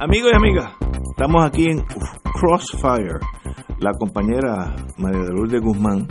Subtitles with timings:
[0.00, 0.70] Amigos y amigas,
[1.10, 1.80] estamos aquí en
[2.38, 3.18] Crossfire.
[3.80, 6.06] La compañera María de Lourdes Guzmán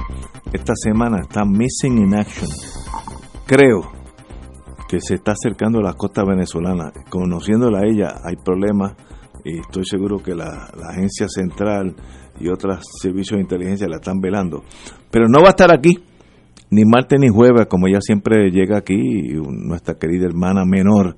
[0.51, 2.49] esta semana está missing in action.
[3.45, 3.89] Creo
[4.89, 6.91] que se está acercando a la costa venezolana.
[7.09, 8.97] Conociéndola a ella hay problemas
[9.45, 11.95] y estoy seguro que la, agencia central
[12.41, 14.65] y otros servicios de inteligencia la están velando.
[15.09, 15.97] Pero no va a estar aquí,
[16.71, 18.97] ni martes ni jueves, como ella siempre llega aquí,
[19.49, 21.15] nuestra querida hermana menor,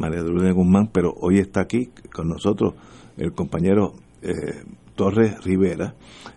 [0.00, 2.72] María de Lourdes Guzmán, pero hoy está aquí con nosotros
[3.18, 4.64] el compañero eh,
[4.96, 5.94] Torres Rivera,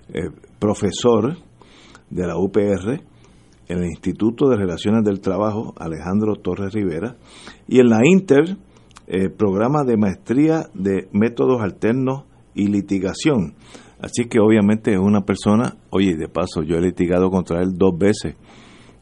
[0.10, 1.38] eh, profesor
[2.10, 3.02] de la UPR
[3.70, 7.16] en el Instituto de Relaciones del Trabajo, Alejandro Torres Rivera,
[7.66, 8.58] y en la Inter,
[9.08, 13.56] eh, programa de maestría de métodos alternos y litigación.
[14.02, 17.98] Así que obviamente es una persona, oye, de paso, yo he litigado contra él dos
[17.98, 18.36] veces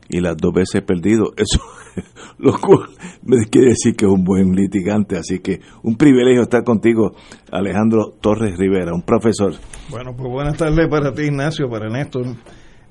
[0.07, 1.33] y las dos veces he perdido.
[1.35, 1.59] Eso
[2.39, 2.89] lo cual
[3.23, 5.17] me quiere decir que es un buen litigante.
[5.17, 7.11] Así que un privilegio estar contigo,
[7.51, 9.53] Alejandro Torres Rivera, un profesor.
[9.89, 12.25] Bueno, pues buenas tardes para ti, Ignacio, para Néstor.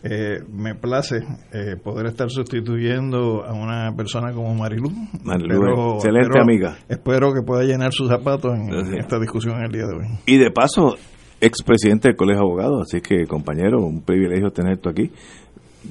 [0.02, 1.16] Eh, me place
[1.52, 4.90] eh, poder estar sustituyendo a una persona como Marilu.
[5.22, 6.78] Marilu, excelente amiga.
[6.88, 10.18] Espero que pueda llenar sus zapatos en, en esta discusión en el día de hoy.
[10.24, 10.96] Y de paso,
[11.38, 15.10] expresidente del Colegio de Abogados, así que compañero, un privilegio tenerte aquí.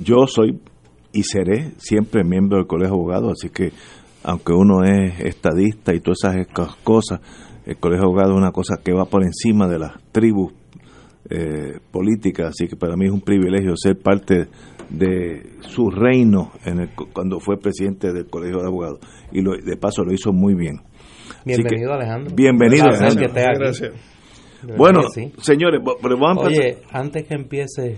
[0.02, 0.60] Yo soy
[1.12, 3.72] y seré siempre miembro del Colegio de Abogados, así que
[4.24, 7.22] aunque uno es estadista y todas esas cosas,
[7.66, 10.54] el Colegio de Abogados es una cosa que va por encima de las tribus
[11.30, 14.48] eh, políticas, así que para mí es un privilegio ser parte
[14.90, 19.00] de su reino en el, cuando fue presidente del Colegio de Abogados
[19.32, 20.82] y lo, de paso lo hizo muy bien.
[21.46, 22.36] Bienvenido Alejandro.
[22.36, 23.30] Bienvenido Alejandro.
[23.32, 23.94] Gracias.
[24.76, 25.32] Bueno, sí.
[25.42, 27.98] señores, pero vamos a Oye, antes que empiece,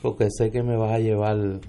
[0.00, 1.60] porque sé que me vas a llevar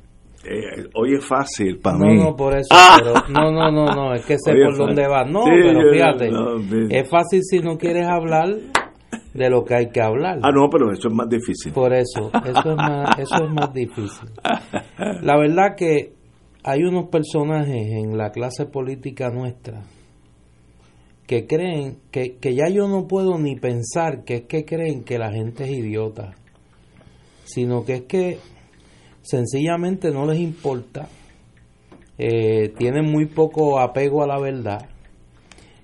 [0.45, 2.17] eh, hoy es fácil para no, mí.
[2.17, 2.67] No, por eso.
[2.71, 2.97] ¡Ah!
[2.99, 5.23] Pero, no, no, no, no, es que sé por dónde va.
[5.23, 6.57] No, sí, pero fíjate, no,
[6.89, 8.49] es fácil si no quieres hablar
[9.33, 10.39] de lo que hay que hablar.
[10.43, 11.71] Ah, no, pero eso es más difícil.
[11.71, 14.29] Por eso, eso es más, eso es más difícil.
[15.21, 16.13] La verdad que
[16.63, 19.81] hay unos personajes en la clase política nuestra
[21.25, 25.17] que creen que, que ya yo no puedo ni pensar que es que creen que
[25.17, 26.35] la gente es idiota,
[27.45, 28.39] sino que es que
[29.23, 31.07] sencillamente no les importa,
[32.17, 34.88] eh, tienen muy poco apego a la verdad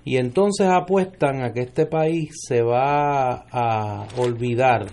[0.04, 4.86] y entonces apuestan a que este país se va a olvidar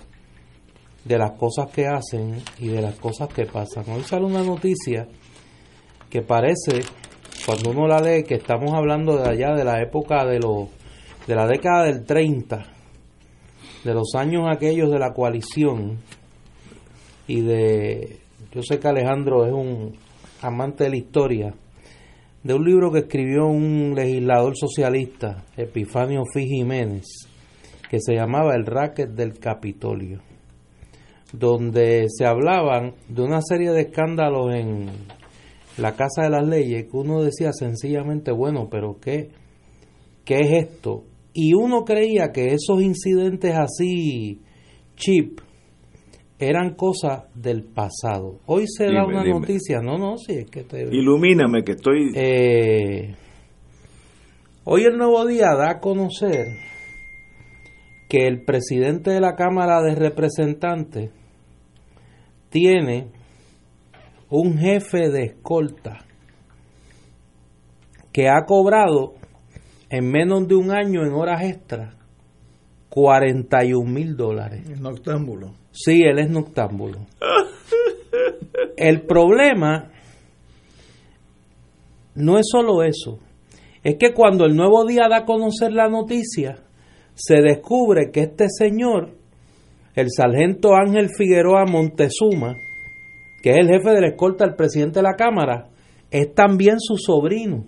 [1.06, 3.86] de las cosas que hacen y de las cosas que pasan.
[3.90, 5.08] Hoy sale una noticia
[6.10, 6.82] que parece,
[7.46, 10.70] cuando uno la lee, que estamos hablando de allá de la época de los
[11.28, 12.66] de la década del 30,
[13.84, 16.00] de los años aquellos de la coalición
[17.28, 19.94] y de yo sé que Alejandro es un
[20.42, 21.54] amante de la historia,
[22.44, 27.06] de un libro que escribió un legislador socialista, Epifanio Fi Jiménez,
[27.90, 30.22] que se llamaba El racket del Capitolio,
[31.34, 34.90] donde se hablaban de una serie de escándalos en
[35.78, 39.30] la Casa de las Leyes que uno decía sencillamente, bueno, pero ¿qué,
[40.24, 41.04] qué es esto?
[41.34, 44.42] Y uno creía que esos incidentes así
[44.96, 45.40] chip
[46.40, 48.40] eran cosas del pasado.
[48.46, 49.40] Hoy se da una dime.
[49.40, 50.84] noticia, no, no, sí, es que te...
[50.84, 52.12] Ilumíname que estoy...
[52.16, 53.16] Eh,
[54.64, 56.46] hoy el Nuevo Día da a conocer
[58.08, 61.12] que el presidente de la Cámara de Representantes
[62.50, 63.08] tiene
[64.30, 66.06] un jefe de escolta
[68.12, 69.16] que ha cobrado
[69.90, 71.96] en menos de un año en horas extras
[72.90, 74.80] 41 mil dólares.
[74.80, 75.54] Noctámbulo.
[75.80, 76.98] Sí, él es noctámbulo.
[78.76, 79.92] El problema
[82.16, 83.20] no es solo eso,
[83.84, 86.58] es que cuando el nuevo día da a conocer la noticia,
[87.14, 89.12] se descubre que este señor,
[89.96, 92.56] el sargento Ángel Figueroa Montezuma,
[93.44, 95.70] que es el jefe de la escolta del presidente de la Cámara,
[96.10, 97.66] es también su sobrino.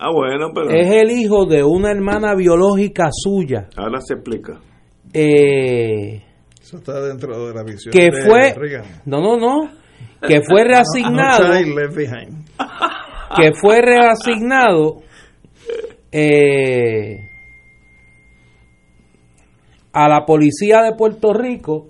[0.00, 0.70] Ah, bueno, pero...
[0.70, 3.68] Es el hijo de una hermana biológica suya.
[3.76, 4.60] Ahora se explica.
[5.12, 6.22] eh,
[6.68, 9.00] Eso está dentro de la visión que de fue Reagan.
[9.06, 9.70] no no no
[10.20, 11.54] que fue reasignado
[13.34, 14.96] que fue reasignado
[16.12, 17.20] eh,
[19.94, 21.86] a la policía de Puerto Rico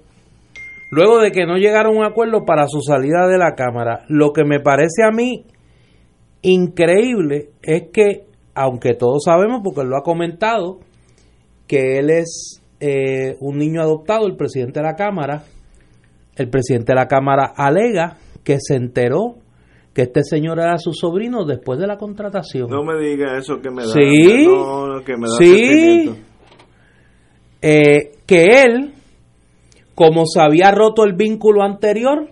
[0.92, 4.04] luego de que no llegaron a un acuerdo para su salida de la Cámara.
[4.06, 5.44] Lo que me parece a mí
[6.42, 10.78] increíble es que, aunque todos sabemos, porque él lo ha comentado,
[11.66, 15.42] que él es eh, un niño adoptado, el presidente de la Cámara,
[16.36, 19.36] el presidente de la Cámara alega que se enteró
[19.92, 22.70] que este señor era su sobrino después de la contratación.
[22.70, 23.88] No me diga eso que me da.
[23.88, 26.10] Sí, no, que me da sí.
[27.60, 28.92] Eh, que él,
[29.96, 32.30] como se había roto el vínculo anterior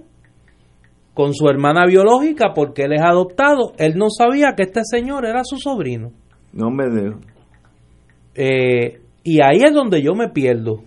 [1.13, 5.43] con su hermana biológica, porque él es adoptado, él no sabía que este señor era
[5.43, 6.13] su sobrino.
[6.53, 7.19] No me dejo.
[8.35, 10.85] Eh, y ahí es donde yo me pierdo.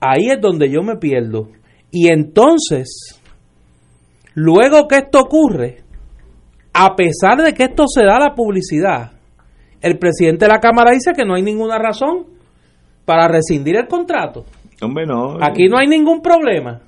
[0.00, 1.48] Ahí es donde yo me pierdo.
[1.90, 3.18] Y entonces,
[4.34, 5.78] luego que esto ocurre,
[6.74, 9.12] a pesar de que esto se da a la publicidad,
[9.80, 12.26] el presidente de la Cámara dice que no hay ninguna razón
[13.06, 14.44] para rescindir el contrato.
[14.82, 15.38] Hombre, no.
[15.40, 16.82] Aquí no hay ningún problema.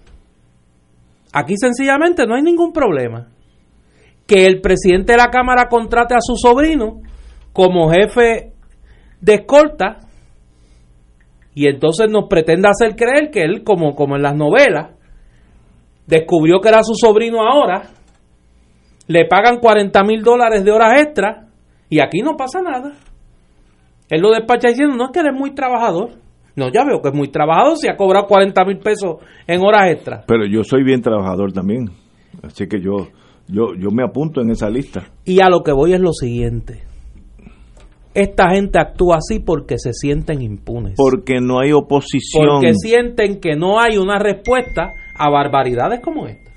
[1.32, 3.28] Aquí sencillamente no hay ningún problema.
[4.26, 7.00] Que el presidente de la Cámara contrate a su sobrino
[7.54, 8.56] como jefe
[9.20, 9.98] de escolta
[11.54, 14.90] y entonces nos pretende hacer creer que él, como, como en las novelas,
[16.06, 17.84] descubrió que era su sobrino ahora,
[19.08, 21.46] le pagan 40 mil dólares de horas extra
[21.88, 22.92] y aquí no pasa nada.
[24.10, 26.10] Él lo despacha diciendo, no es que eres muy trabajador.
[26.56, 29.16] No, ya veo que es muy trabajador si ha cobrado 40 mil pesos
[29.46, 30.24] en horas extra.
[30.26, 31.90] Pero yo soy bien trabajador también.
[32.42, 33.08] Así que yo,
[33.48, 35.04] yo, yo me apunto en esa lista.
[35.24, 36.86] Y a lo que voy es lo siguiente.
[38.16, 40.94] Esta gente actúa así porque se sienten impunes.
[40.96, 42.46] Porque no hay oposición.
[42.60, 46.50] Porque sienten que no hay una respuesta a barbaridades como esta.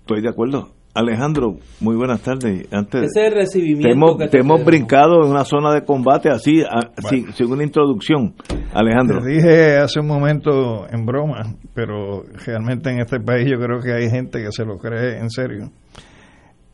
[0.00, 0.70] Estoy de acuerdo.
[0.94, 2.66] Alejandro, muy buenas tardes.
[2.72, 5.84] Antes, Ese es el recibimiento te hemos, que te hemos brincado en una zona de
[5.84, 8.34] combate así, a- sin, sin una introducción.
[8.72, 9.20] Alejandro.
[9.22, 13.92] Te dije hace un momento en broma, pero realmente en este país yo creo que
[13.92, 15.70] hay gente que se lo cree en serio,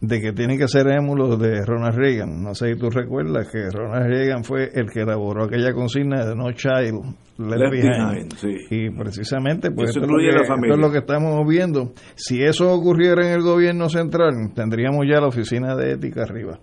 [0.06, 2.42] de que tienen que ser émulos de Ronald Reagan.
[2.42, 6.34] No sé si tú recuerdas que Ronald Reagan fue el que elaboró aquella consigna de
[6.34, 7.04] No Child
[7.38, 8.12] Left, Left Behind.
[8.12, 8.56] behind, sí.
[8.70, 11.48] Y precisamente, pues Eso esto es, lo incluye que, la esto es lo que estamos
[11.48, 11.92] viendo.
[12.14, 16.58] Si eso ocurriera en el gobierno central, tendríamos ya la oficina de ética arriba.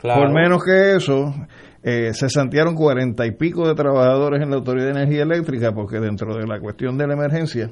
[0.00, 0.22] Claro.
[0.22, 1.34] Por menos que eso,
[1.82, 6.00] eh, se santearon cuarenta y pico de trabajadores en la Autoridad de Energía Eléctrica porque
[6.00, 7.70] dentro de la cuestión de la emergencia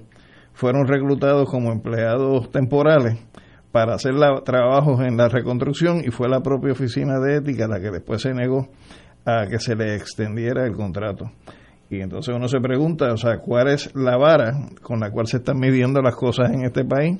[0.52, 3.18] fueron reclutados como empleados temporales
[3.76, 7.90] para hacer trabajos en la reconstrucción y fue la propia oficina de ética la que
[7.90, 8.68] después se negó
[9.26, 11.30] a que se le extendiera el contrato.
[11.90, 15.36] Y entonces uno se pregunta, o sea, ¿cuál es la vara con la cual se
[15.36, 17.18] están midiendo las cosas en este país?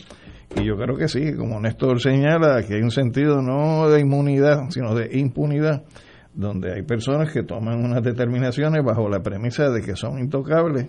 [0.58, 4.70] Y yo creo que sí, como Néstor señala, que hay un sentido no de inmunidad,
[4.70, 5.84] sino de impunidad,
[6.32, 10.88] donde hay personas que toman unas determinaciones bajo la premisa de que son intocables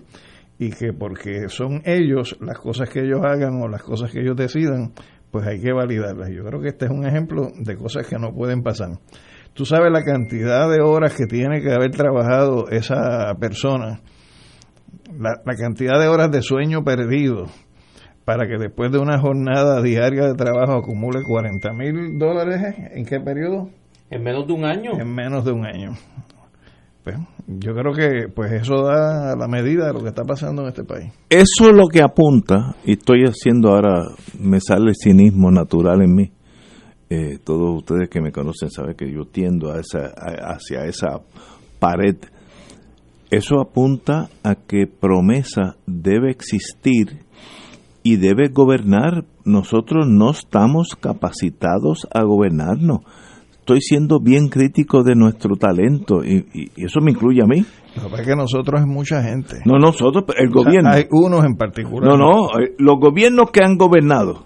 [0.58, 4.36] y que porque son ellos las cosas que ellos hagan o las cosas que ellos
[4.36, 4.92] decidan,
[5.30, 6.30] pues hay que validarlas.
[6.30, 8.90] Yo creo que este es un ejemplo de cosas que no pueden pasar.
[9.54, 14.00] Tú sabes la cantidad de horas que tiene que haber trabajado esa persona,
[15.18, 17.46] la, la cantidad de horas de sueño perdido
[18.28, 22.74] para que después de una jornada diaria de trabajo acumule 40 mil dólares.
[22.92, 23.70] ¿En qué periodo?
[24.10, 24.92] En menos de un año.
[25.00, 25.92] En menos de un año.
[27.46, 30.84] Yo creo que pues eso da la medida de lo que está pasando en este
[30.84, 31.12] país.
[31.30, 34.04] Eso es lo que apunta, y estoy haciendo ahora,
[34.38, 36.30] me sale el cinismo natural en mí.
[37.10, 41.20] Eh, todos ustedes que me conocen saben que yo tiendo a esa, a- hacia esa
[41.78, 42.16] pared.
[43.30, 47.20] Eso apunta a que promesa debe existir
[48.02, 49.24] y debe gobernar.
[49.44, 53.00] Nosotros no estamos capacitados a gobernarnos.
[53.68, 57.62] Estoy siendo bien crítico de nuestro talento y, y- y eso me incluye a mí.
[57.96, 59.56] Lo que pasa es que nosotros es mucha gente.
[59.66, 60.90] No nosotros, el O sea, gobierno.
[60.90, 62.08] hay unos en particular.
[62.08, 64.44] No, no, eh, los gobiernos que han gobernado,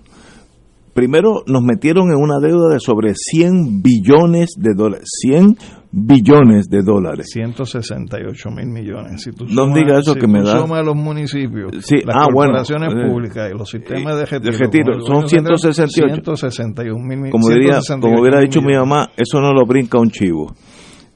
[0.94, 5.08] primero nos metieron en una deuda de sobre 100 billones de dólares.
[5.20, 5.56] 100
[5.90, 7.28] billones de dólares.
[7.32, 9.22] 168 mil millones.
[9.22, 12.28] Si tú No diga eso si que me da- sumas los municipios, Sí, las ah,
[12.32, 15.56] bueno, corporaciones eh, públicas y los sistemas de de retiro, retiro, como el son gobierno
[15.56, 16.14] central, 168.
[16.14, 20.10] 161 mil Como, diría, 168 como hubiera dicho mi mamá, eso no lo brinca un
[20.10, 20.54] chivo.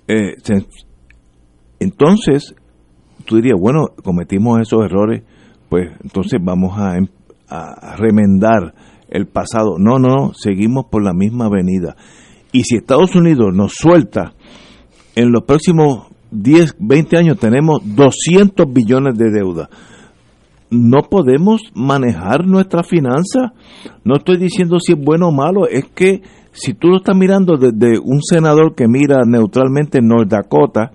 [0.09, 0.35] Eh,
[1.80, 2.54] entonces,
[3.25, 5.23] tú dirías, bueno, cometimos esos errores,
[5.68, 7.09] pues entonces vamos a, em-
[7.49, 8.75] a remendar
[9.08, 9.76] el pasado.
[9.78, 11.96] No, no, seguimos por la misma avenida.
[12.52, 14.34] Y si Estados Unidos nos suelta
[15.14, 19.68] en los próximos 10, 20 años tenemos 200 billones de deuda.
[20.70, 23.52] No podemos manejar nuestra finanza.
[24.04, 26.22] No estoy diciendo si es bueno o malo, es que
[26.52, 30.90] si tú lo estás mirando desde un senador que mira neutralmente North Dakota,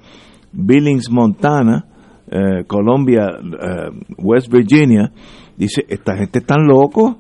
[0.51, 1.85] Billings, Montana,
[2.29, 5.11] eh, Colombia, eh, West Virginia,
[5.55, 7.17] dice, esta gente está loco.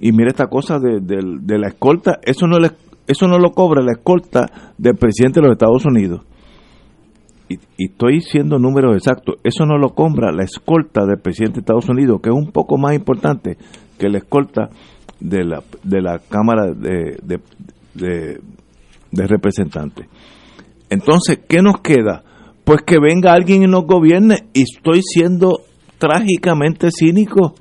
[0.00, 2.70] Y mira esta cosa de, de la escolta, eso no, le,
[3.06, 6.22] eso no lo cobra la escolta del presidente de los Estados Unidos
[7.48, 11.88] y, estoy siendo números exactos, eso no lo compra la escolta del presidente de Estados
[11.88, 13.56] Unidos, que es un poco más importante
[13.98, 14.68] que la escolta
[15.18, 17.40] de la, de la Cámara de,
[17.94, 18.40] de,
[19.10, 20.06] Representantes.
[20.90, 22.22] Entonces, ¿qué nos queda?
[22.64, 25.60] Pues que venga alguien y nos gobierne, y estoy siendo
[25.98, 27.54] trágicamente cínico.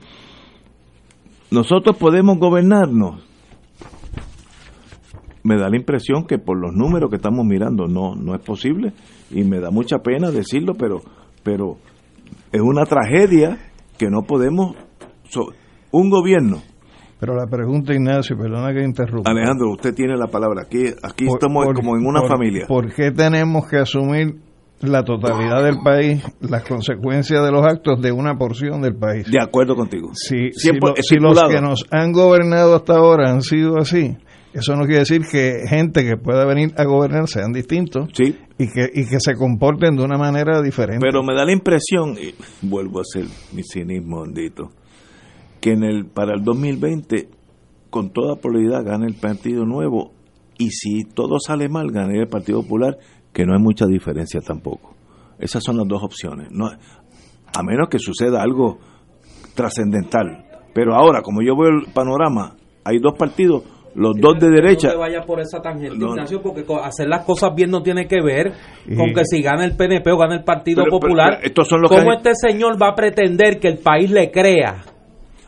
[1.52, 3.26] Nosotros podemos gobernarnos.
[5.44, 8.92] Me da la impresión que por los números que estamos mirando no, no es posible
[9.32, 11.02] y me da mucha pena decirlo, pero,
[11.44, 11.78] pero
[12.52, 13.58] es una tragedia
[13.98, 14.76] que no podemos,
[15.92, 16.62] un gobierno.
[17.20, 19.32] Pero la pregunta, Ignacio, perdona que interrumpa.
[19.32, 20.64] Alejandro, usted tiene la palabra.
[20.64, 22.66] Aquí, aquí estamos como en una familia.
[22.68, 24.36] ¿Por qué tenemos que asumir
[24.82, 29.26] la totalidad del país las consecuencias de los actos de una porción del país?
[29.30, 30.12] De acuerdo contigo.
[30.14, 34.16] Si, si los que nos han gobernado hasta ahora han sido así,
[34.54, 38.36] eso no quiere decir que gente que pueda venir a gobernar sean distintos sí.
[38.58, 41.06] y, que, y que se comporten de una manera diferente.
[41.06, 44.72] Pero me da la impresión, y vuelvo a hacer mi cinismo bendito,
[45.62, 47.30] que en el para el 2020
[47.90, 50.12] con toda probabilidad gana el Partido Nuevo
[50.58, 52.98] y si todo sale mal gana el Partido Popular,
[53.38, 54.96] que no hay mucha diferencia tampoco.
[55.38, 56.48] Esas son las dos opciones.
[56.50, 58.80] No, a menos que suceda algo
[59.54, 60.44] trascendental.
[60.74, 63.62] Pero ahora, como yo veo el panorama, hay dos partidos
[63.94, 64.94] los dos de derecha.
[64.94, 68.54] No vaya por esa tangente, Ignacio, porque hacer las cosas bien no tiene que ver
[68.98, 71.38] con que si gana el PNP o gana el Partido Popular.
[71.44, 74.84] estos son los ¿Cómo este señor va a pretender que el país le crea?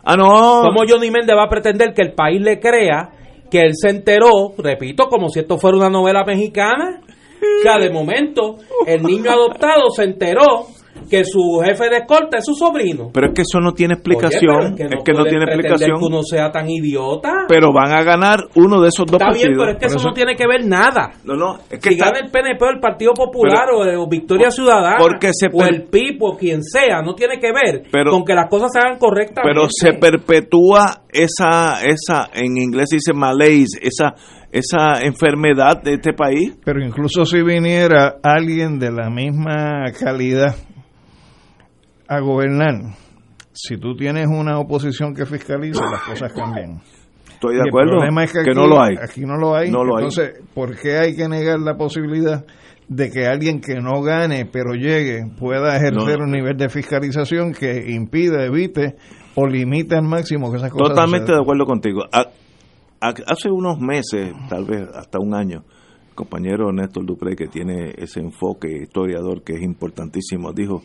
[0.03, 0.61] Ah, no.
[0.61, 3.13] ¿Cómo Johnny Méndez va a pretender que el país le crea
[3.49, 7.01] que él se enteró, repito, como si esto fuera una novela mexicana?
[7.41, 10.67] O sea, de momento, el niño adoptado se enteró
[11.09, 13.09] que su jefe de escolta es su sobrino.
[13.13, 14.75] Pero es que eso no tiene explicación.
[14.77, 15.99] es que no, tiene explicación.
[15.99, 17.45] que uno sea tan idiota.
[17.47, 20.13] Pero van a ganar uno de esos dos está Bien, pero es que eso, no
[20.13, 21.11] tiene que ver nada.
[21.23, 21.57] No, no.
[21.69, 25.47] Es que si gana el PNP o el Partido Popular o, Victoria Ciudadana porque se
[25.51, 28.79] o el PIB o quien sea, no tiene que ver con que las cosas se
[28.79, 29.43] hagan correctamente.
[29.43, 34.15] Pero se perpetúa esa, esa en inglés se dice malaise, esa
[34.51, 36.57] esa enfermedad de este país.
[36.63, 40.55] Pero incluso si viniera alguien de la misma calidad
[42.09, 42.95] a gobernar,
[43.53, 46.81] si tú tienes una oposición que fiscaliza, las cosas cambian.
[47.31, 47.91] Estoy de acuerdo.
[47.91, 48.95] El problema es que, no lo hay.
[49.01, 49.67] Aquí no lo hay.
[49.67, 52.43] Entonces, ¿por qué hay que negar la posibilidad
[52.87, 57.91] de que alguien que no gane pero llegue pueda ejercer un nivel de fiscalización que
[57.91, 58.95] impida, evite
[59.35, 62.01] o limite al máximo que esas cosas Totalmente de acuerdo contigo.
[62.99, 65.63] hace unos meses, tal vez hasta un año,
[66.09, 70.81] el compañero Néstor Dupré, que tiene ese enfoque historiador que es importantísimo, dijo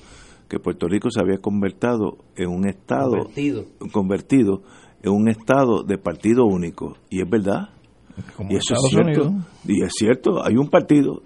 [0.55, 3.29] que Puerto Rico se había convertido en un estado
[3.93, 4.63] convertido,
[5.03, 6.97] en un estado de partido único.
[7.11, 7.71] Y es verdad.
[8.49, 9.33] Y eso es cierto.
[9.67, 11.23] Y es cierto hay un partido.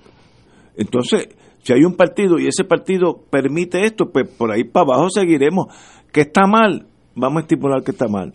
[0.77, 1.29] Entonces
[1.63, 5.67] si hay un partido y ese partido permite esto pues por ahí para abajo seguiremos.
[6.11, 8.33] Que está mal vamos a estipular que está mal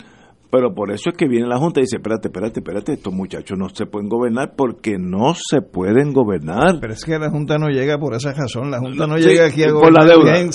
[0.53, 3.57] pero por eso es que viene la Junta y dice, espérate, espérate, espérate, estos muchachos
[3.57, 6.77] no se pueden gobernar porque no se pueden gobernar.
[6.79, 9.63] Pero es que la Junta no llega por esa razón, la Junta no llega aquí
[9.63, 10.05] a gobernar.
[10.05, 10.51] Por la deuda.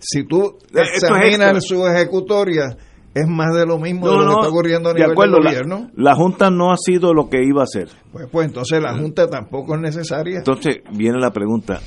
[0.00, 2.76] Si, tú examinas su ejecutoria,
[3.14, 5.90] es más de lo mismo de lo que está ocurriendo a nivel de gobierno.
[5.94, 7.90] La, Junta no ha sido lo que iba a hacer.
[8.10, 10.38] Pues, pues entonces la Junta tampoco es necesaria.
[10.38, 11.78] Entonces viene la pregunta,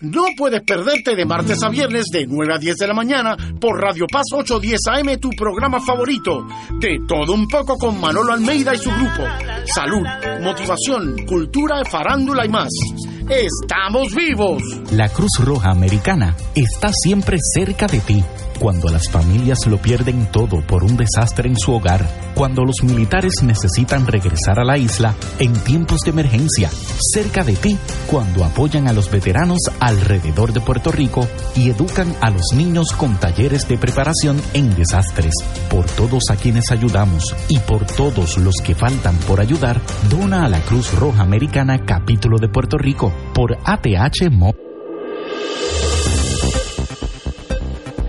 [0.00, 3.80] No puedes perderte de martes a viernes de 9 a 10 de la mañana por
[3.80, 6.46] Radio Paz 810 AM, tu programa favorito.
[6.78, 9.24] De todo un poco con Manolo Almeida y su grupo.
[9.64, 10.06] Salud,
[10.40, 12.68] motivación, cultura, farándula y más.
[13.30, 14.62] ¡Estamos vivos!
[14.90, 18.24] La Cruz Roja Americana está siempre cerca de ti
[18.58, 23.34] cuando las familias lo pierden todo por un desastre en su hogar, cuando los militares
[23.42, 26.70] necesitan regresar a la isla en tiempos de emergencia,
[27.12, 27.78] cerca de ti,
[28.10, 33.18] cuando apoyan a los veteranos alrededor de Puerto Rico y educan a los niños con
[33.18, 35.34] talleres de preparación en desastres.
[35.70, 39.80] Por todos a quienes ayudamos y por todos los que faltan por ayudar,
[40.10, 44.52] dona a la Cruz Roja Americana Capítulo de Puerto Rico por ATH Mo.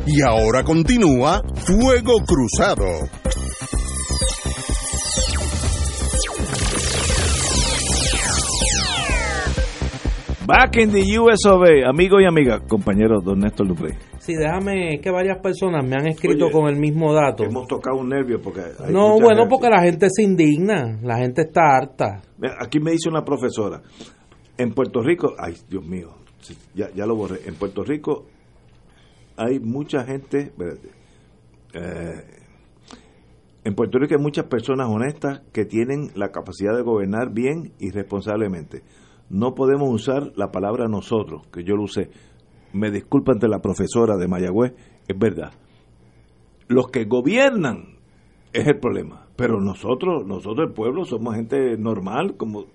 [0.05, 2.85] Y ahora continúa Fuego Cruzado.
[10.47, 13.97] Back in the US of A, amigo y amiga, compañero don Néstor Dupré.
[14.17, 17.43] Sí, déjame que varias personas me han escrito Oye, con el mismo dato.
[17.43, 18.61] Hemos tocado un nervio porque...
[18.61, 19.49] hay No, bueno, gente.
[19.49, 22.21] porque la gente se indigna, la gente está harta.
[22.59, 23.81] Aquí me dice una profesora,
[24.59, 26.09] en Puerto Rico, ay Dios mío,
[26.75, 28.25] ya, ya lo borré, en Puerto Rico
[29.37, 30.51] hay mucha gente,
[31.73, 32.23] eh,
[33.63, 37.91] en Puerto Rico hay muchas personas honestas que tienen la capacidad de gobernar bien y
[37.91, 38.83] responsablemente.
[39.29, 42.09] No podemos usar la palabra nosotros, que yo lo usé.
[42.73, 44.73] Me disculpa ante la profesora de Mayagüez,
[45.07, 45.53] es verdad.
[46.67, 47.95] Los que gobiernan
[48.51, 49.27] es el problema.
[49.35, 52.65] Pero nosotros, nosotros el pueblo, somos gente normal, como.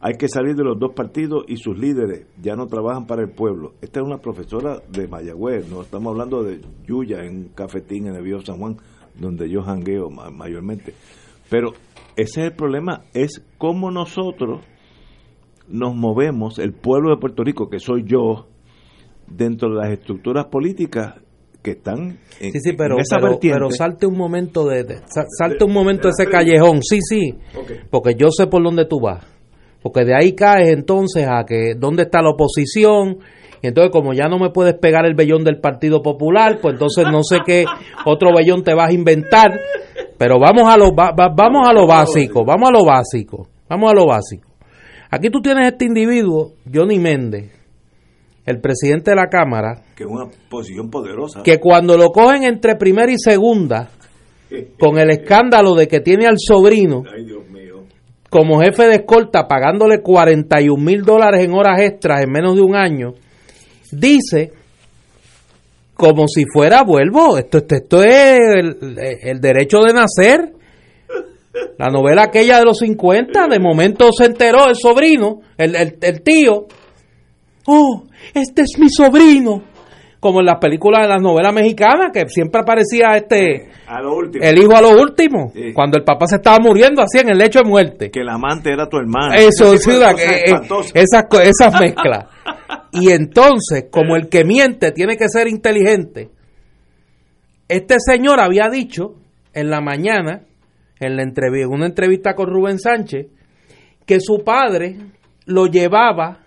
[0.00, 3.30] Hay que salir de los dos partidos y sus líderes ya no trabajan para el
[3.30, 3.74] pueblo.
[3.80, 8.14] Esta es una profesora de Mayagüez, no estamos hablando de Yuya en un cafetín en
[8.16, 8.76] el Viejo San Juan,
[9.18, 10.94] donde yo jangueo ma- mayormente.
[11.50, 11.72] Pero
[12.16, 14.60] ese es el problema, es cómo nosotros
[15.68, 18.48] nos movemos, el pueblo de Puerto Rico, que soy yo,
[19.26, 21.14] dentro de las estructuras políticas
[21.62, 23.58] que están en, Sí, sí, pero, en esa pero, vertiente.
[23.58, 27.34] pero salte un momento de, de- sa- salte un momento de ese callejón, sí, sí,
[27.90, 29.24] porque yo sé por dónde tú vas,
[29.84, 33.18] porque de ahí caes entonces a que dónde está la oposición,
[33.62, 37.04] y entonces como ya no me puedes pegar el vellón del Partido Popular, pues entonces
[37.12, 37.64] no sé qué
[38.06, 39.60] otro vellón te vas a inventar,
[40.18, 43.90] pero vamos a lo, va- va- vamos a lo básico, vamos a lo básico, vamos
[43.90, 44.48] a lo básico.
[45.10, 47.52] Aquí tú tienes este individuo, Johnny Méndez,
[48.46, 51.42] el presidente de la Cámara, que es una posición poderosa.
[51.42, 53.88] que cuando lo cogen entre primera y segunda,
[54.78, 57.24] con el escándalo de que tiene al sobrino Ay.
[58.34, 62.74] Como jefe de escolta pagándole 41 mil dólares en horas extras en menos de un
[62.74, 63.14] año,
[63.92, 64.50] dice
[65.94, 68.40] como si fuera, vuelvo, esto, esto, esto es
[69.22, 70.52] el, derecho de nacer.
[71.78, 76.66] La novela aquella de los 50, de momento se enteró el sobrino, el tío.
[77.66, 78.02] Oh,
[78.34, 79.62] este es mi sobrino.
[80.24, 84.42] Como en las películas de las novelas mexicanas, que siempre aparecía este A lo último.
[84.42, 85.74] el hijo a lo último, Sí.
[85.74, 88.10] cuando el papá se estaba muriendo así en el lecho de muerte.
[88.10, 89.34] que el amante era tu hermano.
[89.34, 90.54] Eso, sí, eh,
[90.94, 92.24] esas, esas mezclas.
[92.92, 96.30] Y entonces, como el que miente tiene que ser inteligente,
[97.68, 99.16] este señor había dicho
[99.52, 100.40] en la mañana,
[101.00, 103.26] en, la entrev- en una entrevista con Rubén Sánchez,
[104.06, 104.96] que su padre
[105.44, 106.38] lo llevaba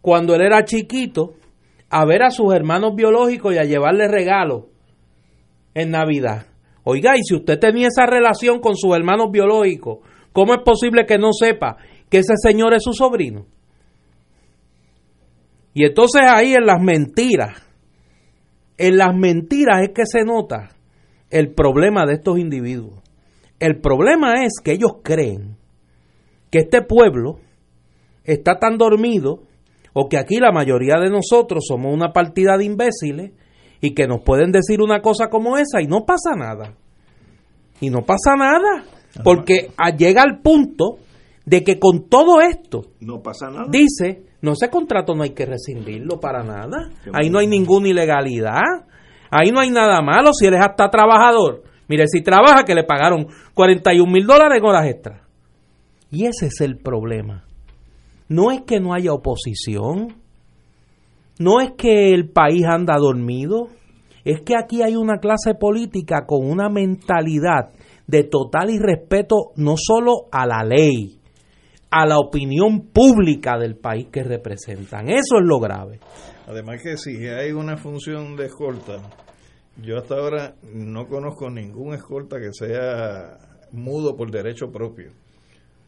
[0.00, 1.34] cuando él era chiquito
[1.96, 4.64] a ver a sus hermanos biológicos y a llevarle regalos
[5.74, 6.46] en Navidad.
[6.82, 10.00] Oiga, y si usted tenía esa relación con sus hermanos biológicos,
[10.32, 11.76] ¿cómo es posible que no sepa
[12.10, 13.46] que ese señor es su sobrino?
[15.72, 17.62] Y entonces ahí en las mentiras,
[18.76, 20.70] en las mentiras es que se nota
[21.30, 23.04] el problema de estos individuos.
[23.60, 25.58] El problema es que ellos creen
[26.50, 27.38] que este pueblo
[28.24, 29.44] está tan dormido
[29.94, 33.32] o que aquí la mayoría de nosotros somos una partida de imbéciles
[33.80, 36.74] y que nos pueden decir una cosa como esa y no pasa nada.
[37.80, 38.84] Y no pasa nada,
[39.22, 40.98] porque llega al punto
[41.44, 43.66] de que con todo esto no pasa nada.
[43.70, 46.90] Dice, no ese contrato no hay que rescindirlo para nada.
[47.12, 48.62] Ahí no hay ninguna ilegalidad.
[49.30, 51.62] Ahí no hay nada malo si él es hasta trabajador.
[51.88, 55.20] Mire, si trabaja que le pagaron 41 mil dólares en horas extras.
[56.10, 57.44] Y ese es el problema.
[58.28, 60.16] No es que no haya oposición.
[61.38, 63.68] No es que el país anda dormido.
[64.24, 67.70] Es que aquí hay una clase política con una mentalidad
[68.06, 71.18] de total irrespeto no solo a la ley,
[71.90, 75.08] a la opinión pública del país que representan.
[75.08, 76.00] Eso es lo grave.
[76.46, 78.98] Además que si hay una función de escolta,
[79.82, 83.38] yo hasta ahora no conozco ningún escolta que sea
[83.72, 85.12] mudo por derecho propio.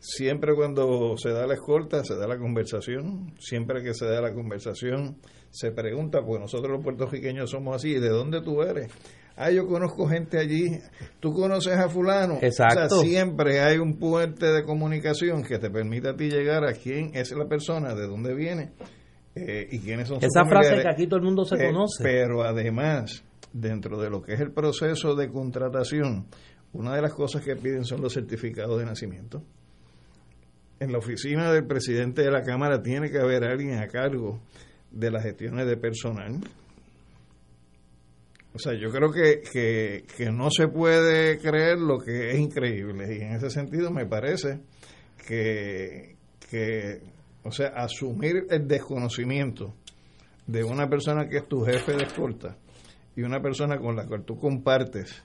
[0.09, 3.35] Siempre cuando se da la escolta, se da la conversación.
[3.41, 5.17] Siempre que se da la conversación,
[5.51, 8.93] se pregunta, porque nosotros los puertorriqueños somos así, ¿de dónde tú eres?
[9.35, 10.79] ah, yo conozco gente allí,
[11.19, 12.39] tú conoces a fulano.
[12.41, 12.99] Exacto.
[12.99, 16.73] O sea, siempre hay un puente de comunicación que te permite a ti llegar a
[16.73, 18.75] quién es la persona, de dónde viene
[19.35, 22.05] eh, y quiénes son Esa frase que aquí todo el mundo se eh, conoce.
[22.05, 26.27] Pero además, dentro de lo que es el proceso de contratación,
[26.73, 29.43] una de las cosas que piden son los certificados de nacimiento.
[30.79, 34.41] En la oficina del presidente de la Cámara tiene que haber alguien a cargo
[34.91, 36.39] de las gestiones de personal.
[38.53, 43.17] O sea, yo creo que, que, no se puede creer lo que es increíble.
[43.17, 44.61] Y en ese sentido me parece
[45.27, 46.17] que,
[46.51, 47.01] que,
[47.43, 49.75] o sea, asumir el desconocimiento
[50.47, 52.57] de una persona que es tu jefe de escolta
[53.15, 55.23] y una persona con la cual tú compartes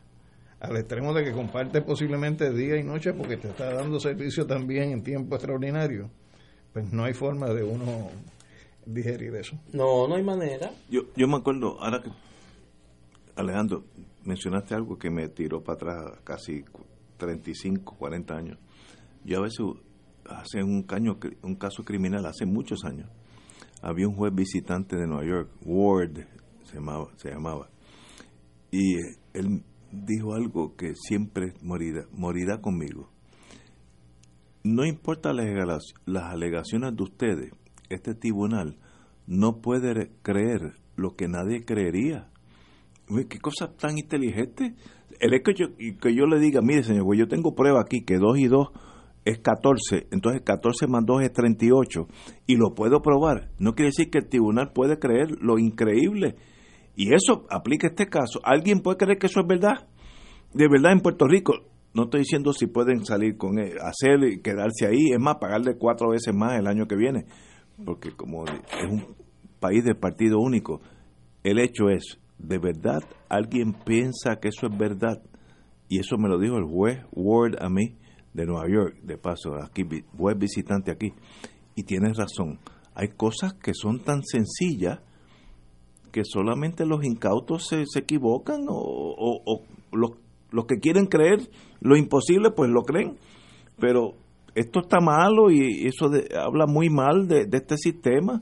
[0.61, 4.91] al extremo de que compartes posiblemente día y noche porque te está dando servicio también
[4.91, 6.09] en tiempo extraordinario,
[6.71, 8.09] pues no hay forma de uno
[8.85, 9.57] digerir eso.
[9.73, 10.71] No, no hay manera.
[10.89, 12.11] Yo, yo me acuerdo, ahora que
[13.35, 13.83] Alejandro,
[14.23, 16.63] mencionaste algo que me tiró para atrás casi
[17.17, 18.59] 35, 40 años.
[19.23, 19.65] Yo a veces,
[20.25, 23.09] hace un, caño, un caso criminal, hace muchos años,
[23.81, 26.27] había un juez visitante de Nueva York, Ward
[26.65, 27.67] se llamaba, se llamaba
[28.71, 33.09] y eh, él dijo algo que siempre morirá, morirá conmigo.
[34.63, 37.51] No importa las, las alegaciones de ustedes,
[37.89, 38.77] este tribunal
[39.27, 42.31] no puede creer lo que nadie creería
[43.27, 44.75] qué cosa tan inteligente.
[45.19, 48.03] El es que yo, que yo le diga, mire señor, pues yo tengo prueba aquí
[48.03, 48.67] que 2 y 2
[49.25, 52.07] es 14, entonces 14 más 2 es 38
[52.47, 53.51] y lo puedo probar.
[53.59, 56.35] No quiere decir que el tribunal puede creer lo increíble.
[57.01, 58.41] Y eso aplica este caso.
[58.43, 59.87] ¿Alguien puede creer que eso es verdad?
[60.53, 61.53] De verdad en Puerto Rico,
[61.95, 65.77] no estoy diciendo si pueden salir con él, hacer y quedarse ahí, es más, pagarle
[65.79, 67.25] cuatro veces más el año que viene,
[67.83, 69.15] porque como es un
[69.59, 70.79] país de partido único,
[71.41, 75.23] el hecho es, ¿de verdad alguien piensa que eso es verdad?
[75.89, 77.97] Y eso me lo dijo el juez Ward a mí
[78.31, 79.83] de Nueva York, de paso, aquí,
[80.15, 81.15] juez visitante aquí.
[81.73, 82.59] Y tienes razón,
[82.93, 84.99] hay cosas que son tan sencillas
[86.11, 90.11] que solamente los incautos se, se equivocan o, o, los,
[90.51, 93.17] los que quieren creer lo imposible pues lo creen.
[93.79, 94.13] Pero
[94.53, 98.41] esto está malo y eso habla muy mal de, de este sistema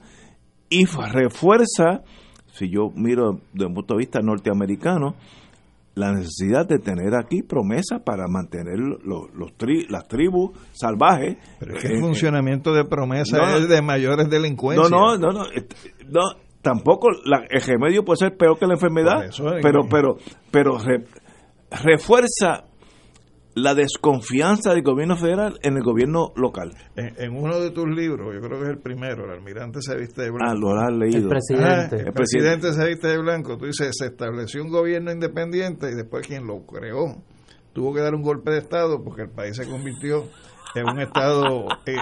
[0.70, 2.04] y refuerza
[2.54, 5.16] si yo miro desde un punto de vista norteamericano,
[5.96, 9.52] la necesidad de tener aquí promesas para mantener los, los
[9.90, 11.38] las tribus salvajes.
[11.60, 14.90] Pero es que el eh, funcionamiento de promesas es de mayores delincuencias.
[14.90, 16.22] No, no, no, no,
[16.62, 19.30] tampoco el remedio puede ser peor que la enfermedad,
[19.62, 20.18] pero, pero,
[20.52, 20.78] pero
[21.84, 22.66] refuerza
[23.56, 26.72] la desconfianza del gobierno federal en el gobierno local.
[26.96, 30.22] En, uno de tus libros, yo creo que es el primero, el almirante se viste
[30.22, 30.46] de blanco.
[30.48, 31.24] Ah, lo has leído.
[31.24, 31.96] El presidente.
[31.98, 33.58] el, presidente se viste de blanco.
[33.58, 37.16] Tú dices, se estableció un gobierno independiente y después quien lo creó
[37.74, 40.26] tuvo que dar un golpe de Estado porque el país se convirtió
[40.76, 41.94] en un estado eh,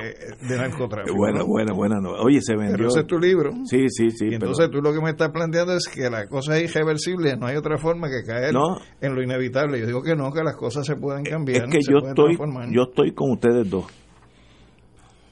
[0.41, 1.15] de narcotráfico.
[1.15, 1.99] Buena, buena, buena.
[2.01, 2.11] No.
[2.11, 2.87] Oye, se vendió.
[2.87, 3.51] ese es tu libro.
[3.65, 4.27] Sí, sí, sí.
[4.29, 7.47] Y entonces tú lo que me estás planteando es que la cosa es irreversible, no
[7.47, 8.53] hay otra forma que caer
[9.01, 9.79] en lo inevitable.
[9.79, 11.65] Yo digo que no, que las cosas se pueden cambiar.
[11.65, 12.37] Es que yo, estoy,
[12.71, 13.85] yo estoy con ustedes dos.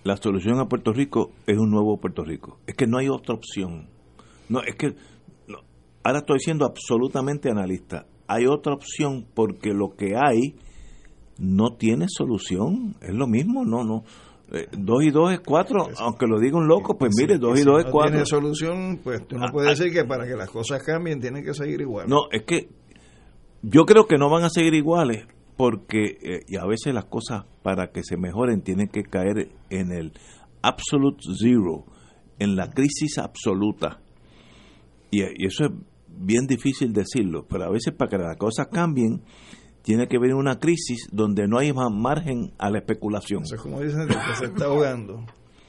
[0.03, 2.59] La solución a Puerto Rico es un nuevo Puerto Rico.
[2.67, 3.89] Es que no hay otra opción.
[4.49, 4.95] No, es que.
[6.03, 8.05] ahora estoy siendo absolutamente analista.
[8.27, 10.55] Hay otra opción porque lo que hay
[11.37, 12.95] no tiene solución.
[13.01, 14.03] Es lo mismo, no, no.
[14.51, 17.63] Eh, dos y dos es cuatro, aunque lo diga un loco, pues mire, dos y
[17.63, 18.11] dos es cuatro.
[18.11, 19.73] tiene solución, pues tú no ah, puedes ah.
[19.73, 22.07] decir que para que las cosas cambien tienen que seguir igual.
[22.07, 22.69] No, es que
[23.63, 25.25] yo creo que no van a seguir iguales,
[25.57, 29.91] porque eh, y a veces las cosas para que se mejoren tienen que caer en
[29.91, 30.13] el
[30.61, 31.85] absolute zero,
[32.37, 33.99] en la crisis absoluta.
[35.09, 35.71] Y, y eso es
[36.07, 39.23] bien difícil decirlo, pero a veces para que las cosas cambien
[39.85, 43.43] tiene que venir una crisis donde no hay más margen a la especulación.
[43.43, 45.23] Eso es como dicen el que se está ahogando.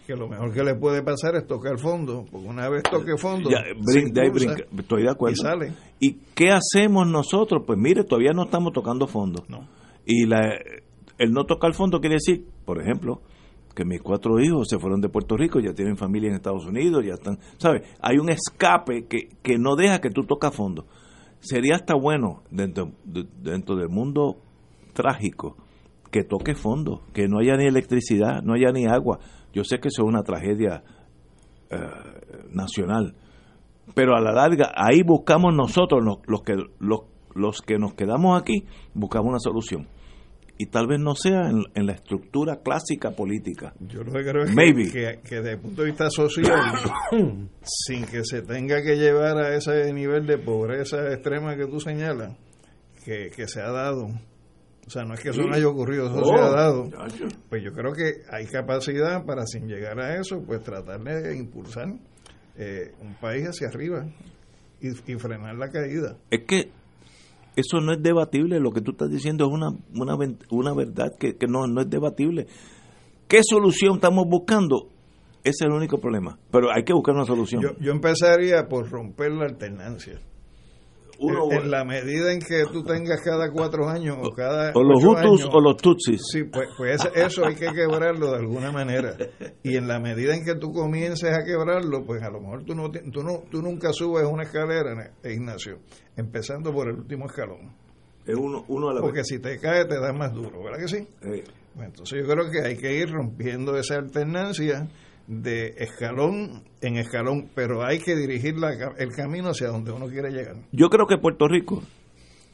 [0.06, 3.50] Que lo mejor que le puede pasar es tocar fondo, porque una vez toque fondo,
[3.50, 4.62] Ya, se brin- de brinca.
[4.78, 5.34] estoy de acuerdo.
[5.34, 5.72] y sale.
[6.00, 7.64] ¿Y qué hacemos nosotros?
[7.66, 9.44] Pues mire, todavía no estamos tocando fondo.
[9.48, 9.68] No.
[10.06, 10.40] Y la,
[11.18, 13.20] el no tocar fondo quiere decir, por ejemplo,
[13.74, 17.04] que mis cuatro hijos se fueron de Puerto Rico, ya tienen familia en Estados Unidos,
[17.04, 17.82] ya están, ¿sabes?
[18.00, 20.86] Hay un escape que, que no deja que tú tocas fondo.
[21.40, 24.36] Sería hasta bueno dentro, de- dentro del mundo
[24.92, 25.56] trágico
[26.10, 29.18] que toque fondo, que no haya ni electricidad, no haya ni agua.
[29.52, 30.82] Yo sé que eso es una tragedia
[31.70, 31.76] eh,
[32.50, 33.14] nacional,
[33.94, 37.00] pero a la larga ahí buscamos nosotros los, los que los,
[37.34, 39.88] los que nos quedamos aquí buscamos una solución
[40.58, 44.42] y tal vez no sea en, en la estructura clásica política Yo lo que creo
[44.44, 44.90] es que- Maybe.
[44.90, 46.60] que, que desde el punto de vista social,
[47.62, 52.34] sin que se tenga que llevar a ese nivel de pobreza extrema que tú señalas,
[53.04, 54.06] que, que se ha dado.
[54.86, 56.84] O sea, no es que eso no haya ocurrido, eso Oh, se ha dado.
[56.84, 57.26] muchacho.
[57.48, 61.88] Pues yo creo que hay capacidad para, sin llegar a eso, pues tratar de impulsar
[62.56, 64.06] eh, un país hacia arriba
[64.80, 66.16] y, y frenar la caída.
[66.30, 66.70] es que
[67.56, 70.16] eso no es debatible lo que tú estás diciendo es una una,
[70.50, 72.46] una verdad que, que no, no es debatible
[73.26, 74.88] ¿qué solución estamos buscando?
[75.42, 78.88] ese es el único problema pero hay que buscar una solución Yo, yo empezaría por
[78.90, 80.20] romper la alternancia.
[81.18, 84.82] Uno- en, en la medida en que tú tengas cada cuatro años o cada o
[84.82, 88.70] los Hutus años, o los Tutsis Sí, pues, pues eso hay que quebrarlo de alguna
[88.72, 89.16] manera.
[89.62, 92.74] Y en la medida en que tú comiences a quebrarlo, pues a lo mejor tú,
[92.74, 95.78] no, tú, no, tú nunca subes una escalera, eh, Ignacio,
[96.16, 97.74] empezando por el último escalón.
[98.26, 99.26] es uno, uno a la Porque vez.
[99.28, 100.96] si te cae, te da más duro, ¿verdad que sí?
[101.22, 104.88] Eh, Bueno, entonces yo creo que hay que ir rompiendo esa alternancia
[105.26, 110.30] de escalón en escalón, pero hay que dirigir la el camino hacia donde uno quiere
[110.30, 110.56] llegar.
[110.72, 111.82] Yo creo que Puerto Rico,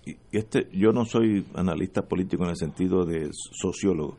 [0.04, 4.16] y este, yo no soy analista político en el sentido de sociólogo,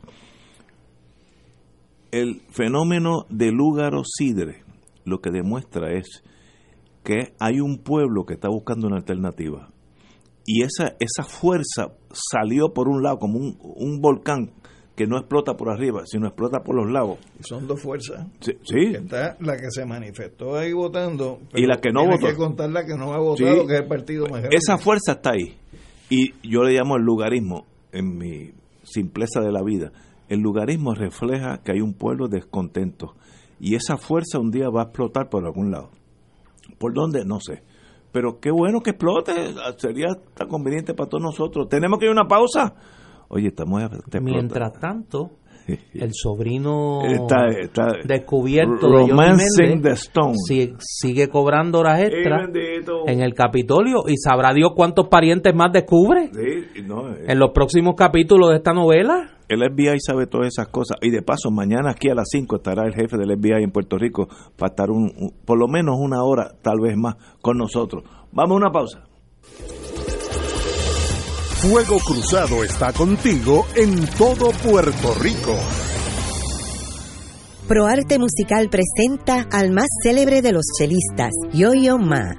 [2.10, 4.62] el fenómeno de Lúgaro Sidre
[5.04, 6.22] lo que demuestra es
[7.02, 9.68] que hay un pueblo que está buscando una alternativa
[10.46, 14.52] y esa, esa fuerza salió por un lado como un, un volcán
[14.94, 17.18] que no explota por arriba, sino explota por los lados.
[17.40, 18.26] Son dos fuerzas.
[18.40, 18.94] Sí, sí.
[18.94, 21.40] Está la que se manifestó ahí votando.
[21.54, 22.26] Y la que no votó.
[22.28, 23.66] que contar la que no ha votado, Sí.
[23.66, 24.26] que es el partido.
[24.50, 25.56] Esa fuerza está ahí.
[26.10, 28.52] Y yo le llamo el lugarismo, en mi
[28.84, 29.90] simpleza de la vida.
[30.28, 33.14] El lugarismo refleja que hay un pueblo descontento.
[33.58, 35.90] Y esa fuerza un día va a explotar por algún lado.
[36.78, 37.24] ¿Por dónde?
[37.24, 37.62] No sé.
[38.12, 39.32] Pero qué bueno que explote.
[39.78, 41.68] Sería tan conveniente para todos nosotros.
[41.68, 42.74] ¿Tenemos que ir a una pausa?
[43.34, 43.82] Oye, estamos...
[44.10, 45.30] te Mientras tanto,
[45.94, 50.34] el sobrino Está- está- descubierto de Johnny the Stone.
[50.46, 53.08] si- sigue cobrando horas extra bendito.
[53.08, 57.24] en el Capitolio y sabrá Dios cuántos parientes más descubre Sí, no, eh.
[57.28, 59.30] en los próximos capítulos de esta novela.
[59.48, 60.96] El FBI sabe todas esas cosas.
[61.02, 63.98] Y de paso, mañana aquí a las 5 estará el jefe del FBI en Puerto
[63.98, 68.04] Rico para estar un, un- por lo menos una hora, tal vez más, con nosotros.
[68.32, 69.04] Vamos a una pausa.
[71.70, 75.56] Fuego Cruzado está contigo en todo Puerto Rico.
[77.66, 82.36] ProArte Musical presenta al más célebre de los chelistas, Yo-Yo Ma.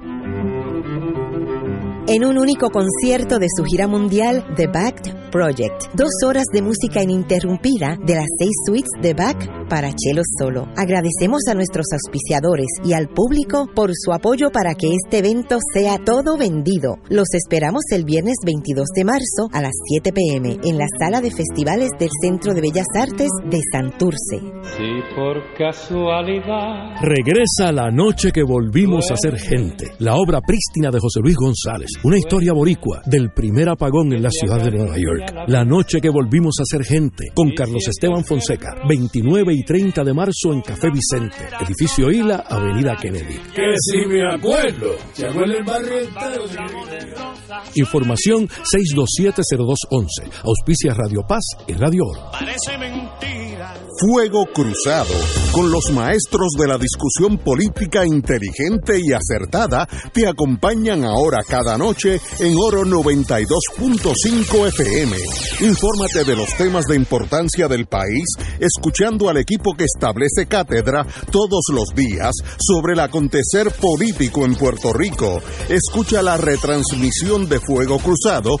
[2.06, 5.94] En un único concierto de su gira mundial, The Backed Project.
[5.94, 10.66] Dos horas de música ininterrumpida de las seis suites de Bach para cello solo.
[10.76, 15.98] Agradecemos a nuestros auspiciadores y al público por su apoyo para que este evento sea
[15.98, 16.98] todo vendido.
[17.08, 21.30] Los esperamos el viernes 22 de marzo a las 7 pm en la sala de
[21.30, 24.38] festivales del Centro de Bellas Artes de Santurce.
[24.76, 26.46] Si por casualidad
[27.00, 29.92] Regresa la noche que volvimos a ser gente.
[29.98, 31.90] La obra prístina de José Luis González.
[32.02, 35.25] Una historia boricua del primer apagón en la ciudad de Nueva York.
[35.46, 37.24] La noche que volvimos a ser gente.
[37.34, 38.74] Con Carlos Esteban Fonseca.
[38.88, 41.36] 29 y 30 de marzo en Café Vicente.
[41.60, 43.38] Edificio Isla, Avenida Kennedy.
[43.54, 46.44] que si me acuerdo, se acuerda el barrio entero.
[47.74, 50.30] Información 6270211.
[50.44, 52.30] Auspicia Radio Paz y Radio Oro.
[52.32, 53.74] Parece mentira.
[53.98, 55.14] Fuego Cruzado,
[55.52, 62.20] con los maestros de la discusión política inteligente y acertada, te acompañan ahora cada noche
[62.38, 65.16] en Oro 92.5 FM.
[65.60, 68.24] Infórmate de los temas de importancia del país
[68.60, 74.92] escuchando al equipo que establece cátedra todos los días sobre el acontecer político en Puerto
[74.92, 75.40] Rico.
[75.70, 78.60] Escucha la retransmisión de Fuego Cruzado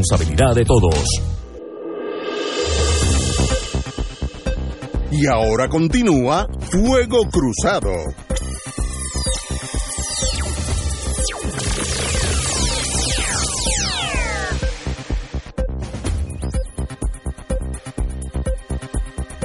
[0.00, 1.04] responsabilidad de todos.
[5.12, 7.90] Y ahora continúa Fuego Cruzado.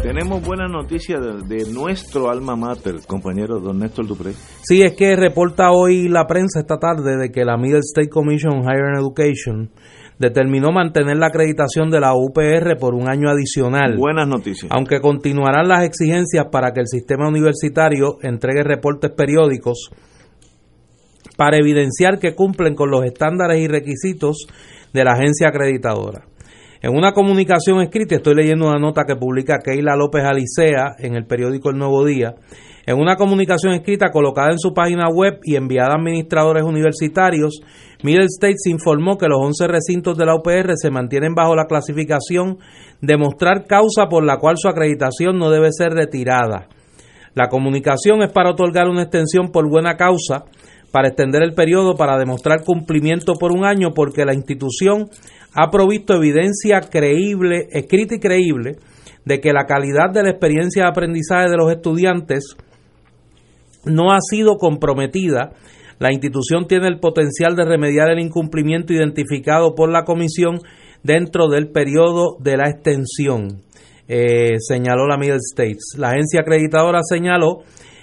[0.01, 4.33] Tenemos buena noticia de, de, nuestro alma mater, compañero don Néstor Dupré.
[4.63, 8.53] Sí, es que reporta hoy la prensa esta tarde de que la Middle State Commission
[8.53, 9.71] on Higher Education
[10.19, 13.95] determinó mantener la acreditación de la UPR por un año adicional.
[13.97, 14.71] Buenas noticias.
[14.71, 19.89] Aunque continuarán las exigencias para que el sistema universitario entregue reportes periódicos
[21.37, 24.47] para evidenciar que cumplen con los estándares y requisitos
[24.93, 26.25] de la agencia acreditadora.
[26.81, 31.25] En una comunicación escrita, estoy leyendo una nota que publica Keila López Alicea en el
[31.25, 32.35] periódico El Nuevo Día,
[32.85, 37.61] en una comunicación escrita colocada en su página web y enviada a administradores universitarios,
[38.03, 42.59] Middle States informó que los 11 recintos de la UPR se mantienen bajo la clasificación
[43.01, 46.67] de mostrar causa por la cual su acreditación no debe ser retirada.
[47.33, 50.45] La comunicación es para otorgar una extensión por buena causa,
[50.91, 55.09] para extender el periodo para demostrar cumplimiento por un año porque la institución
[55.53, 58.77] ha provisto evidencia creíble, escrita y creíble,
[59.25, 62.55] de que la calidad de la experiencia de aprendizaje de los estudiantes
[63.85, 65.51] no ha sido comprometida
[65.97, 70.59] la institución tiene el potencial de remediar el incumplimiento identificado por la comisión
[71.03, 73.61] dentro del periodo de la extensión,
[74.07, 75.95] eh, señaló la Middle States.
[75.97, 77.59] La agencia acreditadora señaló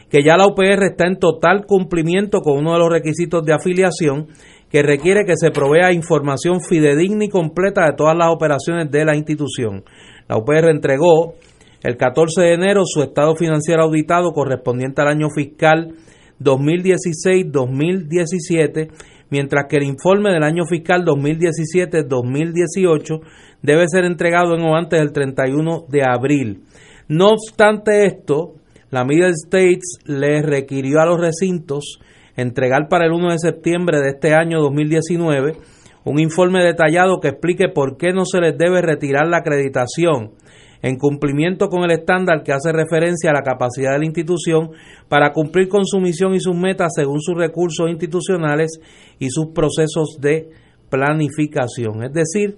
[0.09, 4.29] que ya la UPR está en total cumplimiento con uno de los requisitos de afiliación
[4.71, 9.17] que requiere que se provea información fidedigna y completa de todas las operaciones de la
[9.17, 9.85] institución.
[10.29, 11.35] La UPR entregó
[11.83, 15.97] el 14 de enero su estado financiero auditado correspondiente al año fiscal
[16.41, 18.91] 2016-2017,
[19.31, 23.21] mientras que el informe del año fiscal 2017-2018
[23.63, 26.63] debe ser entregado en o antes del 31 de abril.
[27.09, 28.53] No obstante esto,
[28.91, 31.99] la Middle States le requirió a los recintos
[32.37, 35.57] entregar para el 1 de septiembre de este año 2019
[36.05, 40.33] un informe detallado que explique por qué no se les debe retirar la acreditación
[40.83, 44.71] en cumplimiento con el estándar que hace referencia a la capacidad de la institución
[45.09, 48.81] para cumplir con su misión y sus metas según sus recursos institucionales
[49.19, 50.51] y sus procesos de
[50.91, 52.03] planificación.
[52.03, 52.57] Es decir,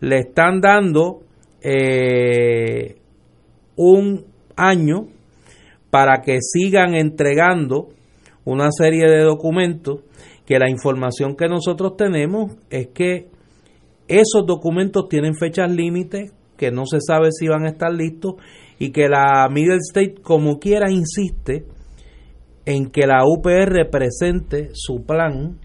[0.00, 1.20] le están dando
[1.62, 2.96] eh,
[3.76, 4.24] un
[4.56, 5.08] año
[5.90, 7.88] para que sigan entregando
[8.44, 10.00] una serie de documentos
[10.46, 13.28] que la información que nosotros tenemos es que
[14.06, 18.34] esos documentos tienen fechas límites que no se sabe si van a estar listos
[18.78, 21.66] y que la Middle State como quiera insiste
[22.66, 25.58] en que la UPR presente su plan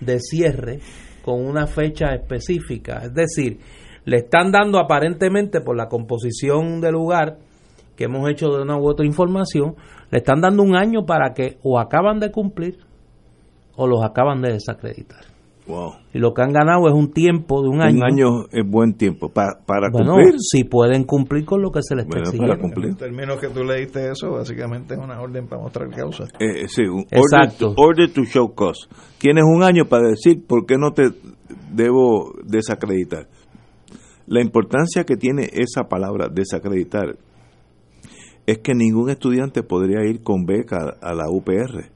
[0.00, 0.80] de cierre
[1.24, 3.02] con una fecha específica.
[3.04, 3.58] Es decir,
[4.04, 7.38] le están dando aparentemente por la composición del lugar
[7.96, 9.76] que hemos hecho de una u otra información,
[10.10, 12.78] le están dando un año para que o acaban de cumplir
[13.76, 15.33] o los acaban de desacreditar.
[16.12, 17.98] Y lo que han ganado es un tiempo de un año.
[17.98, 20.34] Un año es buen tiempo para, para bueno, cumplir.
[20.38, 22.52] Si pueden cumplir con lo que se les está exigiendo.
[22.52, 22.88] Para cumplir.
[22.90, 26.24] En términos que tú leíste eso, básicamente es una orden para mostrar causa.
[26.38, 28.86] Eh, sí, un order to, order to show cause.
[29.18, 31.04] Tienes un año para decir por qué no te
[31.72, 33.26] debo desacreditar.
[34.26, 37.16] La importancia que tiene esa palabra desacreditar
[38.46, 41.90] es que ningún estudiante podría ir con beca a la UPR.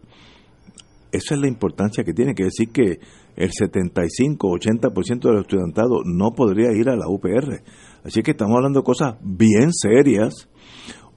[1.12, 3.00] Esa es la importancia que tiene, que decir que
[3.38, 7.62] el 75-80% del estudiantado no podría ir a la UPR.
[8.04, 10.48] Así que estamos hablando de cosas bien serias,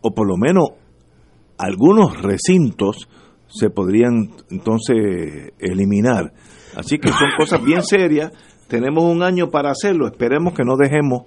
[0.02, 0.70] o por lo menos
[1.58, 3.10] algunos recintos
[3.48, 6.32] se podrían entonces eliminar.
[6.76, 8.32] Así que son cosas bien serias.
[8.68, 10.08] Tenemos un año para hacerlo.
[10.08, 11.24] Esperemos que no dejemos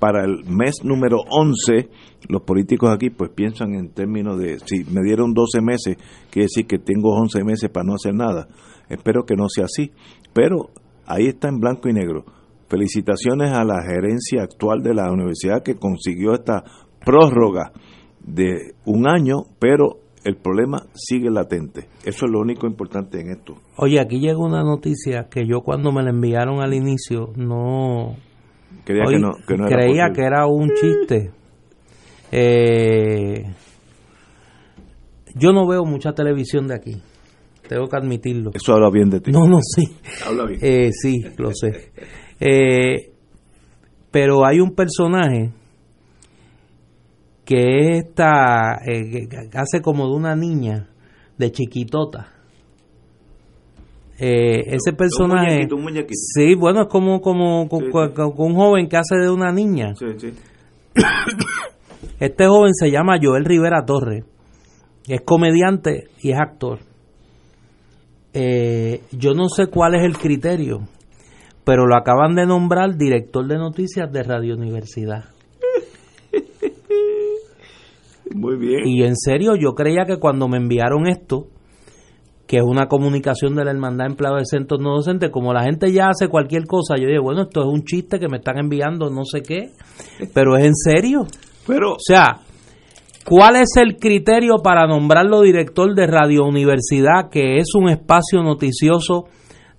[0.00, 1.88] para el mes número 11.
[2.28, 5.96] Los políticos aquí pues piensan en términos de si me dieron 12 meses,
[6.30, 8.48] quiere decir que tengo 11 meses para no hacer nada.
[8.88, 9.92] Espero que no sea así.
[10.32, 10.70] Pero
[11.06, 12.24] ahí está en blanco y negro.
[12.68, 16.64] Felicitaciones a la gerencia actual de la universidad que consiguió esta
[17.04, 17.72] prórroga
[18.20, 21.88] de un año, pero el problema sigue latente.
[22.04, 23.54] Eso es lo único importante en esto.
[23.76, 28.16] Oye, aquí llega una noticia que yo cuando me la enviaron al inicio no...
[28.84, 29.32] Creía que no,
[29.68, 31.30] creía que era un chiste.
[32.30, 33.44] Eh,
[35.34, 37.02] yo no veo mucha televisión de aquí.
[37.68, 38.50] Tengo que admitirlo.
[38.54, 39.30] Eso habla bien de ti.
[39.32, 39.84] No, no, sí.
[40.26, 40.60] Habla bien.
[40.62, 41.92] Eh, sí, lo sé.
[42.40, 43.12] Eh,
[44.10, 45.52] pero hay un personaje
[47.46, 50.88] que esta eh, hace como de una niña
[51.38, 52.32] de chiquitota
[54.18, 55.68] eh, ese personaje
[56.10, 59.92] sí bueno es como como un joven que hace de una niña
[62.18, 64.24] este joven se llama Joel Rivera Torres
[65.06, 66.80] es comediante y es actor
[68.38, 70.80] eh, yo no sé cuál es el criterio
[71.64, 75.24] pero lo acaban de nombrar director de noticias de Radio Universidad
[78.34, 78.86] Muy bien.
[78.86, 81.48] Y en serio, yo creía que cuando me enviaron esto,
[82.46, 85.64] que es una comunicación de la Hermandad de Empleados de Centros No Docentes, como la
[85.64, 88.58] gente ya hace cualquier cosa, yo dije, bueno, esto es un chiste que me están
[88.58, 89.70] enviando, no sé qué,
[90.32, 91.26] pero es en serio.
[91.66, 92.40] Pero, o sea,
[93.28, 99.24] ¿cuál es el criterio para nombrarlo director de Radio Universidad, que es un espacio noticioso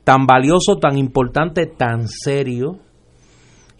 [0.03, 2.79] tan valioso, tan importante, tan serio?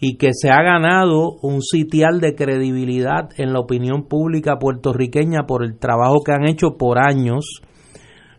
[0.00, 5.64] y que se ha ganado un sitial de credibilidad en la opinión pública puertorriqueña por
[5.64, 7.62] el trabajo que han hecho por años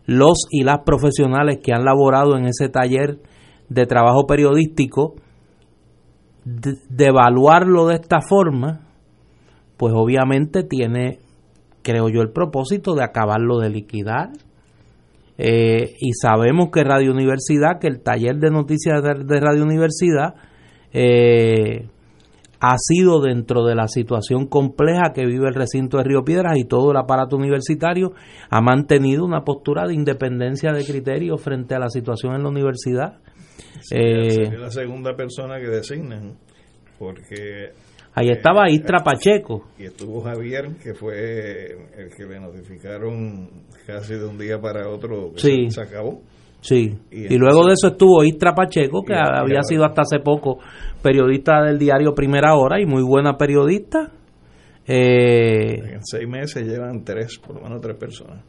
[0.06, 3.20] los y las profesionales que han laborado en ese taller
[3.68, 5.14] de trabajo periodístico,
[6.44, 8.88] de, evaluarlo de esta forma,
[9.80, 11.20] pues obviamente tiene,
[11.80, 14.28] creo yo, el propósito de acabarlo de liquidar.
[15.38, 20.34] Eh, y sabemos que Radio Universidad, que el taller de noticias de Radio Universidad,
[20.92, 21.88] eh,
[22.60, 26.64] ha sido dentro de la situación compleja que vive el recinto de Río Piedras y
[26.64, 28.12] todo el aparato universitario,
[28.50, 33.20] ha mantenido una postura de independencia de criterio frente a la situación en la universidad.
[33.92, 36.36] eh, la segunda persona que designan,
[36.98, 37.72] porque...
[38.14, 39.68] Ahí estaba eh, Istra Pacheco.
[39.78, 43.48] Y estuvo Javier, que fue el que le notificaron
[43.86, 46.20] casi de un día para otro que se acabó.
[46.60, 50.58] Sí, y, luego de eso estuvo Istra Pacheco, que había sido hasta hace poco
[51.02, 54.12] periodista del diario Primera Hora y muy buena periodista.
[54.86, 58.44] Eh, en seis meses llevan tres, por lo menos tres personas.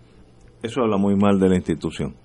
[0.62, 2.16] Eso habla muy mal de la institución.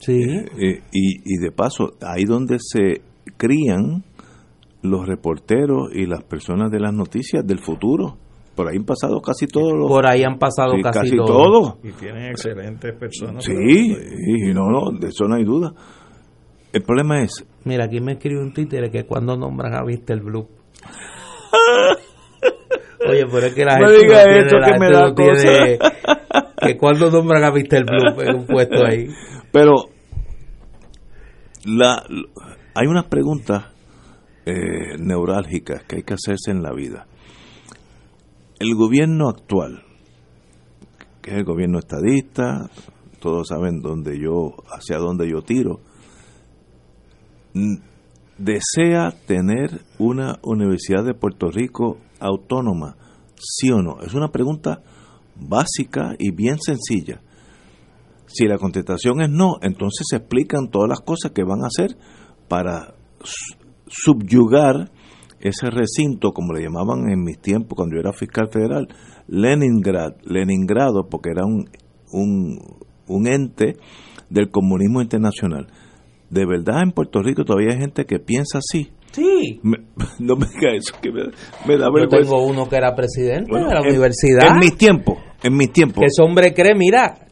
[0.00, 0.20] Sí.
[0.20, 3.00] Eh, eh, y, y de paso, ahí donde se
[3.38, 4.04] crían
[4.82, 8.18] los reporteros y las personas de las noticias del futuro
[8.54, 9.88] por ahí han pasado casi todos los...
[9.88, 11.76] Por ahí han pasado casi, todos.
[11.82, 13.42] Y tienen excelentes personas.
[13.42, 15.72] Sí, y no, no, de eso no hay duda.
[16.72, 17.46] El problema es...
[17.64, 20.46] Mira, aquí me escribe un títere que cuando nombran a Vista Blue.
[23.08, 25.78] Oye, pero es que la gente diga eso que me da tiene,
[26.66, 29.06] que cuando nombran a Vista Blue en un puesto ahí.
[29.50, 29.86] Pero
[31.64, 32.04] la,
[32.74, 33.69] hay unas preguntas
[34.50, 37.06] eh, neurálgicas que hay que hacerse en la vida
[38.60, 39.82] el gobierno actual,
[41.22, 42.70] que es el gobierno estadista,
[43.18, 45.80] todos saben dónde yo, hacia dónde yo tiro,
[48.36, 52.96] desea tener una Universidad de Puerto Rico autónoma,
[53.34, 54.02] sí o no.
[54.02, 54.82] Es una pregunta
[55.36, 57.22] básica y bien sencilla.
[58.26, 61.96] Si la contestación es no, entonces se explican todas las cosas que van a hacer
[62.46, 62.94] para
[63.90, 64.90] subyugar
[65.40, 68.88] ese recinto, como le llamaban en mis tiempos cuando yo era fiscal federal,
[69.26, 71.68] Leningrad, Leningrado, porque era un,
[73.06, 73.76] un, ente
[74.28, 75.68] del comunismo internacional.
[76.28, 78.90] De verdad en Puerto Rico todavía hay gente que piensa así.
[79.12, 79.60] Sí.
[80.18, 82.16] no me diga eso, que me, da vergüenza.
[82.16, 84.46] Yo tengo uno que era presidente de la universidad.
[84.52, 86.00] En mis tiempos, en mis tiempos.
[86.00, 87.26] Que ese hombre cree, mira,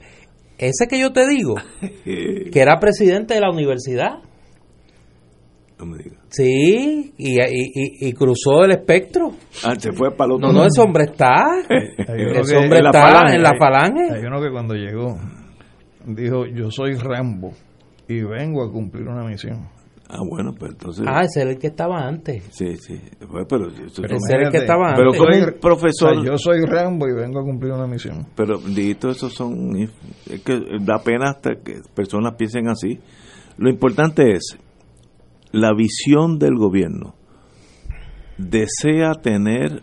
[0.57, 1.55] ese que yo te digo,
[2.05, 4.23] que era presidente de la universidad.
[6.29, 9.33] Sí, y, cruzó el espectro.
[9.65, 11.45] Ah, se fue para No, no, ese hombre está.
[11.69, 14.13] ese hombre está en la falange.
[14.13, 15.17] Hay uno que cuando llegó
[16.07, 17.53] dijo: Yo soy Rambo
[18.09, 19.69] y vengo a cumplir una misión.
[20.11, 21.05] Ah, bueno, pues entonces.
[21.07, 22.43] Ah, ese era el que estaba antes.
[22.51, 22.99] Sí, sí.
[23.19, 23.69] Pues, pero,
[24.01, 25.21] pero ese era el que estaba pero antes.
[25.21, 26.13] como un profesor.
[26.13, 28.27] O sea, yo soy Rambo y vengo a cumplir una misión.
[28.35, 29.77] Pero, Dito, esos son.
[29.77, 32.99] Es que da pena hasta que personas piensen así.
[33.59, 34.57] Lo importante es
[35.53, 37.15] la visión del gobierno.
[38.37, 39.83] ¿Desea tener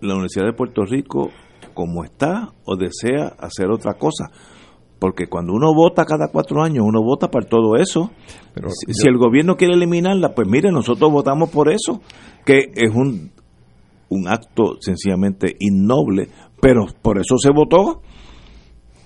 [0.00, 1.30] la Universidad de Puerto Rico
[1.74, 4.30] como está o desea hacer otra cosa?
[4.98, 8.10] Porque cuando uno vota cada cuatro años, uno vota para todo eso.
[8.54, 12.00] Pero si, yo- si el gobierno quiere eliminarla, pues mire, nosotros votamos por eso,
[12.44, 13.30] que es un,
[14.08, 16.28] un acto sencillamente innoble,
[16.62, 18.00] pero por eso se votó.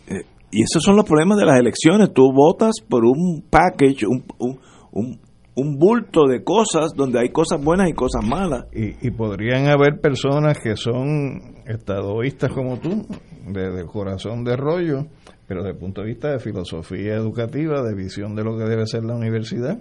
[0.07, 0.23] Eh,
[0.53, 2.13] y esos son los problemas de las elecciones.
[2.15, 4.59] Tú votas por un package, un, un,
[4.93, 5.21] un,
[5.61, 8.65] un bulto de cosas donde hay cosas buenas y cosas malas.
[8.73, 13.07] Y, y podrían haber personas que son estadoístas como tú,
[13.47, 15.07] desde el corazón de rollo,
[15.47, 18.87] pero desde el punto de vista de filosofía educativa, de visión de lo que debe
[18.87, 19.79] ser la universidad,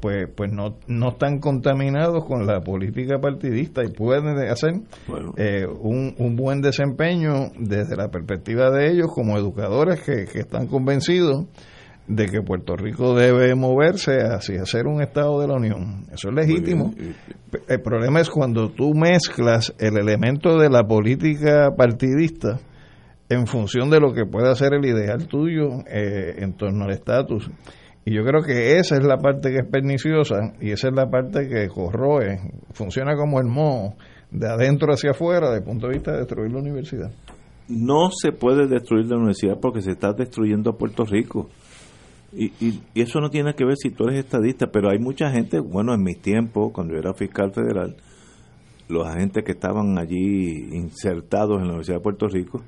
[0.00, 4.72] pues pues no, no están contaminados con la política partidista y pueden hacer
[5.06, 5.32] Bueno.
[5.36, 10.66] eh, un, un buen desempeño desde la perspectiva de ellos como educadores que, que están
[10.66, 11.44] convencidos
[12.08, 16.04] de que Puerto Rico debe moverse hacia ser un Estado de la Unión.
[16.12, 16.94] Eso es legítimo.
[17.68, 22.60] El problema es cuando tú mezclas el elemento de la política partidista
[23.28, 27.50] en función de lo que pueda ser el ideal tuyo eh, en torno al estatus.
[28.04, 31.10] Y yo creo que esa es la parte que es perniciosa y esa es la
[31.10, 32.38] parte que corroe,
[32.72, 33.96] funciona como el moho,
[34.30, 37.10] de adentro hacia afuera, desde el punto de vista de destruir la universidad.
[37.68, 41.48] No se puede destruir la universidad porque se está destruyendo a Puerto Rico.
[42.32, 45.60] Y, y, eso no tiene que ver si tú eres estadista, pero hay mucha gente,
[45.60, 47.96] bueno, en mis tiempos, cuando yo era fiscal federal,
[48.88, 52.62] los agentes que estaban allí insertados en la Universidad de Puerto Rico,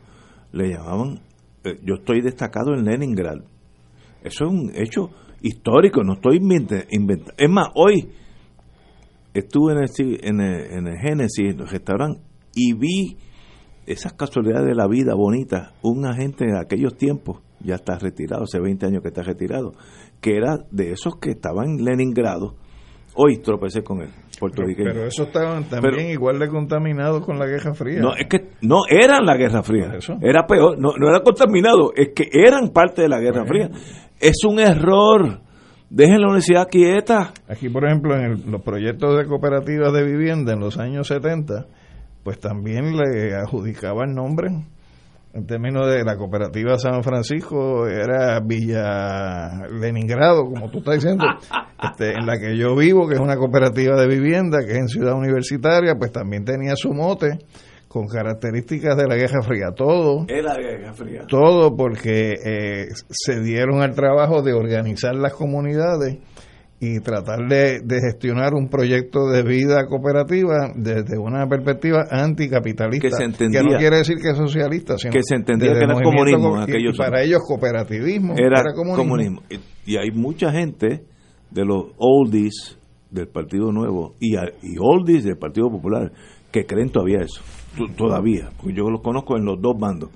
[0.53, 1.21] le llamaban,
[1.65, 3.39] eh, yo estoy destacado en Leningrad.
[4.23, 5.11] Eso es un hecho
[5.43, 7.33] histórico, no estoy inventando.
[7.37, 8.11] Es más, hoy
[9.35, 12.21] estuve en el, en el, en el Génesis, en el restaurante,
[12.55, 13.17] y vi
[13.87, 18.61] esas casualidades de la vida bonita, un agente de aquellos tiempos, ya está retirado, hace
[18.61, 19.73] 20 años que está retirado,
[20.21, 22.55] que era de esos que estaban en Leningrado.
[23.15, 24.91] Hoy tropecé con él, puertorriqueño.
[24.93, 28.01] Pero eso estaban también Pero- igual de contaminados con la Guerra Fría.
[28.01, 29.93] No, es que no eran la Guerra Fría.
[29.97, 30.17] Eso.
[30.21, 33.69] Era peor, no, no era contaminado, es que eran parte de la Guerra Bueno.
[33.71, 33.81] Fría.
[34.21, 35.41] Es un error.
[35.91, 37.33] Dejen la universidad quieta.
[37.49, 41.67] Aquí, por ejemplo, en el- los proyectos de cooperativas de vivienda en los años 70,
[42.23, 44.49] pues también le adjudicaban nombre.
[45.35, 51.25] En términos de la cooperativa San Francisco, era Villa Leningrado, como tú estás diciendo,
[51.83, 54.89] este, en la que yo vivo, que es una cooperativa de vivienda, que es en
[54.89, 57.39] Ciudad Universitaria, pues también tenía su mote
[57.89, 59.73] con características de la Guerra Fría.
[59.75, 61.25] Todo Era la Guerra Fría.
[61.27, 66.19] todo porque eh, se dieron al trabajo de organizar las comunidades
[66.81, 73.15] y tratar de, de gestionar un proyecto de vida cooperativa desde una perspectiva anticapitalista Que
[73.15, 76.51] se entendía- no quiere decir que es socialista sino que se entendía que era comunismo
[76.51, 79.43] co- en aquellos para ellos cooperativismo era, era, comunismo, comunismo.
[79.51, 81.03] Y, y hay mucha gente
[81.51, 82.79] de los oldies
[83.11, 84.37] del Partido Nuevo y,
[84.79, 86.13] oldies del Partido Popular
[86.53, 87.41] que creen todavía eso.
[87.97, 88.51] Todavía.
[88.57, 90.11] Porque yo los conozco en los dos bandos.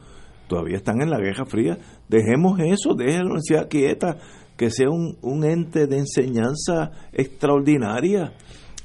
[0.49, 1.79] Todavía están en la Guerra Fría.
[2.09, 4.17] Dejemos eso, dejen la universidad quieta,
[4.63, 8.33] que sea un, un ente de enseñanza extraordinaria.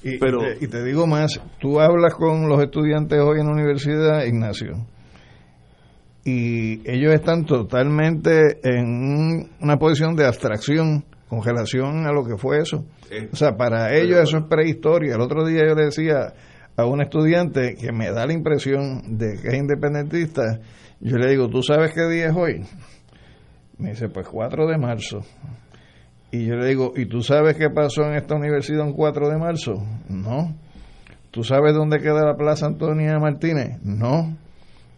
[0.04, 3.46] Y, y Pero- te, y te digo más, tú hablas con los estudiantes hoy en
[3.46, 4.86] la universidad, Ignacio,
[6.24, 12.38] y ellos están totalmente en un- una posición de abstracción con relación a lo que
[12.38, 12.86] fue eso.
[13.32, 15.16] O sea, para ellos eso es prehistoria.
[15.16, 16.34] El otro día yo le decía
[16.76, 20.60] a un estudiante que me da la impresión de que es independentista,
[21.00, 22.66] yo le digo, ¿tú sabes qué día es hoy?
[23.78, 25.20] Me dice, pues 4 de marzo.
[26.32, 29.38] Y yo le digo, ¿y tú sabes qué pasó en esta universidad un 4 de
[29.38, 29.76] marzo?
[30.10, 30.56] No.
[31.32, 33.80] ¿Tú sabes dónde queda la Plaza Antonia Martínez?
[33.84, 34.36] No.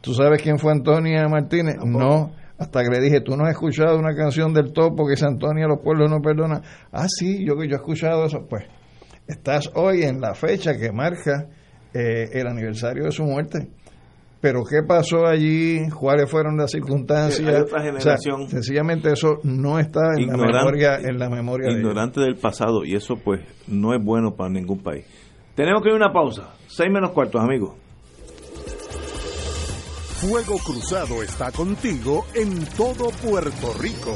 [0.02, 1.76] ¿Tú sabes quién fue Antonia Martínez?
[1.84, 2.32] No.
[2.58, 5.68] Hasta que le dije, ¿tú no has escuchado una canción del topo que dice Antonia
[5.68, 6.62] los pueblos no perdonan?
[6.92, 8.46] Ah, sí, yo, yo he escuchado eso.
[8.50, 8.66] Pues
[9.28, 11.48] estás hoy en la fecha que marca
[11.94, 13.70] eh, el aniversario de su muerte.
[14.42, 15.90] Pero ¿qué pasó allí?
[15.90, 17.66] ¿Cuáles fueron las circunstancias?
[17.74, 18.18] O sea,
[18.48, 22.96] sencillamente eso no está en la memoria, en la memoria de ignorante del pasado y
[22.96, 25.06] eso pues no es bueno para ningún país.
[25.56, 26.54] Tenemos que ir a una pausa.
[26.68, 27.76] Seis menos cuartos, amigos.
[30.22, 34.16] Fuego Cruzado está contigo en todo Puerto Rico.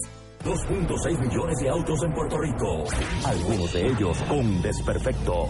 [0.43, 2.83] 2.6 millones de autos en Puerto Rico,
[3.25, 5.49] algunos de ellos con desperfectos.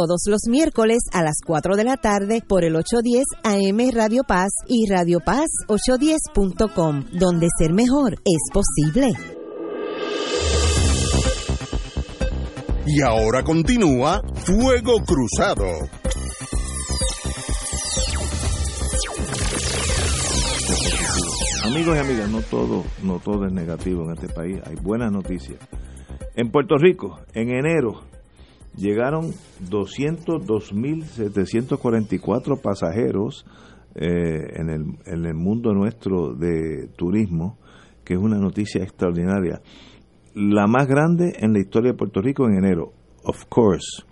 [0.01, 4.49] todos los miércoles a las 4 de la tarde por el 810 AM Radio Paz
[4.67, 9.13] y Radio Paz 810.com, donde ser mejor es posible.
[12.87, 15.67] Y ahora continúa Fuego Cruzado.
[21.63, 25.59] Amigos y amigas, no todo, no todo es negativo en este país, hay buenas noticias.
[26.35, 28.01] En Puerto Rico, en enero,
[28.75, 29.31] llegaron
[29.69, 33.45] 202.744 pasajeros
[33.95, 37.57] eh, en, el, en el mundo nuestro de turismo,
[38.03, 39.61] que es una noticia extraordinaria.
[40.33, 42.93] La más grande en la historia de Puerto Rico en enero,
[43.23, 44.03] of course.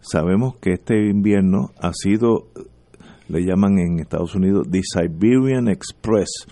[0.00, 2.46] Sabemos que este invierno ha sido,
[3.28, 6.46] le llaman en Estados Unidos, the Siberian Express,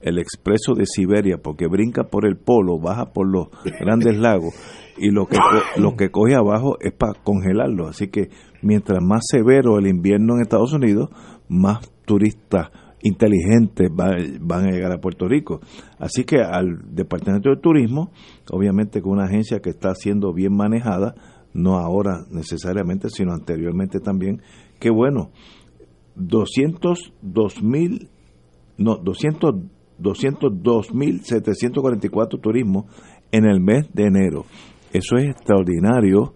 [0.00, 3.48] el expreso de Siberia, porque brinca por el polo, baja por los
[3.80, 4.54] grandes lagos
[5.00, 5.38] y lo que
[5.76, 8.28] lo que coge abajo es para congelarlo así que
[8.62, 11.08] mientras más severo el invierno en Estados Unidos
[11.48, 12.68] más turistas
[13.02, 15.60] inteligentes van a llegar a Puerto Rico
[15.98, 18.10] así que al departamento de turismo
[18.50, 21.14] obviamente con una agencia que está siendo bien manejada
[21.54, 24.42] no ahora necesariamente sino anteriormente también
[24.78, 25.30] que bueno
[26.16, 28.10] 202 mil
[28.76, 29.54] no 200
[30.00, 32.86] 202.744 turismo
[33.32, 34.46] en el mes de enero.
[34.92, 36.34] Eso es extraordinario.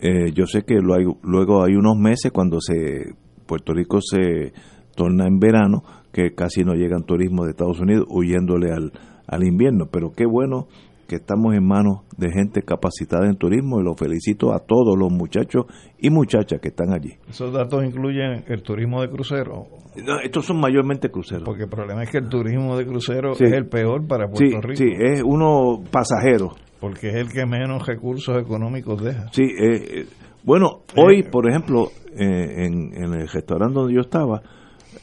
[0.00, 3.14] Eh, yo sé que luego hay unos meses cuando se
[3.46, 4.52] Puerto Rico se
[4.94, 5.82] torna en verano
[6.12, 8.92] que casi no llegan turismo de Estados Unidos huyéndole al,
[9.26, 9.86] al invierno.
[9.90, 10.66] Pero qué bueno
[11.06, 15.12] que estamos en manos de gente capacitada en turismo y lo felicito a todos los
[15.12, 15.66] muchachos
[15.98, 17.14] y muchachas que están allí.
[17.28, 19.66] ¿Esos datos incluyen el turismo de crucero?
[20.04, 21.44] No, estos son mayormente cruceros.
[21.44, 24.76] Porque el problema es que el turismo de crucero es el peor para Puerto Rico.
[24.76, 26.50] Sí, es uno pasajero.
[26.80, 29.28] Porque es el que menos recursos económicos deja.
[29.32, 30.06] Sí, eh, eh,
[30.44, 34.42] bueno, hoy, por ejemplo, eh, en, en el restaurante donde yo estaba,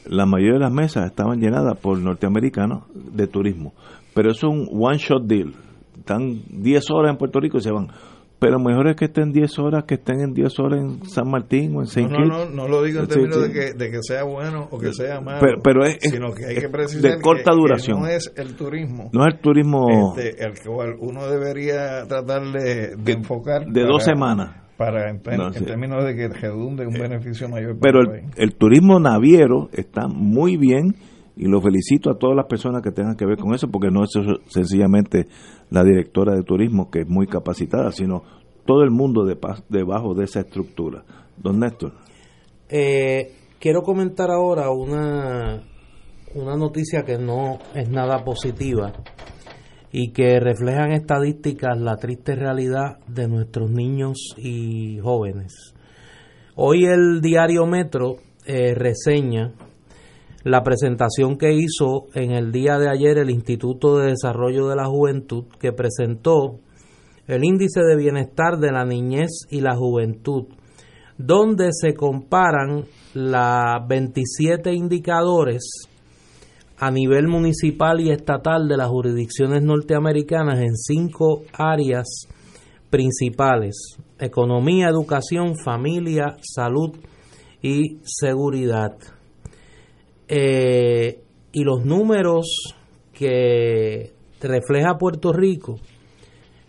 [0.06, 3.74] la mayoría de las mesas estaban llenadas por norteamericanos de turismo.
[4.14, 5.54] Pero es un one-shot deal
[6.04, 7.88] están 10 horas en Puerto Rico y se van.
[8.38, 11.76] Pero mejor es que estén 10 horas que estén en 10 horas en San Martín
[11.76, 13.98] o en Saint no, no, no, no, lo digo en términos De, que, de que
[14.02, 17.52] sea bueno o que sea malo, pero, es, sino que hay que precisar de corta
[17.52, 18.00] que, duración.
[18.00, 19.10] no es el turismo.
[19.12, 20.14] No es el turismo.
[20.16, 23.66] Este, el cual uno debería tratar de, de enfocar.
[23.66, 24.60] De dos semanas.
[24.76, 28.54] Para, en, en términos de que redunde un beneficio mayor para Pero el, el, el
[28.56, 30.96] turismo naviero está muy bien
[31.36, 34.04] y lo felicito a todas las personas que tengan que ver con eso, porque no
[34.04, 34.10] es
[34.48, 35.26] sencillamente
[35.70, 38.22] la directora de turismo, que es muy capacitada, sino
[38.64, 39.36] todo el mundo de,
[39.68, 41.04] debajo de esa estructura.
[41.36, 41.92] Don Néstor.
[42.68, 45.62] Eh, quiero comentar ahora una,
[46.34, 48.92] una noticia que no es nada positiva
[49.90, 55.74] y que refleja en estadísticas la triste realidad de nuestros niños y jóvenes.
[56.56, 58.16] Hoy el diario Metro
[58.46, 59.52] eh, reseña
[60.44, 64.86] la presentación que hizo en el día de ayer el Instituto de Desarrollo de la
[64.86, 66.60] Juventud, que presentó
[67.26, 70.44] el índice de bienestar de la niñez y la juventud,
[71.16, 72.84] donde se comparan
[73.14, 75.88] las 27 indicadores
[76.76, 82.28] a nivel municipal y estatal de las jurisdicciones norteamericanas en cinco áreas
[82.90, 86.90] principales, economía, educación, familia, salud
[87.62, 88.96] y seguridad.
[90.28, 91.20] Eh,
[91.52, 92.74] y los números
[93.12, 95.78] que refleja Puerto Rico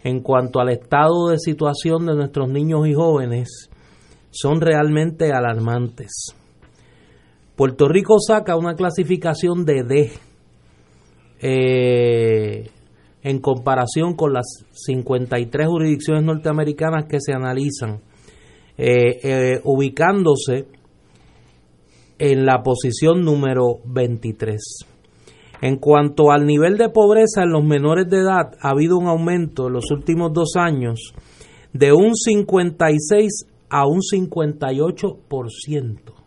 [0.03, 3.69] en cuanto al estado de situación de nuestros niños y jóvenes
[4.29, 6.35] son realmente alarmantes.
[7.55, 10.11] Puerto Rico saca una clasificación de D
[11.39, 12.69] eh,
[13.23, 18.01] en comparación con las 53 jurisdicciones norteamericanas que se analizan,
[18.77, 20.67] eh, ubicándose
[22.19, 24.61] en la posición número 23.
[25.61, 29.67] En cuanto al nivel de pobreza en los menores de edad, ha habido un aumento
[29.67, 31.13] en los últimos dos años
[31.73, 36.25] de un 56 a un 58%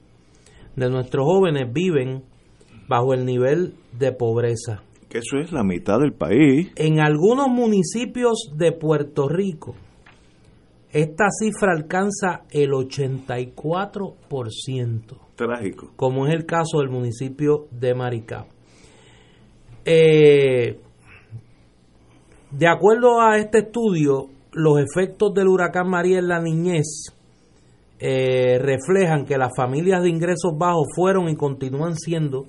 [0.79, 2.23] de nuestros jóvenes viven
[2.89, 4.83] bajo el nivel de pobreza.
[5.09, 6.71] Que eso es la mitad del país.
[6.77, 9.75] En algunos municipios de Puerto Rico,
[10.93, 15.17] esta cifra alcanza el 84%.
[15.35, 15.91] Trágico.
[15.97, 18.47] Como es el caso del municipio de Maricao.
[19.85, 20.81] Eh,
[22.51, 27.13] de acuerdo a este estudio, los efectos del huracán María en la niñez
[28.01, 32.47] eh, reflejan que las familias de ingresos bajos fueron y continúan siendo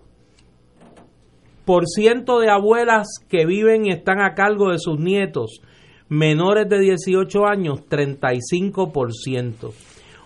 [1.64, 5.60] Por ciento de abuelas que viven y están a cargo de sus nietos
[6.08, 9.72] menores de 18 años, 35%.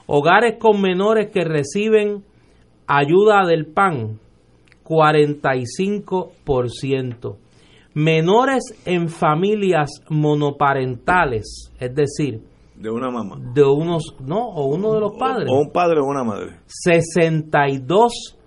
[0.06, 2.24] Hogares con menores que reciben
[2.86, 4.18] ayuda del PAN,
[4.84, 7.36] 45%
[7.94, 12.40] menores en familias monoparentales, es decir,
[12.82, 16.04] de una mamá, de unos, no, o uno de los padres, o un padre o
[16.04, 18.38] una madre, 62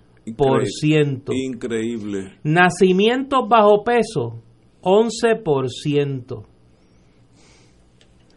[1.32, 2.38] Increíble.
[2.42, 4.42] Nacimientos bajo peso,
[4.82, 6.44] 11%.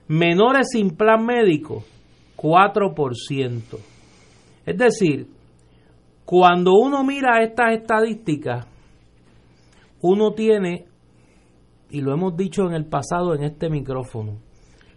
[0.08, 1.84] Menores sin plan médico,
[2.38, 3.62] 4%.
[4.66, 5.28] Es decir,
[6.26, 8.68] cuando uno mira estas estadísticas,
[10.02, 10.86] uno tiene
[11.90, 14.38] y lo hemos dicho en el pasado en este micrófono,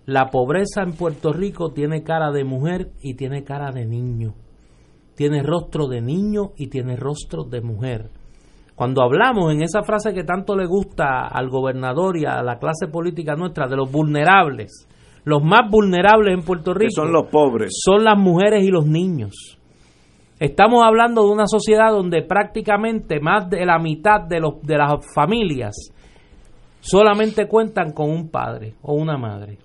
[0.07, 4.34] la pobreza en Puerto Rico tiene cara de mujer y tiene cara de niño.
[5.14, 8.11] Tiene rostro de niño y tiene rostro de mujer.
[8.74, 12.88] Cuando hablamos en esa frase que tanto le gusta al gobernador y a la clase
[12.88, 14.88] política nuestra de los vulnerables,
[15.24, 17.70] los más vulnerables en Puerto Rico son los pobres.
[17.72, 19.59] Son las mujeres y los niños.
[20.40, 24.94] Estamos hablando de una sociedad donde prácticamente más de la mitad de, los, de las
[25.14, 25.92] familias
[26.80, 29.59] solamente cuentan con un padre o una madre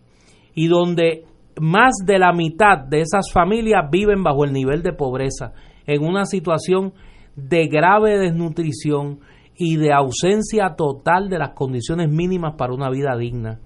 [0.58, 1.24] y donde
[1.62, 5.54] más de la mitad de esas familias viven bajo el nivel de pobreza,
[5.86, 6.94] en una situación
[7.36, 9.20] de grave desnutrición
[9.56, 13.60] y de ausencia total de las condiciones mínimas para una vida digna.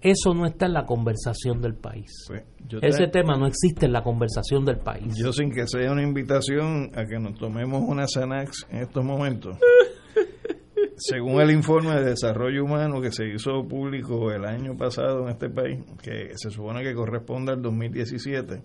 [0.00, 2.10] Eso no está en la conversación del país.
[2.26, 2.44] Pues,
[2.80, 5.14] Ese tema no existe en la conversación del país.
[5.14, 9.58] Yo sin que sea una invitación a que nos tomemos una Xanax en estos momentos.
[10.96, 15.48] Según el informe de desarrollo humano que se hizo público el año pasado en este
[15.48, 18.62] país, que se supone que corresponde al 2017,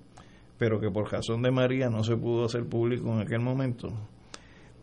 [0.57, 3.89] pero que por razón de María no se pudo hacer público en aquel momento,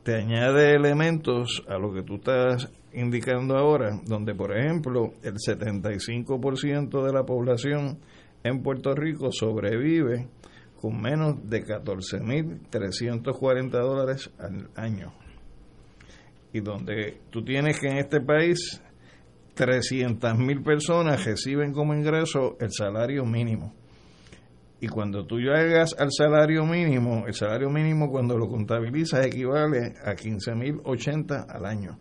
[0.02, 7.04] te añade elementos a lo que tú estás indicando ahora, donde por ejemplo el 75%
[7.04, 8.00] de la población
[8.42, 10.28] en Puerto Rico sobrevive
[10.80, 15.23] con menos de 14.340 dólares al año.
[16.54, 18.80] Y donde tú tienes que en este país
[19.56, 23.74] 300.000 personas reciben como ingreso el salario mínimo.
[24.80, 30.14] Y cuando tú llegas al salario mínimo, el salario mínimo cuando lo contabilizas equivale a
[30.14, 31.98] 15.080 al año.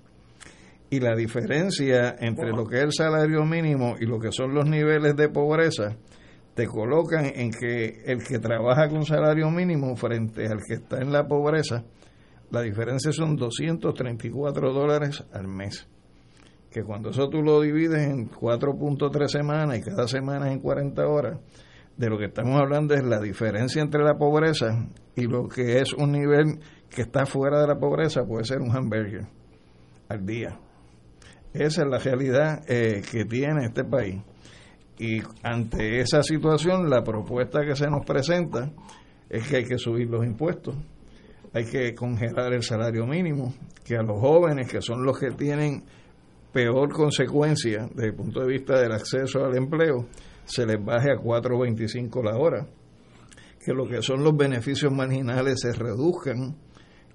[0.90, 4.70] Y la diferencia entre lo que es el salario mínimo y lo que son los
[4.70, 5.96] niveles de pobreza
[6.54, 11.12] te colocan en que el que trabaja con salario mínimo frente al que está en
[11.12, 11.84] la pobreza,
[12.54, 15.88] la diferencia son 234 dólares al mes.
[16.70, 21.40] Que cuando eso tú lo divides en 4.3 semanas y cada semana en 40 horas,
[21.98, 25.94] de lo que estamos hablando es la diferencia entre la pobreza y lo que es
[25.94, 26.60] un nivel
[26.92, 29.26] que está fuera de la pobreza, puede ser un hamburger
[30.10, 30.60] al día.
[31.54, 34.22] Esa es la realidad eh, que tiene este país.
[35.00, 38.72] Y ante esa situación, la propuesta que se nos presenta
[39.28, 40.76] es que hay que subir los impuestos,
[41.54, 43.54] hay que congelar el salario mínimo,
[43.86, 45.84] que a los jóvenes, que son los que tienen
[46.52, 50.08] peor consecuencia desde el punto de vista del acceso al empleo,
[50.46, 52.68] se les baje a 4.25 la hora,
[53.64, 56.56] que lo que son los beneficios marginales se reduzcan,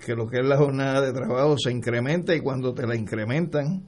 [0.05, 3.83] que lo que es la jornada de trabajo se incrementa y cuando te la incrementan,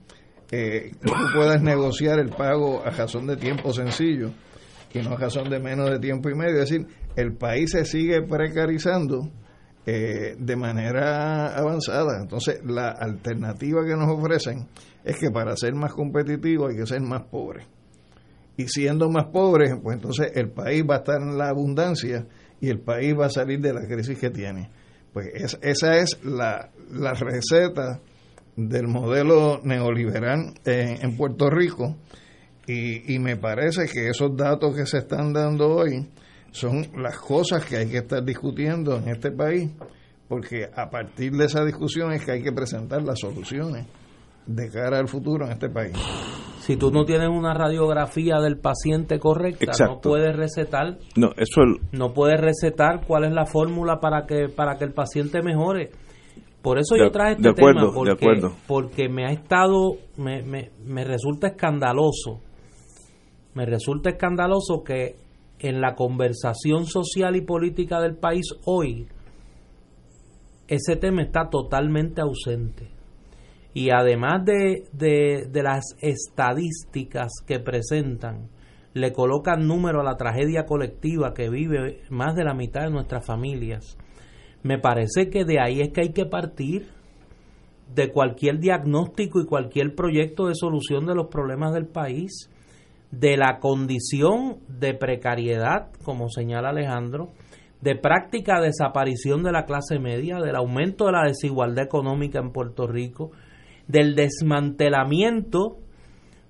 [0.50, 4.32] eh, tú puedas negociar el pago a razón de tiempo sencillo
[4.92, 6.60] y no a razón de menos de tiempo y medio.
[6.60, 9.30] Es decir, el país se sigue precarizando
[9.92, 12.20] eh, de manera avanzada.
[12.20, 14.68] Entonces, la alternativa que nos ofrecen
[15.02, 17.66] es que para ser más competitivo hay que ser más pobre.
[18.56, 22.24] Y siendo más pobre, pues entonces el país va a estar en la abundancia
[22.60, 24.70] y el país va a salir de la crisis que tiene.
[25.12, 28.00] Pues es, esa es la, la receta
[28.54, 31.96] del modelo neoliberal en, Puerto Rico
[32.64, 36.08] y, me parece que esos datos que se están dando hoy
[36.52, 39.70] son las cosas que hay que estar discutiendo en este país
[40.30, 43.84] porque a partir de esa discusión es que hay que presentar las soluciones
[44.46, 45.92] de cara al futuro en este país.
[46.60, 50.98] Si tú no tienes una radiografía del paciente correcta, no puedes recetar.
[51.16, 55.42] No, eso no puedes recetar cuál es la fórmula para que para que el paciente
[55.42, 55.90] mejore.
[56.62, 61.48] Por eso yo traje este tema, porque, porque me ha estado, me, me, me resulta
[61.48, 62.38] escandaloso,
[63.54, 65.16] me resulta escandaloso que
[65.60, 69.06] en la conversación social y política del país hoy,
[70.68, 72.88] ese tema está totalmente ausente.
[73.72, 78.48] Y además de, de, de las estadísticas que presentan,
[78.94, 83.24] le colocan número a la tragedia colectiva que vive más de la mitad de nuestras
[83.24, 83.96] familias
[84.62, 86.88] me parece que de ahí es que hay que partir
[87.94, 92.50] de cualquier diagnóstico y cualquier proyecto de solución de los problemas del país,
[93.10, 97.30] de la condición de precariedad, como señala Alejandro,
[97.80, 102.86] de práctica desaparición de la clase media, del aumento de la desigualdad económica en Puerto
[102.86, 103.30] Rico,
[103.88, 105.78] del desmantelamiento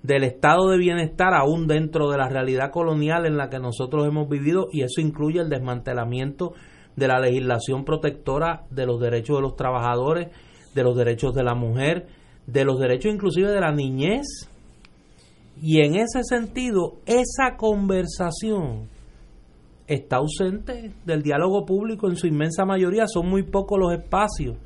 [0.03, 4.27] del estado de bienestar aún dentro de la realidad colonial en la que nosotros hemos
[4.27, 6.53] vivido y eso incluye el desmantelamiento
[6.95, 10.29] de la legislación protectora de los derechos de los trabajadores,
[10.73, 12.07] de los derechos de la mujer,
[12.47, 14.49] de los derechos inclusive de la niñez.
[15.59, 18.89] Y en ese sentido, esa conversación
[19.87, 24.57] está ausente del diálogo público en su inmensa mayoría, son muy pocos los espacios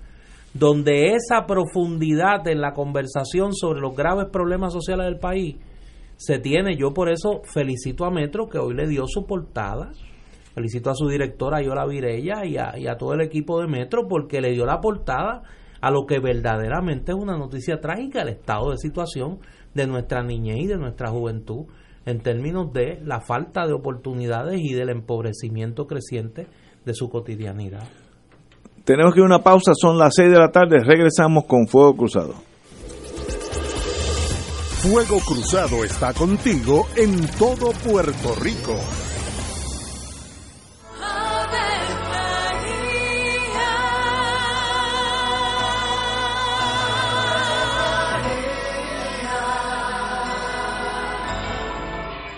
[0.54, 5.58] donde esa profundidad en la conversación sobre los graves problemas sociales del país
[6.16, 6.78] se tiene.
[6.78, 9.92] Yo por eso felicito a Metro que hoy le dio su portada
[10.56, 14.08] Felicito a su directora Yola Virella y a, y a todo el equipo de Metro
[14.08, 15.44] porque le dio la portada
[15.82, 19.40] a lo que verdaderamente es una noticia trágica, el estado de situación
[19.76, 21.66] de nuestra niñez y de nuestra juventud
[22.06, 26.48] en términos de la falta de oportunidades y del empobrecimiento creciente
[26.86, 27.88] de su cotidianidad.
[28.84, 31.96] Tenemos que ir a una pausa, son las 6 de la tarde, regresamos con Fuego
[31.96, 32.34] Cruzado.
[34.82, 38.76] Fuego Cruzado está contigo en todo Puerto Rico.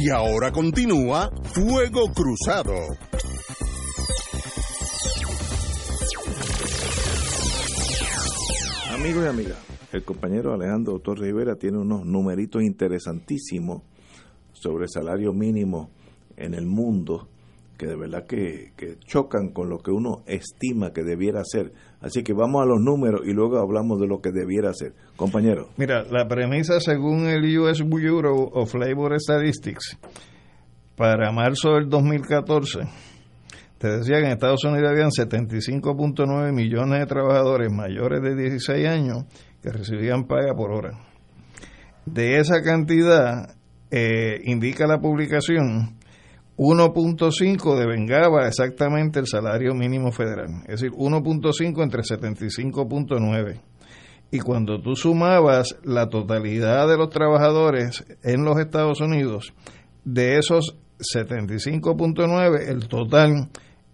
[0.00, 2.72] Y ahora continúa Fuego Cruzado.
[8.94, 9.58] Amigos y amigas,
[9.92, 13.82] el compañero Alejandro Torres Rivera tiene unos numeritos interesantísimos
[14.52, 15.90] sobre salario mínimo
[16.36, 17.28] en el mundo
[17.78, 18.72] que de verdad que,
[19.06, 21.72] chocan con lo que uno estima que debiera ser.
[22.00, 24.92] Así que vamos a los números y luego hablamos de lo que debiera ser.
[25.16, 25.68] Compañero.
[25.76, 29.96] Mira, la premisa según el US Bureau of Labor Statistics
[30.96, 32.80] para marzo del 2014
[33.78, 39.24] te decía que en Estados Unidos habían 75.9 millones de trabajadores mayores de 16 años
[39.62, 40.98] que recibían paga por hora.
[42.04, 43.54] De esa cantidad,
[43.92, 45.97] eh, indica la publicación,
[46.58, 53.60] 1.5 devengaba exactamente el salario mínimo federal, es decir, 1.5 entre 75.9.
[54.32, 59.54] Y cuando tú sumabas la totalidad de los trabajadores en los Estados Unidos,
[60.04, 63.50] de esos 75.9, el total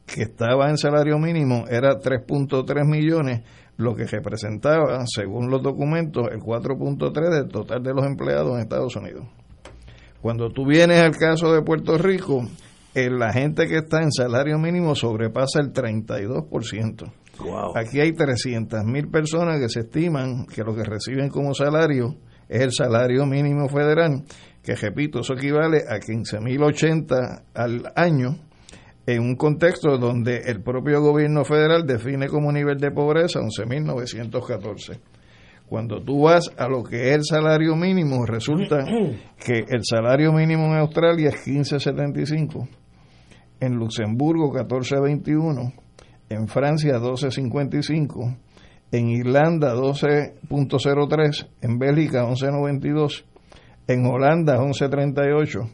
[0.07, 3.43] que estaba en salario mínimo era 3.3 millones,
[3.77, 8.97] lo que representaba, según los documentos, el 4.3 del total de los empleados en Estados
[8.97, 9.27] Unidos.
[10.25, 12.49] Cuando tú vienes al caso de Puerto Rico,
[12.95, 17.13] la gente que está en salario mínimo sobrepasa el 32%.
[17.41, 17.77] Wow.
[17.77, 22.17] Aquí hay 300 mil personas que se estiman que lo que reciben como salario
[22.49, 24.25] es el salario mínimo federal,
[24.63, 28.39] que repito, eso equivale a 15.080 al año
[29.05, 34.99] en un contexto donde el propio gobierno federal define como nivel de pobreza 11.914.
[35.69, 38.85] Cuando tú vas a lo que es el salario mínimo, resulta
[39.45, 42.69] que el salario mínimo en Australia es 15.75,
[43.61, 45.73] en Luxemburgo 14.21,
[46.29, 48.37] en Francia 12.55,
[48.93, 53.25] en Irlanda 12.03, en Bélgica 11.92,
[53.87, 55.71] en Holanda 11.38,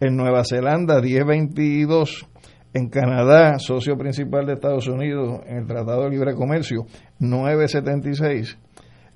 [0.00, 2.26] en Nueva Zelanda 10.22,
[2.72, 6.86] en Canadá, socio principal de Estados Unidos en el Tratado de Libre Comercio,
[7.20, 8.58] 976.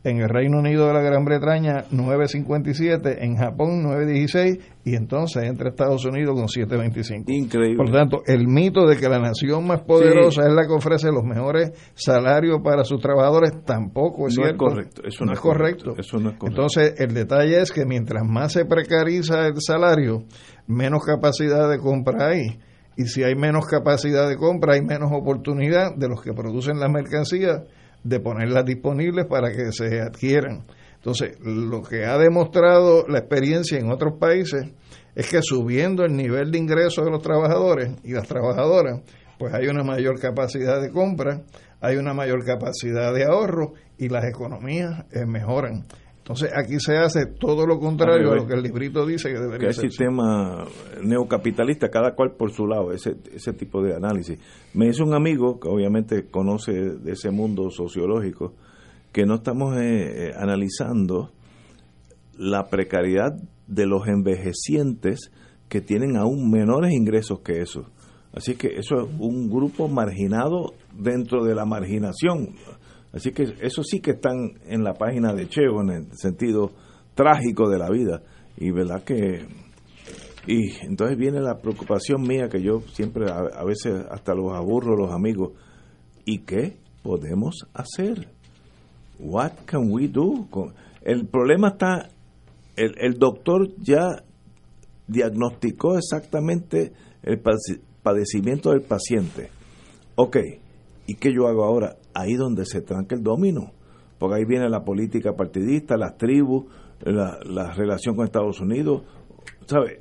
[0.04, 3.24] En el Reino Unido de la Gran Bretaña, 957.
[3.24, 4.58] En Japón, 916.
[4.84, 7.30] Y entonces entre Estados Unidos con 725.
[7.30, 7.76] Increíble.
[7.76, 10.48] Por tanto, el mito de que la nación más poderosa sí.
[10.48, 14.66] es la que ofrece los mejores salarios para sus trabajadores tampoco es no cierto.
[14.66, 15.02] Es correcto.
[15.04, 15.84] Eso no, es correcto.
[15.84, 16.00] correcto.
[16.00, 16.46] Eso no es correcto.
[16.46, 20.24] Entonces, el detalle es que mientras más se precariza el salario,
[20.66, 22.58] menos capacidad de compra hay
[22.98, 26.90] y si hay menos capacidad de compra, hay menos oportunidad de los que producen las
[26.90, 27.62] mercancías
[28.04, 30.64] de ponerlas disponibles para que se adquieran.
[30.96, 34.66] Entonces, lo que ha demostrado la experiencia en otros países
[35.14, 39.00] es que subiendo el nivel de ingresos de los trabajadores y las trabajadoras,
[39.38, 41.42] pues hay una mayor capacidad de compra,
[41.80, 45.84] hay una mayor capacidad de ahorro y las economías eh, mejoran.
[46.28, 49.68] Entonces aquí se hace todo lo contrario a lo que el librito dice que debería
[49.68, 49.84] que ser.
[49.86, 50.66] el sistema
[51.02, 54.38] neocapitalista, cada cual por su lado, ese, ese tipo de análisis.
[54.74, 58.52] Me dice un amigo que obviamente conoce de ese mundo sociológico,
[59.10, 61.30] que no estamos eh, eh, analizando
[62.36, 63.32] la precariedad
[63.66, 65.32] de los envejecientes
[65.70, 67.86] que tienen aún menores ingresos que eso.
[68.34, 72.50] Así que eso es un grupo marginado dentro de la marginación.
[73.12, 76.72] Así que eso sí que están en la página de Cheo en el sentido
[77.14, 78.22] trágico de la vida.
[78.56, 79.46] Y verdad que...
[80.46, 85.12] Y entonces viene la preocupación mía que yo siempre a, veces hasta los aburro los
[85.12, 85.52] amigos.
[86.24, 88.28] ¿Y qué podemos hacer?
[89.18, 90.48] What can we do?
[91.02, 92.08] El problema está,
[92.76, 94.22] el, el doctor ya
[95.06, 96.92] diagnosticó exactamente
[97.22, 97.40] el
[98.02, 99.50] padecimiento del paciente.
[100.14, 100.36] Ok,
[101.06, 101.96] ¿y qué yo hago ahora?
[102.18, 103.72] Ahí donde se tranca el domino,
[104.18, 106.64] porque ahí viene la política partidista, las tribus,
[107.00, 109.02] la, la relación con Estados Unidos,
[109.66, 110.00] ¿sabe?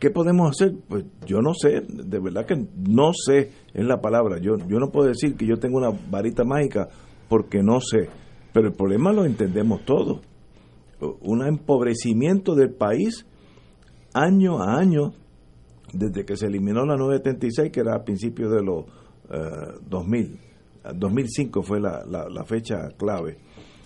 [0.00, 0.74] ¿Qué podemos hacer?
[0.88, 4.38] Pues yo no sé, de verdad que no sé es la palabra.
[4.40, 6.88] Yo, yo no puedo decir que yo tengo una varita mágica
[7.28, 8.08] porque no sé,
[8.52, 10.20] pero el problema lo entendemos todos.
[11.20, 13.26] Un empobrecimiento del país
[14.12, 15.12] año a año
[15.92, 18.86] desde que se eliminó la 976, que era a principios de los
[19.88, 20.51] 2000.
[20.84, 23.38] Eh, 2005 fue la, la, fecha clave.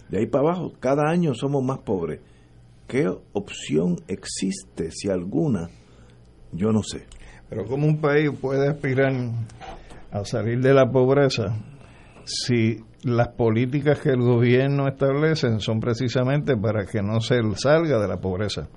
[0.09, 2.20] De ahí para abajo, cada año somos más pobres.
[2.86, 5.68] ¿Qué opción existe, si alguna?
[6.53, 7.07] Yo no sé.
[7.49, 9.12] Pero ¿cómo un país puede aspirar
[10.11, 11.57] a salir de la pobreza
[12.24, 18.09] si las políticas que el gobierno establece son precisamente para que no se salga de
[18.09, 18.68] la pobreza?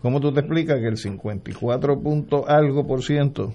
[0.00, 3.52] ¿Cómo tú te explicas que el 54 punto algo por ciento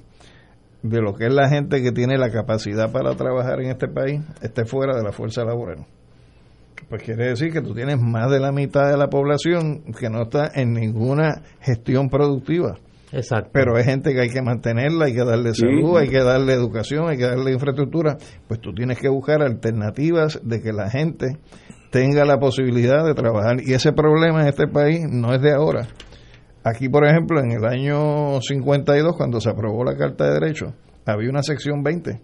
[0.83, 4.21] de lo que es la gente que tiene la capacidad para trabajar en este país
[4.41, 5.85] esté fuera de la fuerza laboral?
[6.89, 10.23] Pues quiere decir que tú tienes más de la mitad de la población que no
[10.23, 12.77] está en ninguna gestión productiva.
[13.13, 13.49] Exacto.
[13.53, 17.09] Pero hay gente que hay que mantenerla, hay que darle salud, hay que darle educación,
[17.09, 18.17] hay que darle infraestructura.
[18.47, 21.37] Pues tú tienes que buscar alternativas de que la gente
[21.91, 23.57] tenga la posibilidad de trabajar.
[23.61, 25.87] Y ese problema en este país no es de ahora.
[26.63, 30.73] Aquí, por ejemplo, en el año 52, cuando se aprobó la Carta de Derechos,
[31.05, 32.21] había una sección 20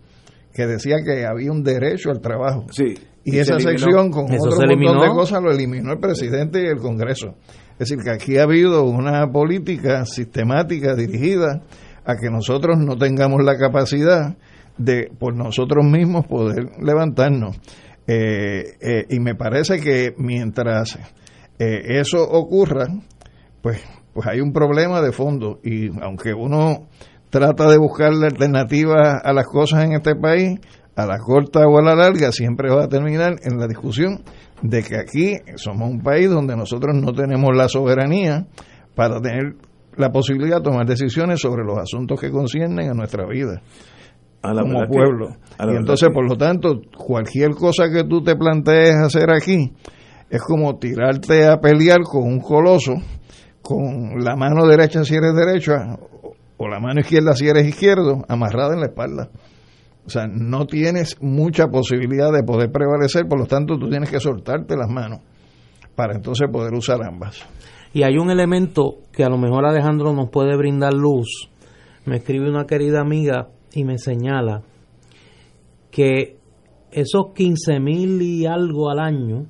[0.53, 2.65] que decía que había un derecho al trabajo.
[2.71, 2.95] Sí.
[3.23, 7.35] Y, esa sección, con otro montón de cosas, lo eliminó el presidente y el Congreso.
[7.73, 11.61] Es decir, que aquí ha habido una política sistemática dirigida
[12.05, 14.35] a que nosotros no tengamos la capacidad
[14.77, 17.59] de por nosotros mismos poder levantarnos.
[18.07, 20.97] Eh, eh, y me parece que mientras
[21.59, 22.87] eh, eso ocurra,
[23.61, 23.83] pues
[24.17, 26.87] pues hay un problema de fondo y aunque uno
[27.29, 30.59] trata de buscar la alternativa a las cosas en este país,
[30.95, 34.23] a la corta o a la larga siempre va a terminar en la discusión
[34.63, 38.47] de que aquí somos un país donde nosotros no tenemos la soberanía
[38.95, 39.53] para tener
[39.95, 43.61] la posibilidad de tomar decisiones sobre los asuntos que conciernen a nuestra vida
[44.41, 45.27] como pueblo.
[45.59, 49.73] y entonces, por lo tanto, cualquier cosa que tú te plantees hacer aquí
[50.27, 52.95] es como tirarte a pelear con un coloso
[53.67, 55.99] con la mano derecha si eres derecha
[56.55, 59.29] o la mano izquierda si eres izquierdo, amarrada en la espalda.
[60.05, 64.21] O sea, no tienes mucha posibilidad de poder prevalecer, por lo tanto tú tienes que
[64.21, 65.19] soltarte las manos
[65.97, 67.45] para entonces poder usar ambas.
[67.91, 71.49] Y hay un elemento que a lo mejor Alejandro nos puede brindar luz.
[72.05, 74.61] Me escribe una querida amiga y me señala
[75.91, 76.37] que
[76.89, 79.45] esos 15 mil y algo al año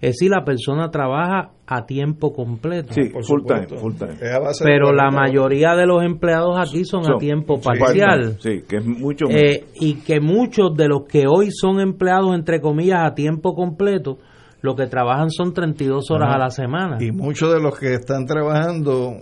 [0.00, 2.92] es si la persona trabaja a tiempo completo.
[2.92, 4.16] Sí, full time, full time.
[4.62, 8.36] Pero la mayoría de los empleados aquí son, a tiempo parcial.
[8.40, 12.60] Sí, que es mucho eh, Y que muchos de los que hoy son empleados, entre
[12.60, 14.18] comillas, a tiempo completo,
[14.60, 16.98] lo que trabajan son 32 horas a la semana.
[17.00, 19.14] Y muchos de los que están trabajando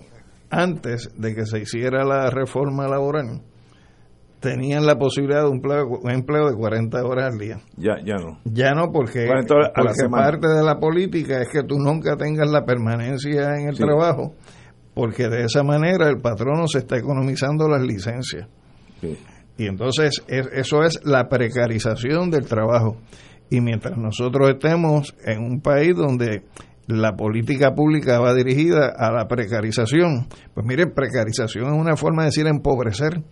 [0.51, 3.43] antes de que se hiciera la reforma laboral,
[4.45, 7.57] tenían la posibilidad de un empleo, un empleo de 40 horas al día.
[7.79, 8.39] Ya, ya no.
[8.45, 13.55] Ya no, porque, porque parte de la política es que tú nunca tengas la permanencia
[13.57, 14.35] en el trabajo,
[14.95, 18.47] porque de esa manera el patrono se está economizando las licencias.
[19.57, 22.97] Y entonces eso es la precarización del trabajo.
[23.49, 26.43] Y mientras nosotros estemos en un país donde
[26.87, 30.27] la política pública va dirigida a la precarización.
[30.53, 33.23] Pues miren, precarización es una forma de decir empobrecer.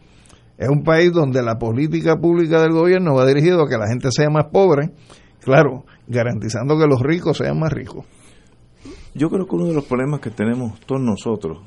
[0.58, 4.10] Es un país donde la política pública del gobierno va dirigido a que la gente
[4.10, 4.92] sea más pobre,
[5.40, 8.04] claro, garantizando que los ricos sean más ricos.
[9.14, 11.58] Yo creo que uno de los problemas que tenemos todos nosotros,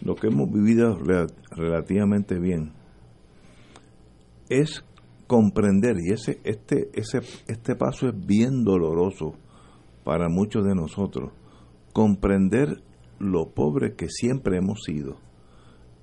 [0.00, 0.98] lo que hemos vivido
[1.50, 2.72] relativamente bien,
[4.48, 4.84] es
[5.26, 9.34] comprender, y ese, este, ese, este paso es bien doloroso
[10.04, 11.32] para muchos de nosotros,
[11.92, 12.82] comprender
[13.18, 15.18] lo pobre que siempre hemos sido.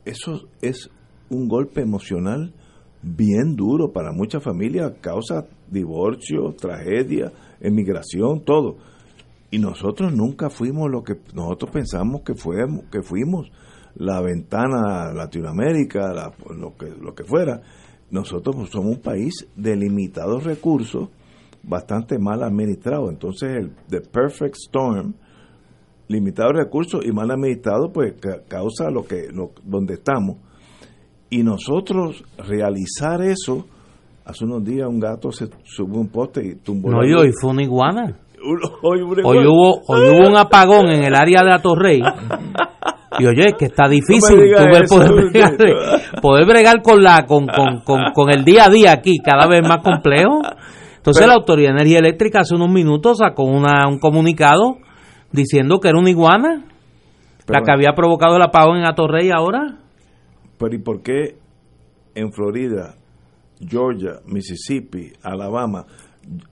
[0.06, 0.92] Eso es
[1.30, 2.54] un golpe emocional
[3.02, 8.78] bien duro para muchas familias, causa divorcio, tragedia, emigración, todo.
[9.52, 13.52] Y nosotros nunca fuimos lo que nosotros pensamos que fuimos, que fuimos
[13.96, 17.62] la ventana Latinoamérica, lo, que, lo que fuera.
[18.10, 21.10] Nosotros somos un país de limitados recursos,
[21.64, 23.10] bastante mal administrado.
[23.10, 25.14] Entonces, el The Perfect Storm,
[26.08, 28.14] limitados recursos y mal administrado, pues
[28.48, 30.38] causa lo que lo, donde estamos.
[31.36, 33.66] Y nosotros realizar eso,
[34.24, 36.90] hace unos días un gato se subió un poste y tumbó.
[36.90, 38.18] No, y hoy fue una iguana.
[38.82, 39.02] Hoy,
[39.46, 42.02] hubo, hoy hubo un apagón en el área de Atorrey.
[43.20, 44.38] Y oye, que está difícil
[46.22, 49.84] poder, bregar, con la con, con, con, el día a día aquí, cada vez más
[49.84, 50.42] complejo.
[50.96, 54.78] Entonces la Autoridad de Energía Eléctrica hace unos minutos sacó una, un comunicado
[55.34, 56.64] diciendo que era una iguana,
[57.48, 59.80] la que había provocado el apagón en Atorrey ahora.
[60.58, 61.38] Pero ¿y por qué
[62.16, 62.96] en Florida,
[63.60, 65.86] Georgia, Mississippi, Alabama,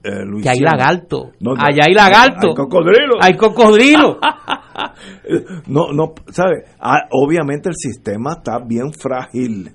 [0.04, 1.32] eh, que hay lagarto.
[1.58, 2.48] Allá hay lagarto.
[2.48, 3.14] Hay cocodrilo.
[3.20, 4.18] Hay cocodrilo.
[5.66, 6.64] no, no, ¿sabe?
[6.78, 9.72] Ah, obviamente el sistema está bien frágil.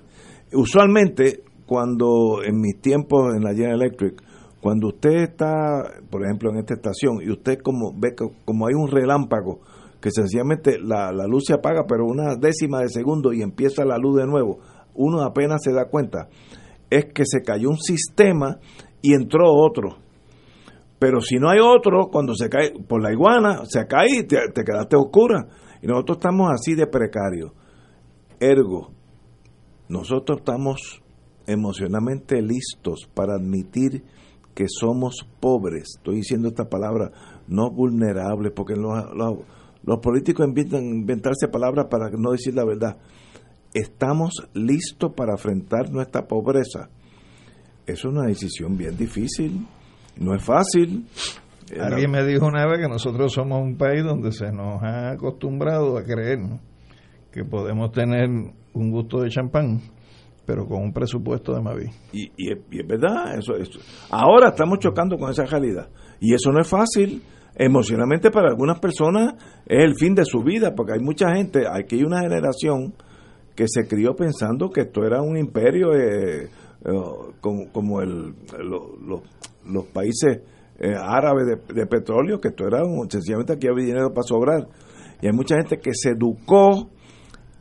[0.52, 4.22] Usualmente, cuando en mis tiempos en la General Electric,
[4.60, 8.74] cuando usted está, por ejemplo, en esta estación y usted como ve que como hay
[8.74, 9.60] un relámpago
[10.00, 13.98] que sencillamente la, la luz se apaga, pero una décima de segundo y empieza la
[13.98, 14.58] luz de nuevo,
[14.94, 16.28] uno apenas se da cuenta.
[16.88, 18.58] Es que se cayó un sistema
[19.02, 19.98] y entró otro.
[20.98, 24.36] Pero si no hay otro, cuando se cae por la iguana, se cae y te,
[24.64, 25.46] quedaste oscura.
[25.82, 27.52] Y nosotros estamos así de precarios.
[28.38, 28.90] Ergo,
[29.88, 31.02] nosotros estamos
[31.46, 34.04] emocionalmente listos para admitir
[34.54, 35.94] que somos pobres.
[35.96, 37.10] Estoy diciendo esta palabra,
[37.48, 39.38] no vulnerables, porque los, los
[40.00, 42.98] políticos inventan inventarse palabras para no decir la verdad.
[43.72, 46.90] Estamos listos para enfrentar nuestra pobreza
[47.90, 49.66] es una decisión bien difícil,
[50.16, 51.06] no es fácil.
[51.78, 55.96] Alguien me dijo una vez que nosotros somos un país donde se nos ha acostumbrado
[55.96, 56.38] a creer
[57.30, 59.80] que podemos tener un gusto de champán,
[60.44, 61.90] pero con un presupuesto de Mavi.
[62.12, 63.78] Y, y, es, verdad, eso, eso.
[64.10, 65.88] Ahora estamos chocando con esa realidad.
[66.20, 67.22] Y eso no es fácil.
[67.54, 69.34] Emocionalmente para algunas personas
[69.66, 72.94] es el fin de su vida, porque hay mucha gente, aquí hay una generación
[73.54, 75.94] que se crió pensando que esto era un imperio.
[75.94, 76.48] Eh,
[76.82, 76.92] eh,
[77.42, 78.34] como, como el,
[79.66, 80.40] los países
[80.78, 84.66] eh, árabes de, petróleo, que esto era un, sencillamente aquí había dinero para sobrar.
[85.20, 86.88] Y hay mucha gente que se educó,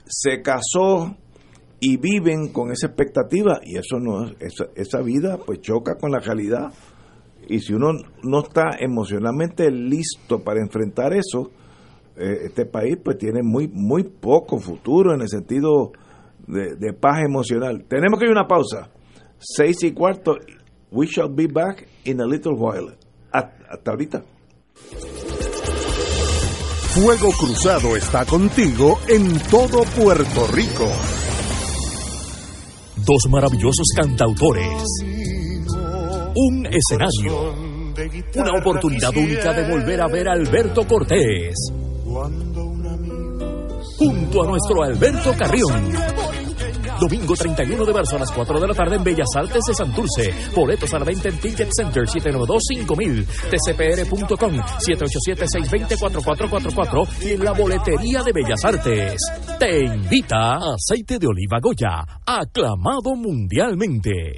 [0.05, 1.17] se casó
[1.81, 6.19] y viven con esa expectativa y eso no esa, esa vida pues choca con la
[6.19, 6.71] realidad
[7.49, 7.93] y si uno
[8.23, 11.51] no está emocionalmente listo para enfrentar eso
[12.15, 15.91] eh, este país pues tiene muy muy poco futuro en el sentido
[16.47, 18.91] de, de paz emocional tenemos que ir a una pausa
[19.39, 20.37] seis y cuarto.
[20.91, 22.95] We shall be back in a little while.
[23.31, 24.23] Hasta ahorita.
[26.93, 30.87] Fuego Cruzado está contigo en todo Puerto Rico.
[33.05, 35.18] Dos maravillosos cantautores.
[36.41, 37.53] Un escenario.
[38.35, 41.53] Una oportunidad única de volver a ver a Alberto Cortés.
[43.97, 45.91] Junto a nuestro Alberto Carrión
[46.99, 50.33] Domingo 31 de marzo a las 4 de la tarde en Bellas Artes de Santurce.
[50.53, 58.33] Boletos a la venta en Ticket Center 792-5000, tcpr.com 787-620-4444 y en la boletería de
[58.33, 59.15] Bellas Artes.
[59.57, 64.37] Te invita Aceite de Oliva Goya, aclamado mundialmente.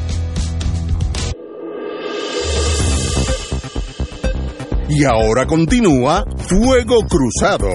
[4.93, 7.69] Y ahora continúa Fuego Cruzado.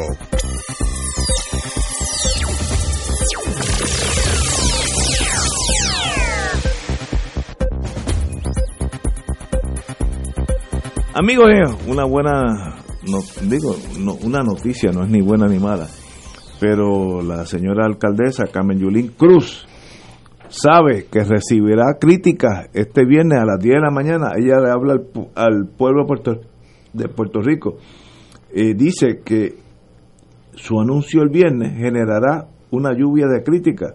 [11.15, 12.77] Amigos, eh, una buena,
[13.09, 13.19] no,
[13.49, 15.87] digo, no, una noticia, no es ni buena ni mala,
[16.61, 19.67] pero la señora alcaldesa Carmen Yulín Cruz
[20.49, 24.33] sabe que recibirá críticas este viernes a las 10 de la mañana.
[24.37, 26.41] Ella le habla al, pu- al pueblo de Puerto,
[26.97, 27.77] de Puerto Rico.
[28.53, 29.57] Eh, dice que
[30.55, 33.95] su anuncio el viernes generará una lluvia de críticas.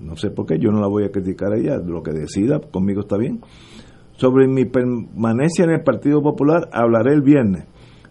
[0.00, 2.60] No sé por qué, yo no la voy a criticar a ella, lo que decida,
[2.60, 3.40] conmigo está bien.
[4.16, 7.66] Sobre mi permanencia en el Partido Popular hablaré el viernes,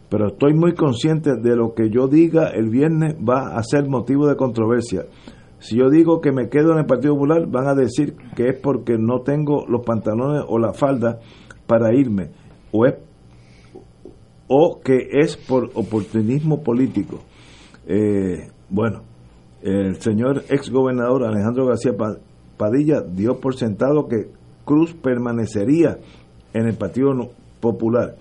[0.09, 4.27] pero estoy muy consciente de lo que yo diga el viernes va a ser motivo
[4.27, 5.05] de controversia.
[5.59, 8.59] Si yo digo que me quedo en el Partido Popular, van a decir que es
[8.59, 11.19] porque no tengo los pantalones o la falda
[11.67, 12.31] para irme,
[12.71, 12.95] o es
[14.53, 17.21] o que es por oportunismo político.
[17.87, 19.03] Eh, bueno,
[19.61, 22.17] el señor ex gobernador Alejandro García Pa-
[22.57, 24.27] Padilla dio por sentado que
[24.65, 25.99] Cruz permanecería
[26.53, 27.11] en el Partido
[27.61, 28.17] Popular.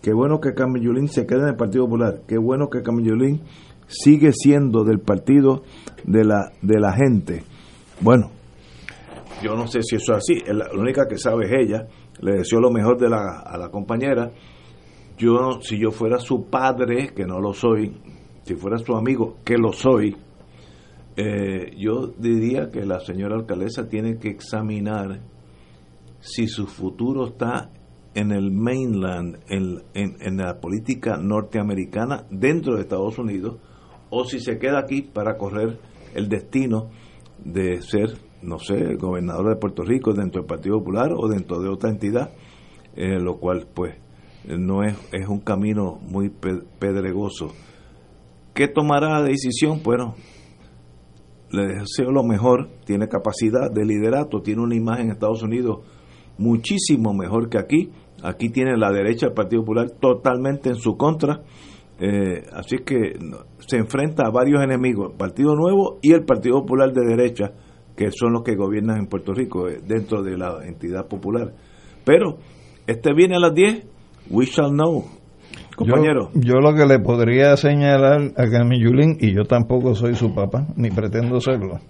[0.00, 2.22] Qué bueno que Camillulín se quede en el Partido Popular.
[2.26, 3.42] Qué bueno que Camillulín
[3.86, 5.64] sigue siendo del partido
[6.04, 7.42] de la, de la gente.
[8.00, 8.30] Bueno,
[9.42, 10.34] yo no sé si eso es así.
[10.46, 11.86] La única que sabe es ella.
[12.20, 14.30] Le deseo lo mejor de la, a la compañera.
[15.16, 17.92] Yo, si yo fuera su padre, que no lo soy,
[18.42, 20.16] si fuera su amigo, que lo soy,
[21.16, 25.20] eh, yo diría que la señora alcaldesa tiene que examinar
[26.20, 27.70] si su futuro está
[28.14, 33.58] en el mainland, en, en- en la política norteamericana dentro de Estados Unidos,
[34.10, 35.78] o si se queda aquí para correr
[36.14, 36.90] el destino
[37.44, 41.68] de ser, no sé, gobernador de Puerto Rico dentro del Partido Popular o dentro de
[41.68, 42.30] otra entidad,
[42.96, 43.96] eh, lo cual pues
[44.46, 47.52] no es, es un camino muy pe- pedregoso.
[48.54, 49.80] ¿Qué tomará la decisión?
[49.82, 50.14] Bueno,
[51.50, 55.78] le deseo lo mejor, tiene capacidad de liderato, tiene una imagen en Estados Unidos
[56.38, 57.90] muchísimo mejor que aquí.
[58.22, 61.42] Aquí tiene la derecha del Partido Popular totalmente en su contra.
[62.00, 63.16] Eh, así que
[63.60, 67.52] se enfrenta a varios enemigos, el Partido Nuevo y el Partido Popular de derecha,
[67.96, 71.54] que son los que gobiernan en Puerto Rico, eh, dentro de la entidad popular.
[72.04, 72.38] Pero
[72.88, 73.86] este viene a las 10,
[74.30, 75.04] we shall know.
[75.76, 76.30] Compañero.
[76.34, 80.66] Yo, yo lo que le podría señalar a Camillulín, y yo tampoco soy su papá,
[80.76, 81.80] ni pretendo serlo,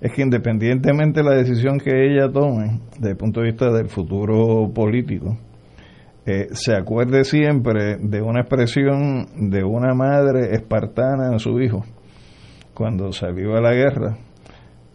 [0.00, 3.88] es que independientemente de la decisión que ella tome, desde el punto de vista del
[3.88, 5.36] futuro político,
[6.24, 11.84] eh, se acuerde siempre de una expresión de una madre espartana en su hijo,
[12.74, 14.16] cuando salió a la guerra,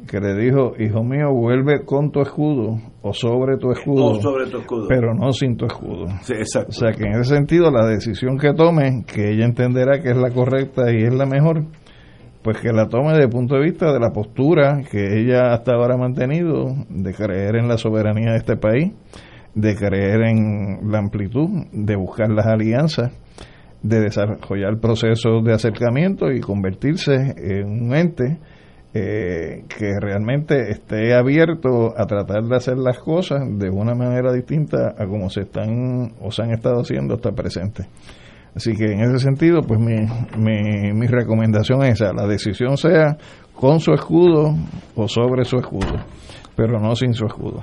[0.07, 4.45] que le dijo, hijo mío, vuelve con tu escudo o sobre tu escudo, O sobre
[4.47, 4.87] tu escudo.
[4.87, 6.07] pero no sin tu escudo.
[6.21, 6.69] Sí, exacto.
[6.69, 10.17] O sea que en ese sentido la decisión que tome, que ella entenderá que es
[10.17, 11.63] la correcta y es la mejor,
[12.43, 15.73] pues que la tome desde el punto de vista de la postura que ella hasta
[15.73, 18.93] ahora ha mantenido, de creer en la soberanía de este país,
[19.55, 23.11] de creer en la amplitud, de buscar las alianzas,
[23.81, 28.37] de desarrollar procesos de acercamiento y convertirse en un ente
[28.99, 34.95] eh, que realmente esté abierto a tratar de hacer las cosas de una manera distinta
[34.97, 37.87] a como se están o se han estado haciendo hasta presente.
[38.55, 39.97] Así que en ese sentido, pues mi,
[40.37, 43.15] mi, mi recomendación es esa, la decisión sea
[43.53, 44.55] con su escudo
[44.95, 46.03] o sobre su escudo,
[46.55, 47.61] pero no sin su escudo.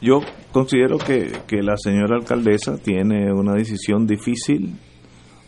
[0.00, 4.78] Yo considero que, que la señora alcaldesa tiene una decisión difícil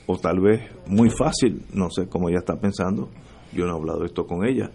[0.07, 3.09] o tal vez muy fácil, no sé cómo ella está pensando,
[3.55, 4.71] yo no he hablado esto con ella,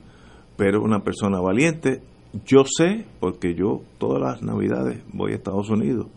[0.58, 2.02] pero una persona valiente,
[2.46, 6.08] yo sé, porque yo todas las navidades voy a Estados Unidos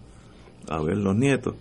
[0.69, 1.55] a ver los nietos,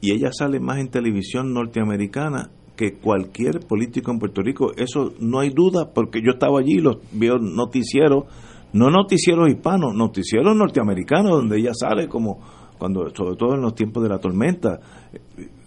[0.00, 5.40] y ella sale más en televisión norteamericana que cualquier político en Puerto Rico, eso no
[5.40, 8.24] hay duda, porque yo estaba allí, los veo noticieros,
[8.72, 12.38] no noticieros hispanos, noticieros norteamericanos, donde ella sale como
[12.78, 14.78] cuando, sobre todo en los tiempos de la tormenta,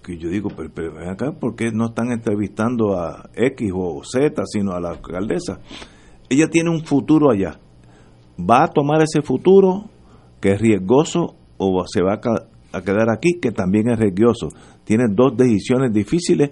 [0.03, 4.01] que yo digo, pero, pero ven acá, ¿por qué no están entrevistando a X o
[4.03, 5.59] Z, sino a la alcaldesa?
[6.29, 7.59] Ella tiene un futuro allá.
[8.39, 9.85] ¿Va a tomar ese futuro
[10.39, 12.19] que es riesgoso o se va
[12.73, 14.49] a quedar aquí que también es riesgoso?
[14.83, 16.51] Tiene dos decisiones difíciles.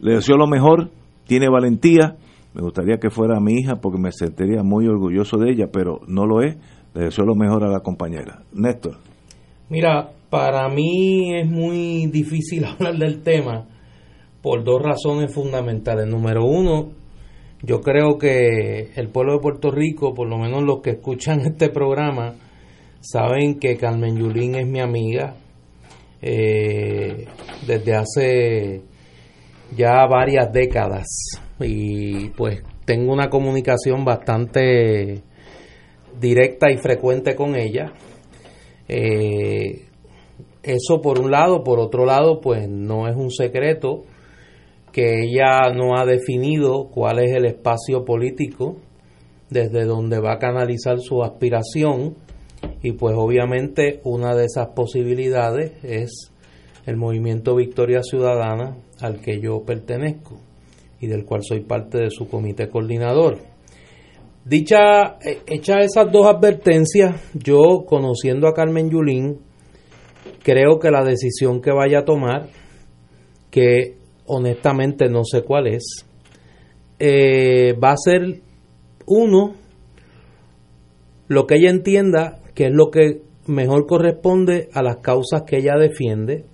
[0.00, 0.90] Le deseo lo mejor,
[1.26, 2.16] tiene valentía.
[2.54, 6.26] Me gustaría que fuera mi hija porque me sentiría muy orgulloso de ella, pero no
[6.26, 6.56] lo es.
[6.94, 8.42] Le deseo lo mejor a la compañera.
[8.52, 8.96] Néstor.
[9.68, 13.68] Mira, para mí es muy difícil hablar del tema
[14.42, 16.08] por dos razones fundamentales.
[16.08, 16.90] Número uno,
[17.62, 21.68] yo creo que el pueblo de Puerto Rico, por lo menos los que escuchan este
[21.68, 22.34] programa,
[22.98, 25.36] saben que Carmen Yulín es mi amiga
[26.20, 27.26] eh,
[27.64, 28.82] desde hace
[29.76, 31.06] ya varias décadas
[31.60, 35.22] y pues tengo una comunicación bastante
[36.18, 37.92] directa y frecuente con ella
[38.88, 39.84] eh,
[40.64, 44.04] eso por un lado, por otro lado, pues no es un secreto
[44.92, 48.76] que ella no ha definido cuál es el espacio político
[49.50, 52.14] desde donde va a canalizar su aspiración
[52.82, 56.32] y pues obviamente una de esas posibilidades es
[56.86, 60.36] el movimiento Victoria Ciudadana al que yo pertenezco
[61.00, 63.38] y del cual soy parte de su comité coordinador.
[64.44, 69.40] Dicha, eh, hecha esas dos advertencias, yo conociendo a Carmen Yulín,
[70.44, 72.46] creo que la decisión que vaya a tomar,
[73.50, 73.96] que
[74.26, 76.06] honestamente no sé cuál es,
[77.00, 78.42] eh, va a ser
[79.06, 79.54] uno,
[81.26, 85.74] lo que ella entienda que es lo que mejor corresponde a las causas que ella
[85.76, 86.44] defiende.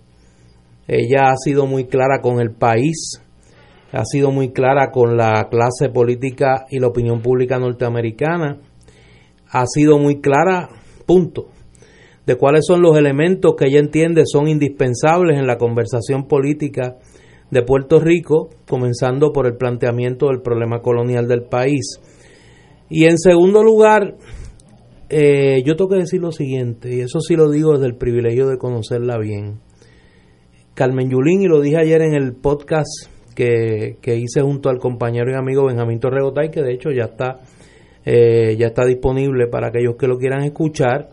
[0.88, 3.20] Ella ha sido muy clara con el país
[3.92, 8.58] ha sido muy clara con la clase política y la opinión pública norteamericana,
[9.50, 10.68] ha sido muy clara,
[11.06, 11.48] punto,
[12.26, 16.96] de cuáles son los elementos que ella entiende son indispensables en la conversación política
[17.50, 22.00] de Puerto Rico, comenzando por el planteamiento del problema colonial del país.
[22.88, 24.16] Y en segundo lugar,
[25.08, 28.48] eh, yo tengo que decir lo siguiente, y eso sí lo digo desde el privilegio
[28.48, 29.60] de conocerla bien.
[30.74, 35.34] Carmen Yulín, y lo dije ayer en el podcast que, hice junto al compañero y
[35.34, 37.40] amigo Benjamín Torregotay, que de hecho ya está,
[38.04, 41.10] eh, ya está disponible para aquellos que lo quieran escuchar.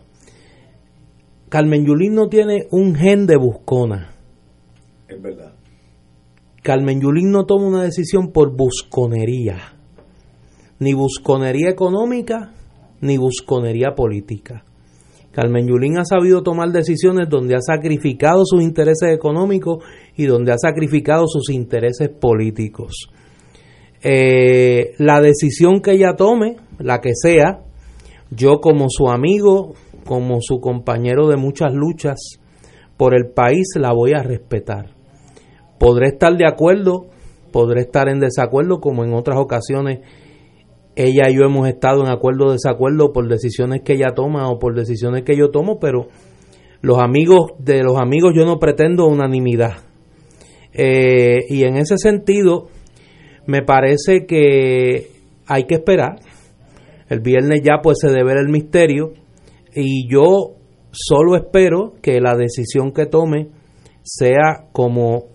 [1.48, 4.14] Carmen Yulín no tiene un gen de buscona.
[5.08, 5.54] Es verdad.
[6.62, 9.56] Carmen Yulín no toma una decisión por busconería,
[10.78, 12.52] ni busconería económica,
[13.00, 14.64] ni busconería política.
[15.32, 19.84] Carmen Yulín ha sabido tomar decisiones donde ha sacrificado sus intereses económicos
[20.16, 23.08] y donde ha sacrificado sus intereses políticos.
[24.02, 27.60] Eh, la decisión que ella tome, la que sea,
[28.30, 29.74] yo como su amigo,
[30.08, 32.40] como su compañero de muchas luchas
[32.96, 34.86] por el país, la voy a respetar.
[35.78, 37.08] Podré estar de acuerdo,
[37.52, 39.98] podré estar en desacuerdo, como en otras ocasiones
[40.96, 44.58] ella y yo hemos estado en acuerdo o desacuerdo por decisiones que ella toma o
[44.58, 46.08] por decisiones que yo tomo, pero
[46.80, 49.76] los amigos de los amigos yo no pretendo unanimidad.
[50.72, 52.68] Eh, y en ese sentido,
[53.46, 55.10] me parece que
[55.46, 56.18] hay que esperar.
[57.10, 59.12] El viernes ya pues se debe el misterio
[59.80, 60.56] y yo
[60.90, 63.48] solo espero que la decisión que tome
[64.02, 65.26] sea como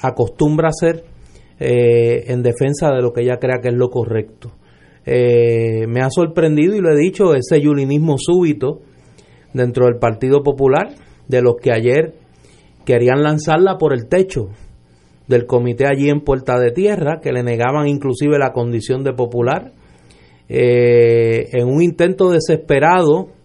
[0.00, 1.04] acostumbra ser
[1.58, 4.52] eh, en defensa de lo que ella crea que es lo correcto.
[5.04, 8.80] Eh, me ha sorprendido y lo he dicho, ese yulinismo súbito
[9.52, 10.94] dentro del Partido Popular,
[11.26, 12.14] de los que ayer
[12.84, 14.50] querían lanzarla por el techo
[15.26, 19.72] del comité allí en Puerta de Tierra, que le negaban inclusive la condición de popular,
[20.48, 23.39] eh, en un intento desesperado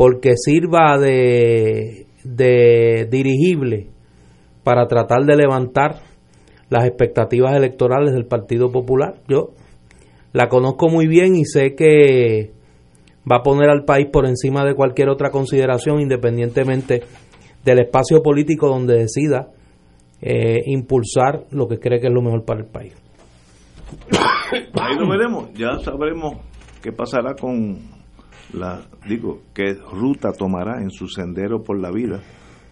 [0.00, 3.88] porque sirva de, de dirigible
[4.64, 5.96] para tratar de levantar
[6.70, 9.20] las expectativas electorales del Partido Popular.
[9.28, 9.50] Yo
[10.32, 12.50] la conozco muy bien y sé que
[13.30, 17.02] va a poner al país por encima de cualquier otra consideración, independientemente
[17.62, 19.50] del espacio político donde decida
[20.22, 22.94] eh, impulsar lo que cree que es lo mejor para el país.
[24.80, 26.38] Ahí lo veremos, ya sabremos
[26.82, 27.99] qué pasará con
[28.52, 32.20] la, digo, qué ruta tomará en su sendero por la vida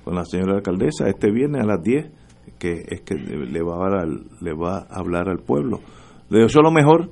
[0.05, 2.10] con la señora alcaldesa este viernes a las 10
[2.59, 4.09] que es que le va a hablar,
[4.40, 5.80] le va a hablar al pueblo.
[6.28, 7.10] Le deseo lo mejor,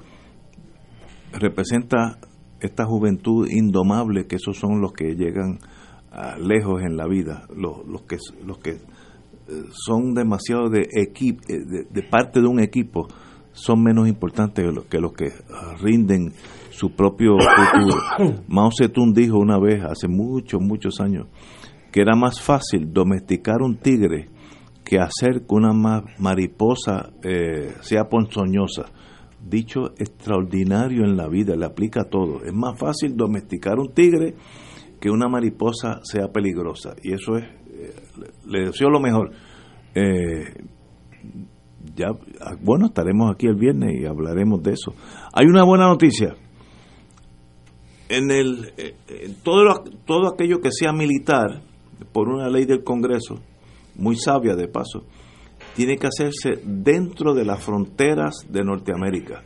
[1.33, 2.19] representa
[2.61, 5.59] esta juventud indomable, que esos son los que llegan
[6.11, 8.79] a lejos en la vida, los, los que los que eh,
[9.71, 13.07] son demasiado de, equipo de, de, parte de un equipo,
[13.53, 15.33] son menos importantes que, los que
[15.81, 16.33] rinden
[16.77, 18.43] su propio futuro.
[18.49, 21.27] Mao Zedong dijo una vez, hace muchos, muchos años,
[21.91, 24.29] que era más fácil domesticar un tigre
[24.85, 25.73] que hacer que una
[26.19, 28.85] mariposa eh, sea ponzoñosa.
[29.43, 32.45] Dicho extraordinario en la vida, le aplica a todo.
[32.45, 34.35] Es más fácil domesticar un tigre
[35.01, 36.95] que una mariposa sea peligrosa.
[37.03, 37.95] Y eso es, eh,
[38.47, 39.31] le deseo lo mejor.
[39.95, 40.45] Eh,
[41.95, 42.09] ya,
[42.41, 44.93] ah, bueno, estaremos aquí el viernes y hablaremos de eso.
[45.33, 46.37] Hay una buena noticia.
[48.09, 48.73] En el
[49.43, 51.63] todo, todo aquello que sea militar,
[52.13, 53.41] por una ley del Congreso,
[53.97, 55.05] muy sabia de paso,
[55.75, 59.43] tiene que hacerse dentro de las fronteras de Norteamérica.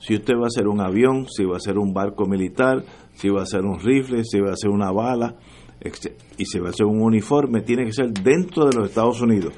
[0.00, 2.84] Si usted va a hacer un avión, si va a hacer un barco militar,
[3.14, 5.34] si va a hacer un rifle, si va a hacer una bala,
[6.36, 9.52] y si va a hacer un uniforme, tiene que ser dentro de los Estados Unidos.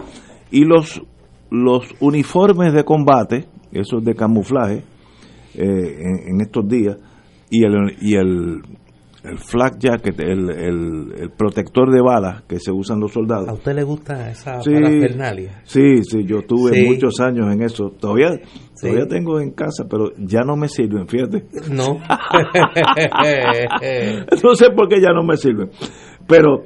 [0.50, 1.02] Y los,
[1.50, 4.82] los uniformes de combate, esos de camuflaje,
[5.54, 6.96] eh, en, estos días,
[7.50, 8.62] y el, y el
[9.22, 13.46] el flak jacket, el, el, protector de balas que se usan los soldados.
[13.48, 14.72] ¿A usted le gusta esa sí?
[15.64, 17.90] Sí, sí, yo tuve muchos años en eso.
[17.90, 18.40] Todavía
[18.80, 21.44] todavía tengo en casa, pero ya no me sirven, fíjate.
[21.70, 21.94] No.
[24.42, 25.68] no sé por qué ya no me sirven.
[26.26, 26.62] Pero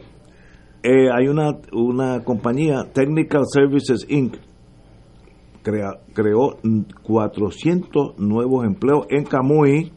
[0.85, 4.37] eh, hay una, una compañía, Technical Services Inc.,
[5.63, 6.59] crea, creó
[7.03, 9.91] 400 nuevos empleos en Camuy,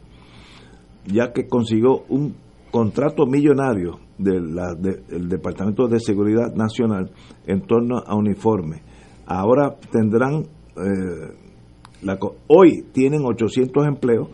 [1.12, 2.34] ya que consiguió un
[2.70, 7.10] contrato millonario del Departamento de Seguridad Nacional
[7.46, 8.82] en torno a uniforme.
[9.26, 11.32] Ahora tendrán, eh,
[12.48, 14.28] hoy tienen 800 empleos,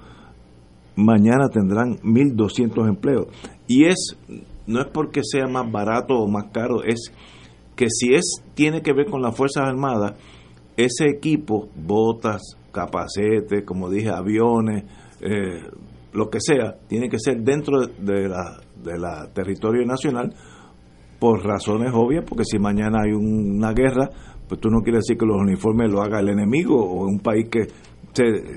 [0.96, 3.26] mañana tendrán 1.200 empleos.
[3.66, 4.16] Y es,
[4.66, 7.12] no es porque sea más barato o más caro, es
[7.76, 10.14] que si es tiene que ver con las Fuerzas Armadas,
[10.76, 14.84] ese equipo, botas, capacetes, como dije, aviones,
[15.20, 15.62] eh,
[16.14, 20.32] lo que sea, tiene que ser dentro de la, de la territorio nacional
[21.18, 24.08] por razones obvias, porque si mañana hay una guerra,
[24.48, 27.48] pues tú no quieres decir que los uniformes lo haga el enemigo o un país
[27.48, 27.66] que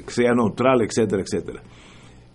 [0.08, 1.64] sea neutral, etcétera, etcétera.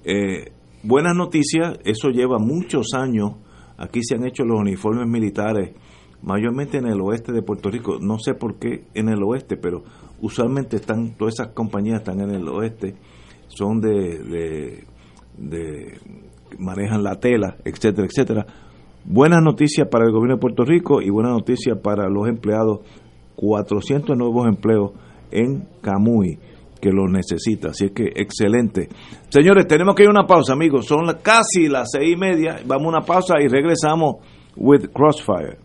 [0.04, 0.50] Eh,
[0.82, 3.36] buenas noticias, eso lleva muchos años,
[3.78, 5.72] aquí se han hecho los uniformes militares,
[6.22, 9.84] mayormente en el oeste de Puerto Rico, no sé por qué en el oeste, pero
[10.20, 12.96] usualmente están, todas esas compañías están en el oeste,
[13.46, 14.84] son de
[16.58, 18.46] manejan la tela, etcétera, etcétera.
[19.04, 22.80] Buenas noticias para el gobierno de Puerto Rico y buenas noticias para los empleados.
[23.36, 24.92] 400 nuevos empleos
[25.30, 26.38] en Camuy
[26.80, 27.68] que lo necesita.
[27.70, 28.88] Así es que excelente.
[29.28, 30.86] Señores, tenemos que ir a una pausa, amigos.
[30.86, 32.60] Son casi las seis y media.
[32.66, 34.16] Vamos a una pausa y regresamos
[34.56, 35.58] with Crossfire.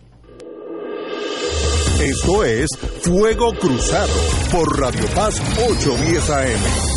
[1.99, 2.69] Esto es
[3.02, 4.14] Fuego Cruzado
[4.52, 6.97] por Radio Paz 810 AM.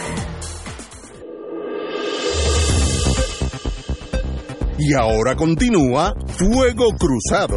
[4.83, 7.55] Y ahora continúa Fuego Cruzado.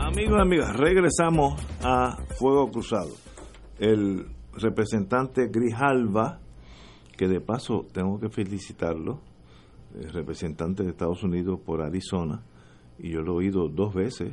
[0.00, 3.12] Amigos amigas, regresamos a Fuego Cruzado.
[3.78, 6.40] El representante Grijalva,
[7.16, 9.20] que de paso tengo que felicitarlo,
[9.94, 12.42] el representante de Estados Unidos por Arizona,
[12.98, 14.32] y yo lo he oído dos veces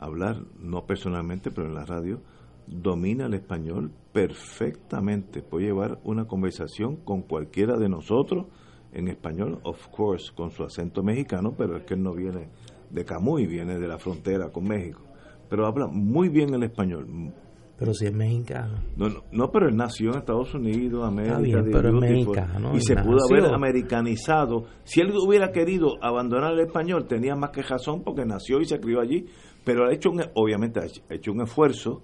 [0.00, 2.20] hablar, no personalmente, pero en la radio,
[2.66, 5.42] domina el español perfectamente.
[5.42, 8.46] Puede llevar una conversación con cualquiera de nosotros
[8.92, 12.48] en español, of course, con su acento mexicano, pero es que él no viene
[12.90, 15.02] de Camuy, viene de la frontera con México.
[15.48, 17.32] Pero habla muy bien el español.
[17.80, 18.78] Pero si es mexicano.
[18.96, 21.38] No, no, no, pero él nació en Estados Unidos, América.
[21.38, 24.64] bien, pero es mexicano, Y se pudo haber americanizado.
[24.84, 28.78] Si él hubiera querido abandonar el español, tenía más que razón porque nació y se
[28.80, 29.24] crió allí.
[29.64, 32.02] Pero ha hecho un, obviamente ha hecho- un esfuerzo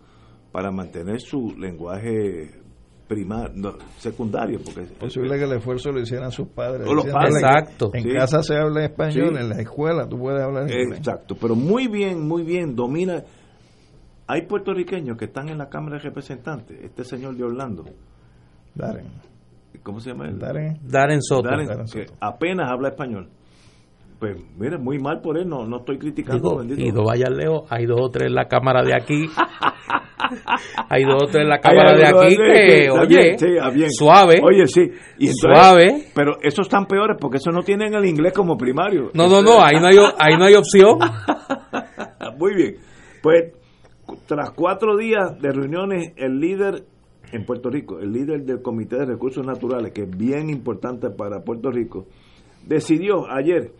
[0.52, 2.50] para mantener su lenguaje
[3.08, 4.58] primar, no, secundario.
[4.64, 6.88] Porque, Es posible que el esfuerzo lo hicieran sus padres.
[6.88, 7.36] O los padres.
[7.36, 7.90] Exacto.
[7.94, 8.12] En Sí.
[8.12, 9.40] casa se habla español, Sí.
[9.42, 10.98] en la escuela tú puedes hablar inglés.
[10.98, 13.22] Exacto, pero muy bien, muy bien, domina.
[14.26, 16.78] Hay puertorriqueños que están en la Cámara de Representantes.
[16.82, 17.84] Este señor de Orlando.
[18.74, 19.06] Darren.
[19.84, 20.26] ¿Cómo se llama?
[20.26, 20.38] él?
[20.38, 20.78] Darren.
[20.82, 21.48] Darren Soto.
[21.48, 23.28] Darren, Darren que apenas habla español.
[24.18, 26.62] Pues mire, muy mal por él, no, no estoy criticando.
[26.62, 29.26] Digo, y no vayas lejos, hay dos o tres en la cámara de aquí.
[30.88, 33.70] hay dos o tres en la Hay cámara de aquí que, oye, bien, sí, ah,
[33.70, 33.90] bien.
[33.90, 34.40] suave.
[34.42, 34.80] Oye, sí.
[35.18, 36.04] Y entonces- Suave.
[36.14, 39.10] Pero esos están peores porque esos no tienen el inglés como primario.
[39.12, 40.98] No, no, no, ahí no hay, ahí no hay opción.
[42.38, 42.76] Muy bien.
[43.22, 43.52] Pues
[44.26, 46.84] tras cuatro días de reuniones, el líder
[47.32, 51.40] en Puerto Rico, el líder del Comité de Recursos Naturales, que es bien importante para
[51.40, 52.06] Puerto Rico,
[52.64, 53.72] decidió ayer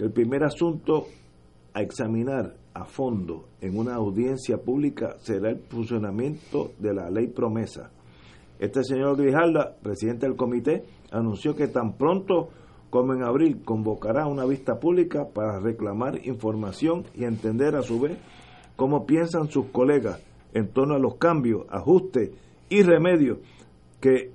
[0.00, 1.06] el primer asunto
[1.74, 7.90] a examinar a fondo en una audiencia pública será el funcionamiento de la ley promesa.
[8.58, 12.48] Este señor Grijalda, presidente del comité, anunció que tan pronto
[12.88, 18.18] como en abril convocará una vista pública para reclamar información y entender a su vez
[18.76, 20.22] cómo piensan sus colegas
[20.54, 22.30] en torno a los cambios, ajustes
[22.68, 23.38] y remedios
[24.00, 24.32] que,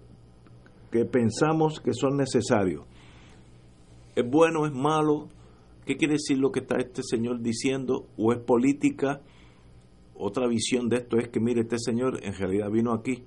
[0.91, 2.83] que pensamos que son necesarios.
[4.15, 5.27] ¿Es bueno, es malo?
[5.85, 8.07] ¿Qué quiere decir lo que está este señor diciendo?
[8.17, 9.21] ¿O es política?
[10.15, 13.23] Otra visión de esto es que, mire, este señor en realidad vino aquí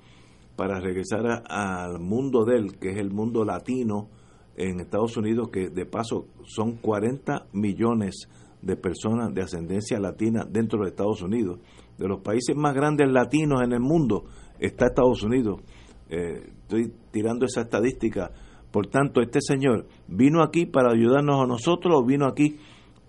[0.57, 4.09] para regresar al mundo de él, que es el mundo latino
[4.57, 8.29] en Estados Unidos, que de paso son 40 millones
[8.61, 11.61] de personas de ascendencia latina dentro de Estados Unidos.
[11.97, 14.25] De los países más grandes latinos en el mundo
[14.59, 15.61] está Estados Unidos.
[16.11, 18.33] Eh, estoy tirando esa estadística.
[18.79, 22.59] Por tanto, este señor vino aquí para ayudarnos a nosotros o vino aquí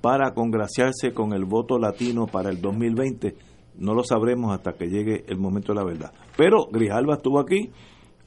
[0.02, 3.36] para congraciarse con el voto latino para el 2020.
[3.78, 6.12] No lo sabremos hasta que llegue el momento de la verdad.
[6.36, 7.70] Pero Grijalva estuvo aquí,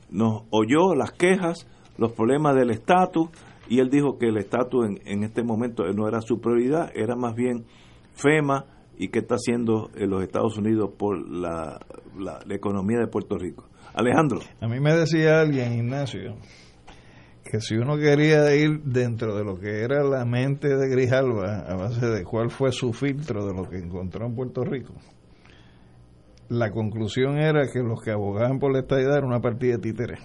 [0.09, 1.67] nos oyó las quejas,
[1.99, 3.31] los problemas del estatus,
[3.69, 7.17] y él dijo que el estatus en, en este momento no era su prioridad, era
[7.17, 7.65] más bien
[8.15, 8.67] FEMA
[8.97, 11.81] y qué está haciendo en los Estados Unidos por la-
[12.21, 13.65] la economía de Puerto Rico.
[13.95, 14.39] Alejandro.
[14.61, 16.37] A mí me decía alguien, Ignacio,
[17.53, 21.77] que si uno quería ir dentro de lo que era la mente de Grijalva, a
[21.77, 24.95] base de cuál fue su filtro de lo que encontró en Puerto Rico,
[26.49, 30.21] la conclusión era que los que abogaban por la estadidad era una partida de títeres.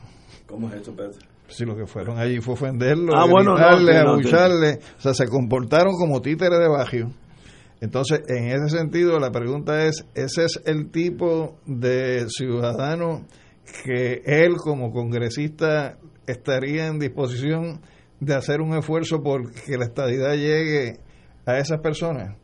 [0.45, 1.17] ¿Cómo es eso, Pedro?
[1.49, 5.95] Si lo que fueron allí fue ofenderlo, Ah, bueno, no, no, o sea, se comportaron
[5.95, 7.11] como títeres de barrio.
[7.81, 13.25] Entonces, en ese sentido, la pregunta es, ¿ese es el tipo de ciudadano
[13.83, 15.97] que él como congresista
[16.27, 17.81] estaría en disposición
[18.19, 20.99] de hacer un esfuerzo por que la estadidad llegue
[21.45, 22.35] a esas personas?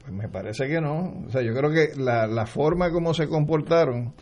[0.00, 1.24] Pues me parece que no.
[1.26, 4.14] O sea, yo creo que la, la forma como se comportaron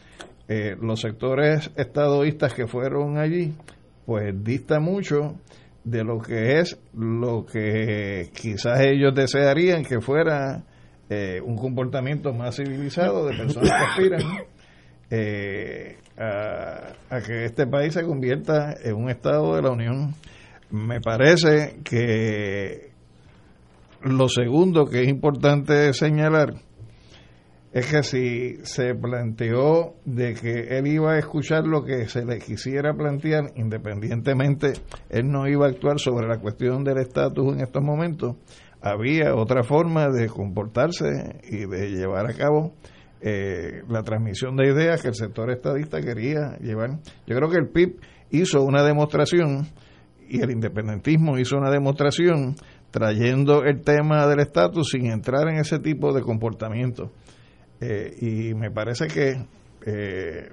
[0.49, 3.55] eh, los sectores estadoístas que fueron allí,
[4.05, 5.37] pues dista mucho
[5.85, 10.65] de lo que es lo que quizás ellos desearían que fuera
[11.09, 14.21] eh, un comportamiento más civilizado de personas que aspiran
[15.11, 20.15] eh, a, a que este país se convierta en un estado de la Unión
[20.71, 22.91] me parece que
[24.03, 26.55] lo segundo que es importante señalar
[27.73, 32.39] es que si se planteó de que él iba a escuchar lo que se le
[32.39, 34.73] quisiera plantear, independientemente,
[35.09, 38.37] él no iba a actuar sobre la cuestión del estatus en estos momentos,
[38.81, 42.75] había otra forma de comportarse y de llevar a cabo
[43.23, 46.99] eh, la transmisión de ideas que el sector estadista quería llevar.
[47.27, 49.67] Yo creo que el PIB hizo una demostración
[50.29, 52.55] y el independentismo hizo una demostración
[52.91, 57.11] trayendo el tema del estatus sin entrar en ese tipo de comportamiento.
[57.81, 59.47] Eh, y me parece que
[59.87, 60.53] eh,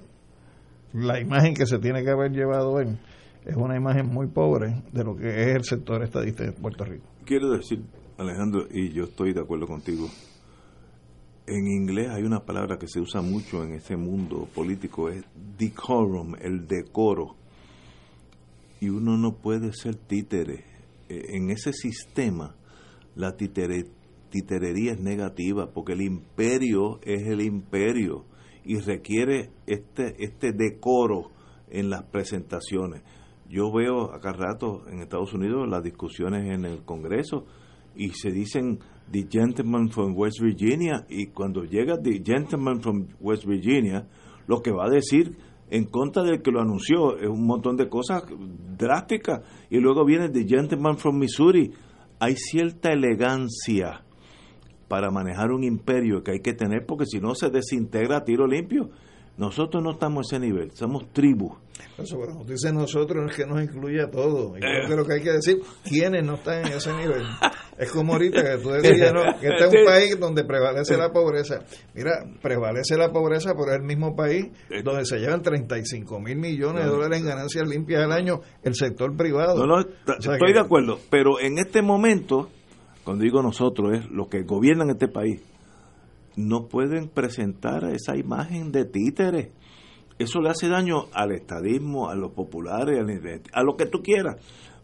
[0.93, 2.97] la imagen que se tiene que haber llevado él
[3.45, 7.05] es una imagen muy pobre de lo que es el sector estadista de Puerto Rico.
[7.23, 7.81] Quiero decir,
[8.17, 10.07] Alejandro, y yo estoy de acuerdo contigo,
[11.47, 15.23] en inglés hay una palabra que se usa mucho en este mundo político, es
[15.57, 17.35] decorum, el decoro.
[18.81, 20.65] Y uno no puede ser títere.
[21.07, 22.55] Eh, en ese sistema,
[23.15, 28.25] la titerería es negativa, porque el imperio es el imperio
[28.65, 31.31] y requiere este, este decoro
[31.69, 33.03] en las presentaciones.
[33.49, 37.45] Yo veo acá rato en Estados Unidos las discusiones en el Congreso
[37.95, 38.79] y se dicen
[39.11, 44.07] The Gentleman from West Virginia y cuando llega The Gentleman from West Virginia,
[44.47, 45.37] lo que va a decir
[45.69, 48.23] en contra del que lo anunció es un montón de cosas
[48.77, 51.71] drásticas y luego viene The Gentleman from Missouri.
[52.19, 54.03] Hay cierta elegancia
[54.87, 58.47] para manejar un imperio que hay que tener porque si no se desintegra a tiro
[58.47, 58.89] limpio.
[59.37, 61.53] Nosotros no estamos a ese nivel, somos tribus.
[61.97, 64.57] Eso, bueno, dice nosotros es que nos incluye a todos.
[64.57, 64.87] Y creo Eh.
[64.87, 67.23] que lo que hay que decir, ¿quiénes no están en ese nivel?
[67.77, 69.21] Es como ahorita que tú decías, ¿no?
[69.39, 71.59] que este es un país donde prevalece la pobreza.
[71.93, 74.47] Mira, prevalece la pobreza, pero es el mismo país
[74.83, 79.15] donde se llevan 35 mil millones de dólares en ganancias limpias al año el sector
[79.15, 79.59] privado.
[79.63, 79.83] No, no, O
[80.21, 82.49] sea estoy que- de acuerdo, pero en este momento,
[83.03, 85.41] cuando digo nosotros, es los que gobiernan este país,
[86.35, 89.49] no pueden presentar esa imagen de títeres.
[90.19, 94.35] Eso le hace daño al estadismo, a los populares, al- a lo que tú quieras,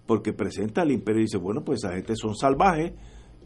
[0.05, 2.93] porque presenta al imperio y dice, bueno, pues esa gente son salvajes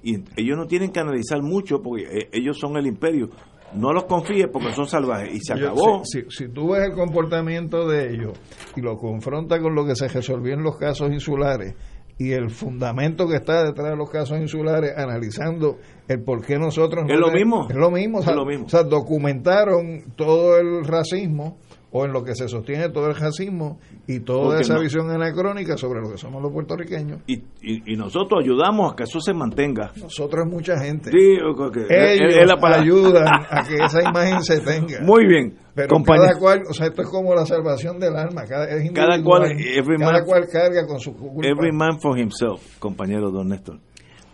[0.03, 3.29] y ellos no tienen que analizar mucho porque eh, ellos son el imperio.
[3.73, 6.01] No los confíes porque son salvajes y se Yo- acabó.
[6.05, 8.33] Si, si- si tú ves el comportamiento de ellos
[8.75, 11.75] y lo confrontas con lo que se resolvió en los casos insulares
[12.19, 15.77] y el fundamento que está detrás de los casos insulares, analizando
[16.07, 17.05] el por qué nosotros...
[17.09, 17.67] Es lo mismo.
[17.69, 18.19] Es lo mismo.
[18.19, 18.65] O sea, Es lo mismo.
[18.65, 21.57] o sea, documentaron todo el racismo
[21.97, 25.09] o en lo que se sostiene todo el racismo y toda Porque esa no- visión
[25.09, 27.21] anacrónica sobre lo que somos los puertorriqueños.
[27.27, 29.91] Y, y, y nosotros ayudamos a que eso se mantenga.
[30.01, 31.11] Nosotros es mucha gente.
[31.11, 31.77] Sí, ok, ok.
[31.89, 32.83] Ellos Es- es la palabra.
[32.83, 34.99] ayudan a que esa imagen se tenga.
[35.01, 36.27] Muy bien, Pero compañero.
[36.27, 38.43] cada cual, o sea, esto es como la salvación del alma.
[38.47, 41.47] Cada, es Cada cual, every cada man- cual carga con su culpa.
[41.47, 43.79] Every man for himself, compañero Don Néstor.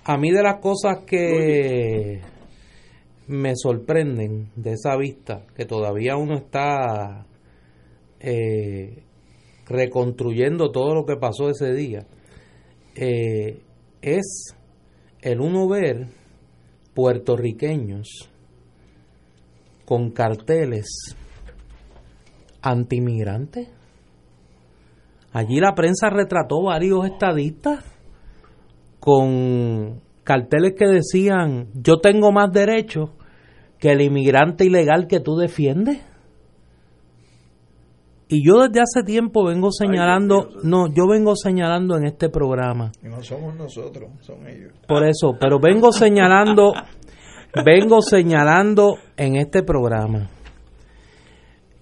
[0.05, 2.19] A mí de las cosas que
[3.27, 7.25] me sorprenden de esa vista, que todavía uno está
[8.23, 9.03] eh,
[9.67, 12.07] reconstruyendo todo lo que pasó ese día,
[12.95, 13.61] eh,
[14.01, 14.55] es
[15.21, 16.07] el uno ver
[16.93, 18.29] puertorriqueños
[19.85, 20.85] con carteles
[22.61, 23.69] antimigrantes.
[25.33, 27.83] Allí la prensa retrató varios estadistas
[28.99, 33.09] con carteles que decían yo tengo más derechos
[33.79, 35.99] que el inmigrante ilegal que tú defiendes.
[38.33, 43.07] Y yo desde hace tiempo vengo señalando, no, yo vengo señalando en este programa, Y
[43.07, 44.71] no somos nosotros, son ellos.
[44.87, 46.73] por eso, pero vengo señalando,
[47.63, 50.29] vengo señalando en este programa.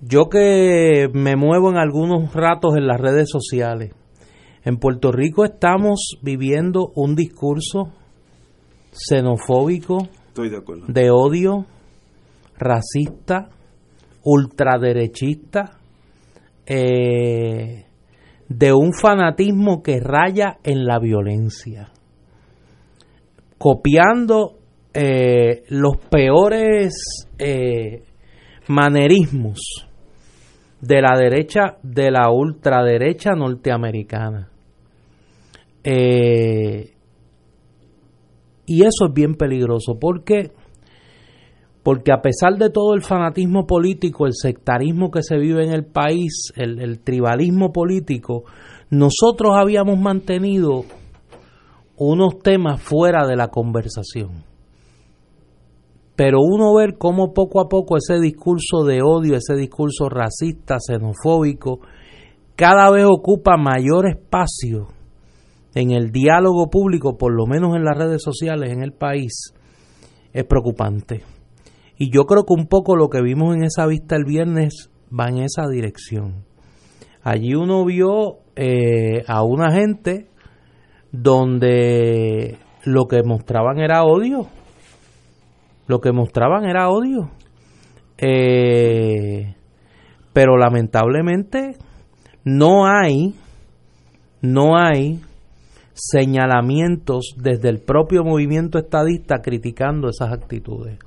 [0.01, 3.93] Yo que me muevo en algunos ratos en las redes sociales,
[4.65, 7.93] en Puerto Rico estamos viviendo un discurso
[8.91, 10.83] xenofóbico, Estoy de acuerdo.
[10.89, 11.65] de odio,
[12.57, 13.49] racista,
[14.23, 15.77] ultraderechista,
[16.65, 17.85] eh,
[18.47, 21.91] de un fanatismo que raya en la violencia,
[23.57, 24.59] copiando
[24.93, 28.03] eh, los peores eh,
[28.67, 29.87] manerismos
[30.81, 34.49] de la derecha, de la ultraderecha norteamericana.
[38.65, 39.97] Y eso es bien peligroso.
[39.99, 40.51] ¿Por qué?
[41.83, 45.85] Porque a pesar de todo el fanatismo político, el sectarismo que se vive en el
[45.85, 48.43] país, el, tribalismo político,
[48.91, 50.83] nosotros habíamos mantenido
[51.97, 54.43] unos temas fuera de la conversación.
[56.15, 61.79] Pero uno ver cómo poco a poco ese discurso de odio, ese discurso racista, xenofóbico,
[62.55, 64.89] cada vez ocupa mayor espacio
[65.73, 69.53] en el diálogo público, por lo menos en las redes sociales en el país,
[70.31, 71.23] es preocupante.
[72.01, 75.29] Y yo creo que un poco lo que vimos en esa vista el viernes va
[75.29, 76.45] en esa dirección.
[77.21, 80.25] Allí uno vio eh, a una gente
[81.11, 84.47] donde lo que mostraban era odio.
[85.85, 87.29] Lo que mostraban era odio.
[88.17, 89.53] Eh,
[90.33, 91.75] pero lamentablemente
[92.43, 93.35] no hay,
[94.41, 95.21] no hay
[95.93, 100.97] señalamientos desde el propio movimiento estadista criticando esas actitudes.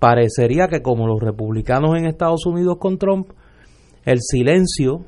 [0.00, 3.28] Parecería que como los republicanos en Estados Unidos con Trump,
[4.04, 5.04] el silencio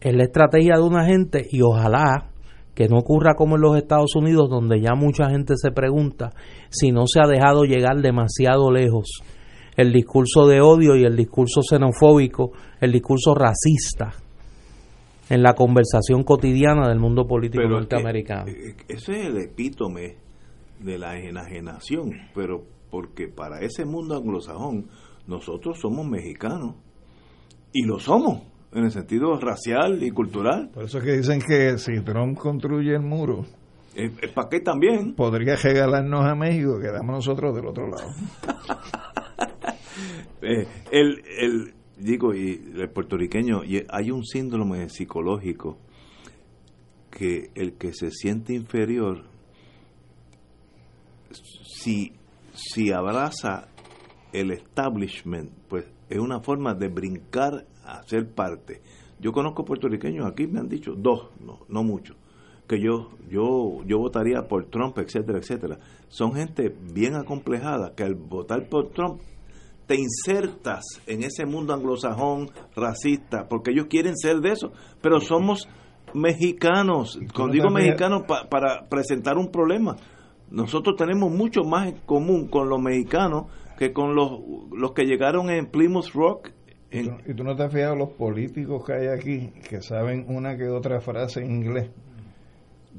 [0.00, 2.28] es la estrategia de una gente y ojalá
[2.74, 6.32] que no ocurra como en los Estados Unidos donde ya mucha gente se pregunta
[6.70, 9.22] si no se ha dejado llegar demasiado lejos
[9.76, 14.12] el discurso de odio y el discurso xenofóbico, el discurso racista
[15.30, 18.46] en la conversación cotidiana del mundo político norteamericano.
[18.48, 20.16] Eh, ese es el epítome
[20.80, 24.88] de la enajenación, pero porque para ese mundo anglosajón
[25.26, 26.76] nosotros somos mexicanos
[27.72, 28.42] y lo somos
[28.72, 30.70] en el sentido racial y cultural.
[30.70, 33.44] Por eso es que dicen que si Trump construye el muro,
[33.94, 35.14] es, para qué también.
[35.14, 38.10] Podría regalarnos a México, quedamos nosotros del otro lado.
[40.46, 45.78] Eh, el, el, digo, y el puertorriqueño, y hay un síndrome psicológico
[47.10, 49.24] que el que se siente inferior,
[51.30, 52.12] si,
[52.70, 53.68] si abraza
[54.32, 58.82] el establishment, pues es una forma de brincar a ser parte.
[59.20, 62.16] Yo conozco puertorriqueños aquí, me han dicho, dos, no, no muchos,
[62.66, 65.78] que yo, yo, yo votaría por Trump, etcétera, etcétera.
[66.08, 69.20] Son gente bien acomplejada que al votar por Trump
[69.86, 74.72] te insertas en ese mundo anglosajón racista, porque ellos quieren ser de eso,
[75.02, 75.68] pero somos
[76.14, 79.96] mexicanos, cuando digo mexicanos, para presentar un problema.
[80.54, 84.40] Nosotros tenemos mucho más en común con los mexicanos que con los,
[84.70, 86.50] los que llegaron en Plymouth Rock.
[86.92, 90.68] ¿Y tú no te has fijado los políticos que hay aquí que saben una que
[90.68, 91.90] otra frase en inglés?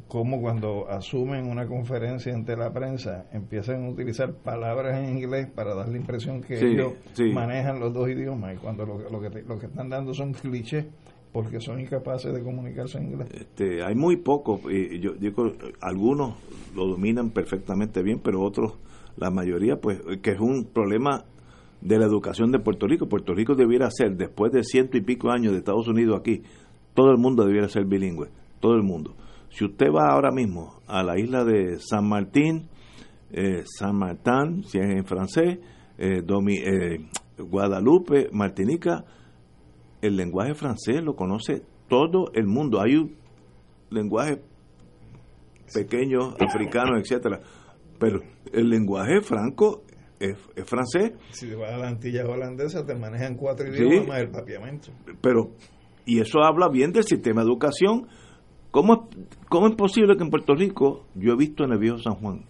[0.09, 5.73] como cuando asumen una conferencia ante la prensa empiezan a utilizar palabras en inglés para
[5.73, 6.93] dar la impresión que ellos
[7.33, 10.85] manejan los dos idiomas y cuando lo, lo, que lo que están dando son clichés
[11.35, 13.27] porque son incapaces de comunicarse en inglés.
[13.33, 15.51] Este, hay muy pocos, y yo digo,
[15.81, 16.35] algunos
[16.73, 18.75] lo dominan perfectamente bien, pero otros,
[19.17, 21.25] la mayoría, pues, que es un problema
[21.81, 23.09] de la educación de Puerto Rico.
[23.09, 26.41] Puerto Rico debiera ser, después de ciento y pico años de Estados Unidos aquí,
[26.93, 28.29] todo el mundo debiera ser bilingüe,
[28.61, 29.13] todo el mundo
[29.55, 32.67] si usted va ahora mismo a la isla de San Martín,
[33.31, 35.59] eh, San Martín, si es en francés,
[35.97, 36.97] eh, eh,
[37.37, 39.05] Guadalupe, Martinica,
[40.05, 42.81] el lenguaje francés lo conoce todo el mundo.
[42.81, 43.15] Hay un
[43.89, 44.41] lenguaje
[45.73, 47.41] pequeño, africano, etcétera,
[47.99, 48.21] pero
[48.51, 49.83] el lenguaje franco
[50.19, 51.13] es, francés.
[51.31, 54.91] Si te vas a la Antilla holandesa te manejan cuatro idiomas más el papiamento.
[55.21, 55.51] Pero
[56.05, 58.07] y eso habla bien del sistema de educación
[58.75, 59.07] ¿Cómo,
[59.47, 62.43] ¿Cómo es posible que en Puerto Rico, yo he visto en el viejo San Juan,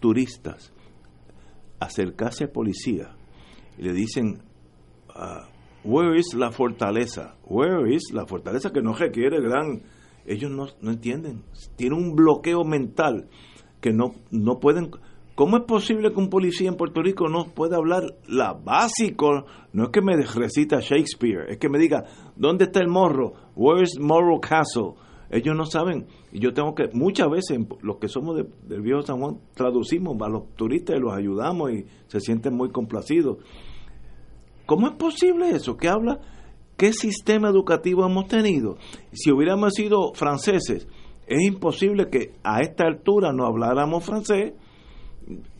[0.00, 0.70] turistas
[1.80, 3.16] acercarse a policía
[3.78, 4.42] y le dicen,
[5.84, 7.36] where is la fortaleza?
[7.44, 9.82] Where is la fortaleza que no requiere gran...
[10.24, 11.42] Ellos no, no entienden,
[11.74, 13.28] tienen un bloqueo mental
[13.80, 14.90] que no, no pueden...
[15.34, 19.46] ¿Cómo es posible que un policía en Puerto Rico no pueda hablar la básico?
[19.72, 22.04] No es que me recita Shakespeare, es que me diga,
[22.36, 23.32] ¿dónde está el morro?
[23.56, 24.92] Where is Morro Castle?
[25.30, 26.06] Ellos no saben.
[26.30, 30.28] Y yo tengo que, muchas veces, los que somos del viejo San Juan, traducimos a
[30.28, 33.38] los turistas y los ayudamos y se sienten muy complacidos.
[34.72, 35.76] ¿Cómo es posible eso?
[35.76, 36.18] ¿Qué habla?
[36.78, 38.78] ¿Qué sistema educativo hemos tenido?
[39.12, 40.88] Si hubiéramos sido franceses,
[41.26, 44.54] es imposible que a esta altura no habláramos francés.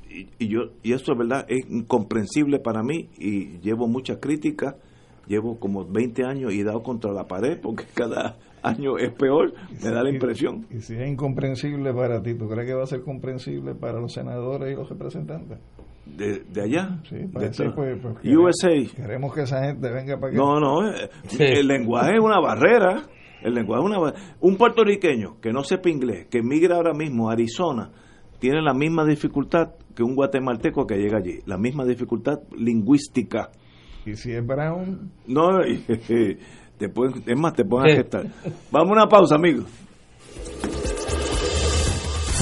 [0.09, 4.77] Y, yo y eso es verdad, es incomprensible para mí y llevo muchas críticas.
[5.27, 9.53] Llevo como 20 años y dado contra la pared porque cada año es peor,
[9.85, 10.67] me da la impresión.
[10.71, 14.15] Y, si es incomprensible para ti, ¿tú crees que va a ser comprensible para los
[14.15, 15.59] senadores y los representantes?
[16.05, 18.71] De, allá, sí, pues, pues, USA.
[18.97, 20.37] Queremos que esa gente venga para acá.
[20.37, 21.09] No, no, eh,
[21.39, 23.05] el lenguaje es una barrera.
[23.41, 27.33] El lenguaje es una Un puertorriqueño que no sepa inglés, que migra ahora mismo a
[27.33, 27.91] Arizona,
[28.39, 33.51] tiene la misma dificultad que un guatemalteco que llega allí, la misma dificultad lingüística.
[34.05, 35.13] ¿Y si es brown?
[35.27, 38.27] No, es más, te pueden gestar.
[38.71, 39.67] Vamos a una pausa, amigos.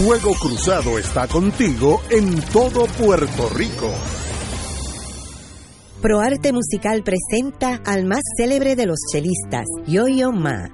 [0.02, 3.92] Fuego Cruzado está contigo en todo Puerto Rico.
[6.00, 10.70] ProArte Musical presenta al más célebre de los chelistas, Yo-Yo Ma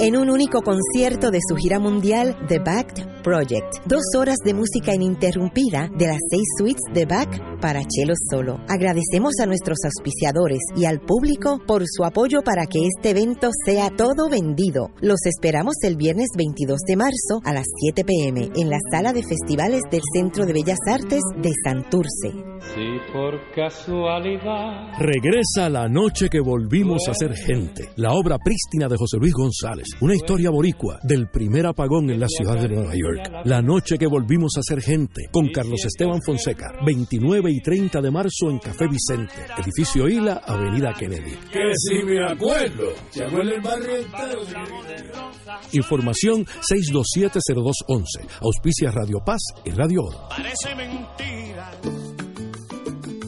[0.00, 3.86] en un único concierto de su gira mundial The Backed Project.
[3.86, 8.58] Dos horas de música ininterrumpida de las seis suites de Bach para cello solo.
[8.68, 13.90] Agradecemos a nuestros auspiciadores y al público por su apoyo para que este evento sea
[13.90, 14.90] todo vendido.
[15.00, 19.22] Los esperamos el viernes 22 de marzo a las 7 pm en la sala de
[19.22, 22.30] festivales del Centro de Bellas Artes de Santurce.
[22.74, 27.88] Si por casualidad Regresa la noche que volvimos a ser gente.
[27.96, 29.86] La obra prístina de José Luis González.
[30.00, 33.09] Una historia boricua del primer apagón en la ciudad de Nueva York.
[33.44, 35.28] La noche que volvimos a ser gente.
[35.30, 36.72] Con Carlos Esteban Fonseca.
[36.84, 39.34] 29 y 30 de marzo en Café Vicente.
[39.62, 41.32] Edificio Hila, Avenida Kennedy.
[41.52, 42.92] Que si me acuerdo.
[43.10, 44.40] Se acuerda el barrio entero.
[45.72, 48.04] Información 6270211.
[48.40, 50.28] Auspicia Radio Paz y Radio Oro.
[50.28, 52.29] Parece mentira.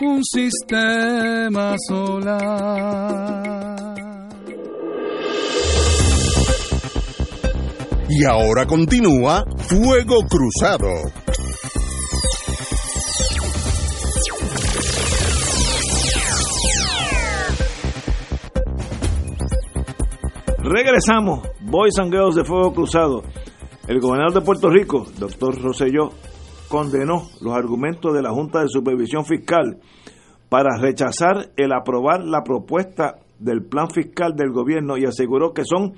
[0.00, 3.50] un sistema solar.
[8.08, 10.88] Y ahora continúa Fuego Cruzado.
[20.58, 23.22] Regresamos, Boys and Girls de Fuego Cruzado.
[23.88, 26.10] El gobernador de Puerto Rico, doctor Rosselló,
[26.70, 29.80] condenó los argumentos de la Junta de Supervisión Fiscal
[30.48, 35.94] para rechazar el aprobar la propuesta del plan fiscal del gobierno y aseguró que son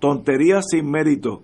[0.00, 1.42] tonterías sin mérito.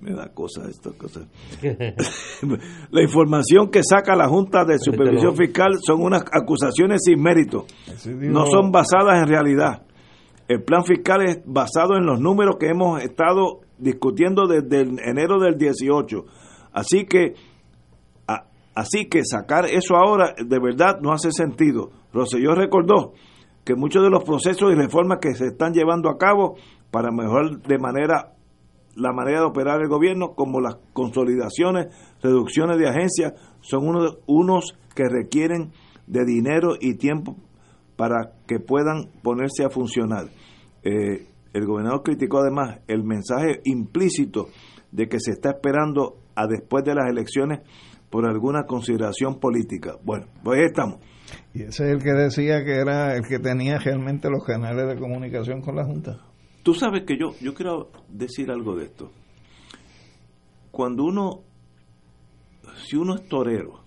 [0.00, 1.26] Me da cosa esto, cosa.
[2.90, 7.66] la información que saca la Junta de Supervisión Fiscal son unas acusaciones sin mérito.
[8.06, 9.82] No son basadas en realidad.
[10.48, 15.38] El plan fiscal es basado en los números que hemos estado discutiendo desde el enero
[15.40, 16.24] del 18.
[16.72, 17.34] Así que
[18.76, 21.90] así que sacar eso ahora de verdad no hace sentido.
[22.12, 23.14] Roselló recordó
[23.64, 26.54] que muchos de los procesos y reformas que se están llevando a cabo
[26.92, 28.36] para mejorar de manera
[28.94, 31.88] la manera de operar el gobierno, como las consolidaciones,
[32.22, 35.72] reducciones de agencias, son uno, unos que requieren
[36.06, 37.36] de dinero y tiempo
[37.96, 40.28] para que puedan ponerse a funcionar.
[40.82, 44.48] Eh, el gobernador criticó además el mensaje implícito
[44.92, 47.60] de que se está esperando a después de las elecciones
[48.10, 49.96] por alguna consideración política.
[50.04, 51.00] Bueno, pues ahí estamos.
[51.54, 55.00] Y ese es el que decía que era el que tenía realmente los canales de
[55.00, 56.20] comunicación con la Junta.
[56.62, 59.10] Tú sabes que yo, yo quiero decir algo de esto.
[60.70, 61.42] Cuando uno,
[62.86, 63.80] si uno es torero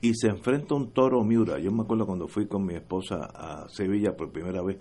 [0.00, 3.28] y se enfrenta a un toro Miura, yo me acuerdo cuando fui con mi esposa
[3.34, 4.78] a Sevilla por primera vez,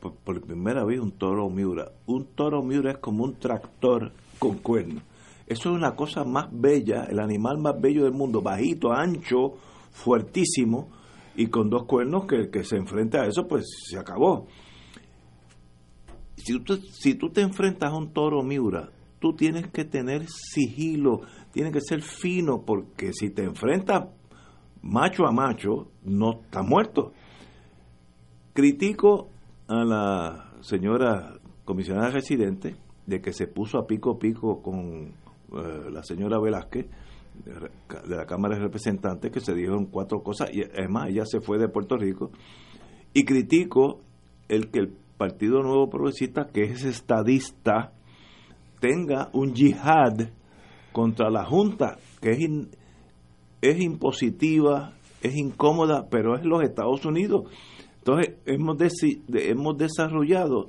[0.00, 1.92] por, por primera vez un toro Miura.
[2.06, 5.02] Un toro Miura es como un tractor con cuernos.
[5.50, 9.54] Eso es una cosa más bella, el animal más bello del mundo, bajito, ancho,
[9.90, 10.88] fuertísimo
[11.34, 14.46] y con dos cuernos que que se enfrenta a eso, pues se acabó.
[16.36, 21.22] Si tú, si tú te enfrentas a un toro Miura, tú tienes que tener sigilo,
[21.52, 24.04] tienes que ser fino, porque si te enfrentas
[24.82, 27.12] macho a macho, no está muerto.
[28.52, 29.30] Critico
[29.66, 35.18] a la señora comisionada residente de que se puso a pico pico con
[35.52, 36.86] eh, la señora Velázquez
[37.44, 41.58] de la Cámara de Representantes que se dijeron cuatro cosas y además ella se fue
[41.58, 42.30] de Puerto Rico
[43.14, 44.00] y critico
[44.48, 47.92] el que el Partido Nuevo Progresista que es estadista
[48.80, 50.30] tenga un yihad
[50.92, 52.38] contra la Junta que es,
[53.62, 57.44] es impositiva es incómoda pero es los Estados Unidos.
[57.98, 58.76] Entonces hemos,
[59.34, 60.68] hemos desarrollado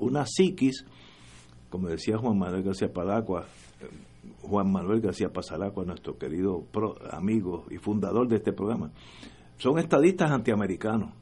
[0.00, 0.84] una psiquis
[1.70, 3.46] como decía Juan Manuel García Padacua
[4.42, 6.64] Juan Manuel García Pasalacua, nuestro querido
[7.10, 8.90] amigo y fundador de este programa,
[9.58, 11.12] son estadistas antiamericanos,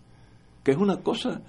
[0.63, 1.43] que es una cosa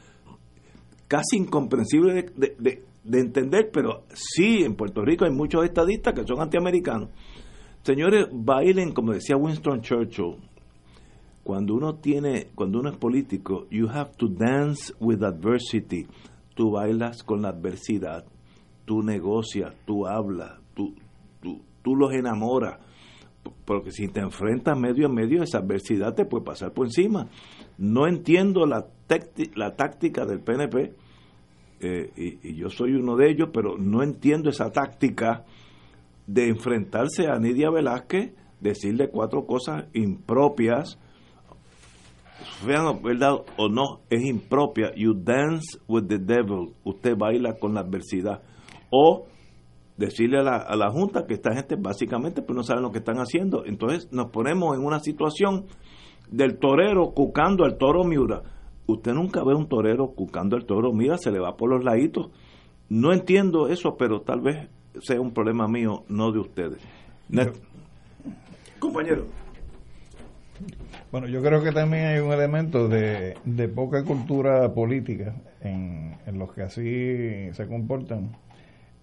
[1.07, 2.83] casi incomprensible de,
[3.19, 7.09] entender, pero sí, en Puerto Rico hay muchos estadistas que son antiamericanos.
[7.83, 10.35] Señores, bailen, como decía Winston Churchill,
[11.43, 16.05] cuando uno tiene, cuando uno es político, you have to dance with adversity.
[16.53, 18.25] Tú bailas con la adversidad,
[18.83, 20.93] tú negocias, tú hablas, tú,
[21.41, 22.79] tú, tú los enamoras.
[23.65, 27.27] Porque si te enfrentas medio a medio, esa adversidad te puede pasar por encima.
[27.77, 28.85] No entiendo la,
[29.75, 30.93] táctica del PNP,
[31.79, 35.45] eh, y, yo soy uno de ellos, pero no entiendo esa táctica
[36.27, 40.99] de enfrentarse a Nidia Velázquez, decirle cuatro cosas impropias,
[42.65, 44.93] vean verdad o no, es impropia.
[44.95, 46.73] You dance with the devil.
[46.83, 48.41] Usted baila con la adversidad.
[48.89, 49.27] O
[49.97, 52.99] decirle a la, a la Junta que esta gente básicamente pues no saben lo que
[52.99, 53.65] están haciendo.
[53.65, 55.65] Entonces nos ponemos en una situación
[56.29, 58.43] del torero cucando al toro Miura.
[58.85, 62.31] Usted nunca ve un torero cucando al toro, mira, se le va por los laditos.
[62.89, 64.69] No entiendo eso, pero tal vez
[65.01, 66.81] sea un problema mío, no de ustedes.
[68.79, 69.25] Compañero.
[71.11, 73.35] Bueno, yo creo que también hay un elemento de,
[73.73, 78.31] poca cultura política en, los que así se comportan.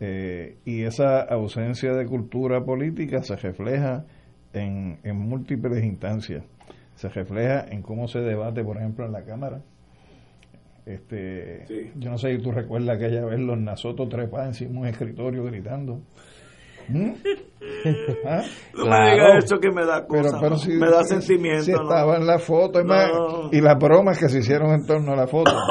[0.01, 4.05] Eh, y esa ausencia de cultura política se refleja
[4.53, 6.45] en, en múltiples instancias.
[6.97, 9.63] Se refleja en cómo se debate, por ejemplo, en la Cámara.
[10.87, 14.87] Este, Yo no sé si tú recuerdas aquella vez los Nasotos trepados encima de un
[14.87, 16.03] escritorio gritando.
[16.89, 17.13] ¿Mm?
[18.27, 18.43] ¿Ah?
[18.75, 20.39] No me digas eso que me da cosa,
[20.69, 21.65] me da sentimiento.
[21.65, 22.81] Si estaba en la foto
[23.51, 25.53] y las bromas que se hicieron en torno a la foto.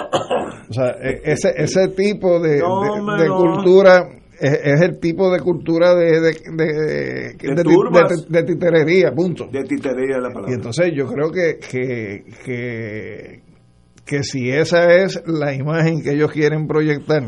[0.69, 4.07] O sea, e, ese, ese tipo de, de, cultura
[4.39, 7.35] es, el tipo de cultura de, de,
[8.29, 9.47] de, titerería, punto.
[9.51, 10.51] De titerería la palabra.
[10.51, 13.41] Y entonces yo creo que, que, que,
[14.05, 17.23] que si esa es la imagen que ellos quieren proyectar,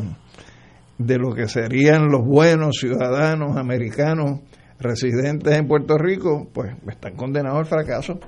[0.98, 4.40] de lo que serían los buenos ciudadanos americanos
[4.80, 8.20] residentes en Puerto Rico, pues están condenados al fracaso.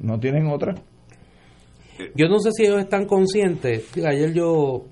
[0.00, 0.74] No tienen otra.
[2.14, 3.90] Yo no sé si ellos están conscientes.
[3.96, 4.84] Ayer yo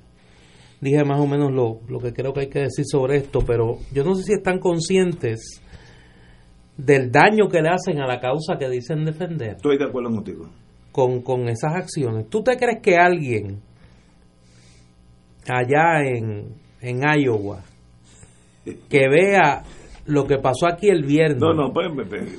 [0.80, 3.78] dije más o menos lo, lo que creo que hay que decir sobre esto, pero
[3.92, 5.62] yo no sé si están conscientes
[6.76, 9.56] del daño que le hacen a la causa que dicen defender.
[9.56, 10.48] Estoy de acuerdo contigo.
[10.92, 12.28] Con, con esas acciones.
[12.28, 13.60] ¿Tú te crees que alguien
[15.48, 17.62] allá en, en Iowa
[18.88, 19.62] que vea
[20.06, 21.38] lo que pasó aquí el viernes.
[21.38, 21.86] No, no, pues,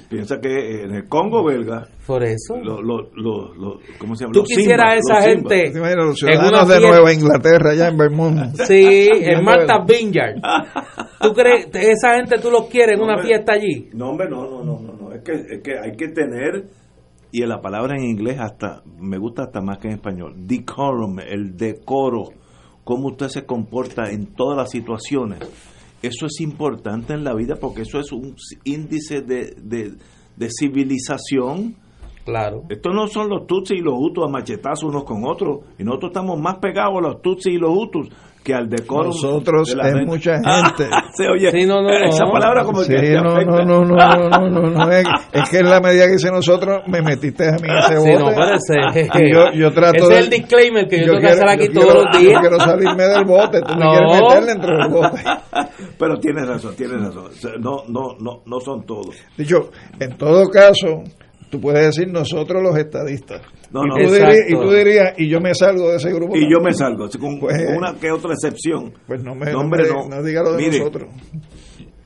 [0.09, 1.87] piensa que en el Congo belga.
[2.05, 2.57] Por eso.
[2.63, 4.33] Lo, lo, ¿Cómo se llama?
[4.33, 5.71] Tú quisieras a esa gente.
[5.95, 8.55] Los ciudadanos de Nueva Inglaterra, allá en Vermont.
[8.65, 10.37] Sí, en Martha Vineyard.
[11.21, 13.89] ¿Tú crees, esa gente tú los quieres en una fiesta allí?
[13.93, 15.13] No, hombre, no, no, no, no.
[15.13, 16.65] Es, que, es que hay que tener.
[17.31, 20.33] Y la palabra en inglés hasta me gusta hasta más que en español.
[20.35, 22.29] Decorum, el decoro
[22.83, 25.39] cómo usted se comporta en todas las situaciones.
[26.01, 31.75] Eso es importante en la vida porque eso es un índice de, de, civilización.
[32.23, 32.63] Claro.
[32.69, 35.65] Estos no son los Tutsis y los Hutus a machetazos unos con otros.
[35.77, 38.09] Y nosotros estamos más pegados a los Tutsis y los Hutus
[38.43, 39.05] que al decoro.
[39.05, 40.89] Nosotros es mucha gente.
[41.13, 44.49] se oye sí, no, no, esa palabra como sí, que no, no, no, no, no,
[44.49, 47.67] no, no, es, es, que en la medida que dice nosotros me metiste a mí
[47.67, 48.11] ese bote.
[48.11, 49.31] Sí, no, parece.
[49.31, 52.17] yo, yo trato ese es el disclaimer que yo, tengo que hacer aquí todos los
[52.17, 52.33] días.
[52.33, 55.23] Yo quiero salirme del bote, tú me quieres meter dentro del bote.
[55.97, 57.29] Pero tienes razón, tienes razón.
[57.59, 59.15] No, no, no, no son todos.
[59.37, 61.03] Dicho, en todo caso,
[61.49, 63.41] tú puedes decir nosotros los estadistas
[63.71, 66.35] y, tú dirías, y yo me salgo de ese grupo.
[66.35, 68.93] Y yo me salgo, con pues, una que otra excepción.
[69.05, 71.09] Pues no me no, diga lo de nosotros.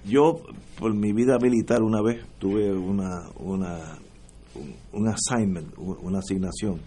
[0.06, 0.42] Yo,
[0.80, 3.98] por mi vida militar, una vez tuve una, una
[4.92, 6.82] un, assignment, una asignación,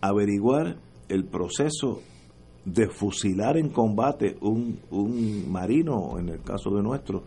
[0.00, 0.76] averiguar
[1.08, 2.00] el proceso
[2.64, 7.22] de fusilar en combate un, un marino, en el caso de nuestro,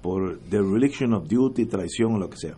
[0.00, 2.56] por dereliction of duty, traición o lo que sea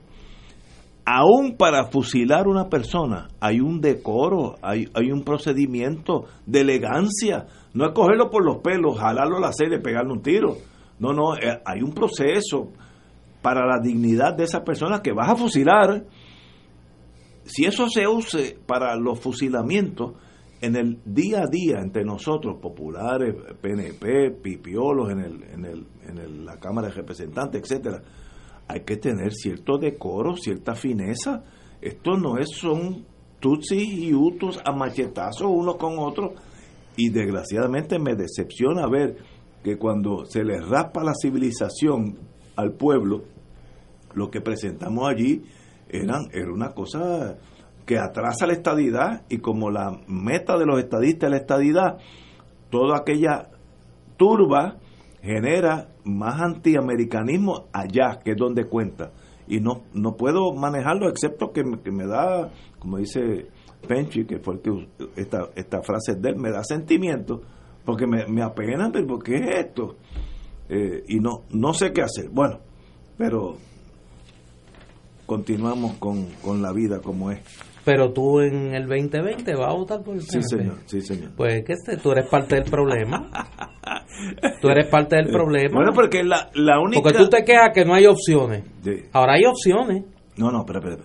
[1.10, 7.46] aún para fusilar una persona hay un decoro, hay, hay un procedimiento de elegancia.
[7.72, 10.56] No es cogerlo por los pelos, jalarlo a la sede y pegarle un tiro.
[10.98, 12.72] No, no, eh, hay un proceso
[13.40, 16.04] para la dignidad de esa persona que vas a fusilar.
[17.44, 20.12] Si eso se use para los fusilamientos,
[20.60, 26.44] en el día a día entre nosotros, populares, PNP, pipiolos en, el, en, el, en
[26.44, 28.02] la Cámara de Representantes, etcétera,
[28.68, 31.42] hay que tener cierto decoro, cierta fineza.
[31.80, 33.04] Esto no es son
[33.40, 36.32] tutsis y hutus a machetazos unos con otros.
[36.96, 39.16] Y desgraciadamente me decepciona ver
[39.64, 42.18] que cuando se les raspa la civilización
[42.56, 43.22] al pueblo,
[44.14, 45.42] lo que presentamos allí
[45.88, 47.38] eran, era una cosa
[47.86, 51.98] que atrasa la estadidad y como la meta de los estadistas es la estadidad,
[52.70, 53.48] toda aquella
[54.18, 54.76] turba
[55.22, 59.12] genera más antiamericanismo allá, que es donde cuenta.
[59.46, 63.46] Y no, no puedo manejarlo excepto que, me- que me da, como dice
[63.86, 67.40] Penchi, que fue el que esta, esta frase de él, me da sentimiento,
[67.84, 69.96] porque me, me apena, pero ¿por qué es esto?
[70.68, 72.28] Eh, y no, no sé qué hacer.
[72.30, 72.58] Bueno,
[73.16, 73.56] pero
[75.26, 77.40] continuamos con, con la vida como es.
[77.84, 80.48] Pero tú en el 2020 vas a votar por el Sí, PNP.
[80.48, 81.30] señor, sí, señor.
[81.36, 83.30] Pues que tú eres parte del problema.
[84.60, 85.74] tú eres parte del problema.
[85.76, 87.02] Bueno, porque la, la única...
[87.02, 88.64] Porque tú te quejas que no hay opciones.
[88.82, 89.04] Sí.
[89.12, 90.04] Ahora hay opciones.
[90.36, 91.02] No, no, espera, espera.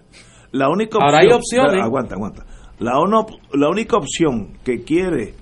[0.51, 1.69] La única Ahora hay opciones.
[1.71, 2.45] espera, aguanta, aguanta.
[2.80, 5.34] La, uno- la única opción que quiere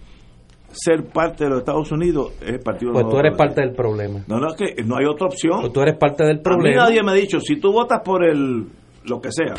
[0.73, 4.23] ser parte de los Estados Unidos es el Partido Pues tú eres parte del problema.
[4.27, 5.59] No, no, es que no hay otra opción.
[5.61, 6.83] Pues tú eres parte del A mí problema.
[6.83, 8.67] nadie me ha dicho, si tú votas por el
[9.03, 9.55] lo que sea,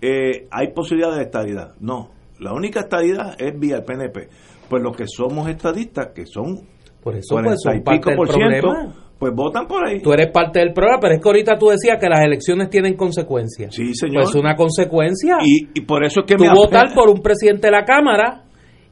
[0.00, 1.74] eh, hay posibilidad de estadidad.
[1.80, 4.28] No, la única estadidad es vía el PNP.
[4.68, 6.66] Pues los que somos estadistas, que son
[7.06, 8.94] Por eso, 40 pues, son parte del por ciento, problema.
[9.16, 10.00] pues votan por ahí.
[10.02, 12.96] Tú eres parte del problema, pero es que ahorita tú decías que las elecciones tienen
[12.96, 13.72] consecuencias.
[13.72, 14.24] Sí, señor.
[14.24, 15.36] Pues una consecuencia.
[15.40, 18.42] Y, y por eso es que tú me votar por un presidente de la Cámara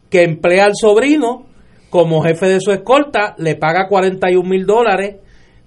[0.08, 1.46] que emplea al sobrino
[1.90, 5.16] como jefe de su escolta, le paga 41 mil dólares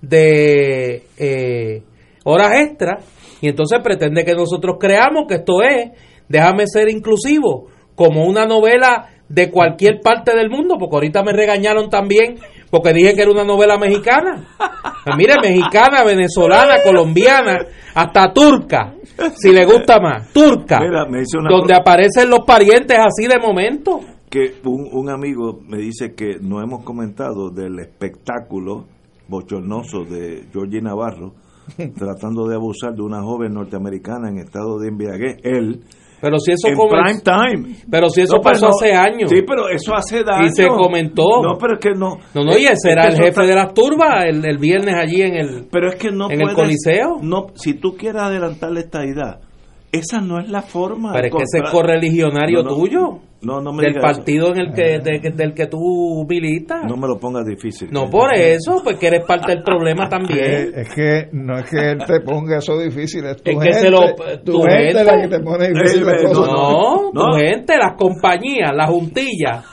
[0.01, 1.83] de eh,
[2.23, 2.99] horas extra
[3.41, 5.91] y entonces pretende que nosotros creamos que esto es,
[6.29, 11.89] déjame ser inclusivo, como una novela de cualquier parte del mundo, porque ahorita me regañaron
[11.89, 12.37] también
[12.69, 14.45] porque dije que era una novela mexicana.
[15.03, 17.59] Pues mire, mexicana, venezolana, colombiana,
[17.95, 18.93] hasta turca,
[19.35, 24.01] si le gusta más, turca, Mira, me una donde aparecen los parientes así de momento.
[24.29, 28.85] que un, un amigo me dice que no hemos comentado del espectáculo
[29.29, 31.33] bochornoso de Georgie Navarro
[31.97, 35.37] tratando de abusar de una joven norteamericana en estado de embriaguez.
[35.43, 35.83] Él,
[36.19, 37.75] Pero si eso en prime time.
[37.89, 39.29] Pero si eso No, pero pasó no- hace años.
[39.29, 40.45] Sí, pero eso hace daño.
[40.47, 41.23] Y se comentó.
[41.43, 42.17] No, pero es que no.
[42.33, 44.57] No, no, y Es- ese es era el jefe está- de las turbas el, el
[44.57, 47.17] viernes allí en el, Pero es que no en el Coliseo.
[47.21, 49.39] No, si tú quieres adelantarle esta idea,
[49.99, 51.11] esa no es la forma.
[51.13, 53.19] Pero es que ese es correligionario No, no, tuyo.
[53.39, 54.01] No, no me del eso.
[54.01, 56.83] partido en el que, de- del que tú militas.
[56.89, 57.87] No me lo pongas difícil.
[57.91, 60.71] No por eso, pues que eres parte del problema también.
[60.75, 63.79] Es que no es que él te ponga eso difícil, es tu Es que gente,
[63.79, 65.03] se lo- tu, tu gente, gente.
[65.03, 66.47] la que te pone difícil las Eh, cosas.
[66.51, 67.11] No.
[67.13, 69.65] tu gente, las compañías, las juntillas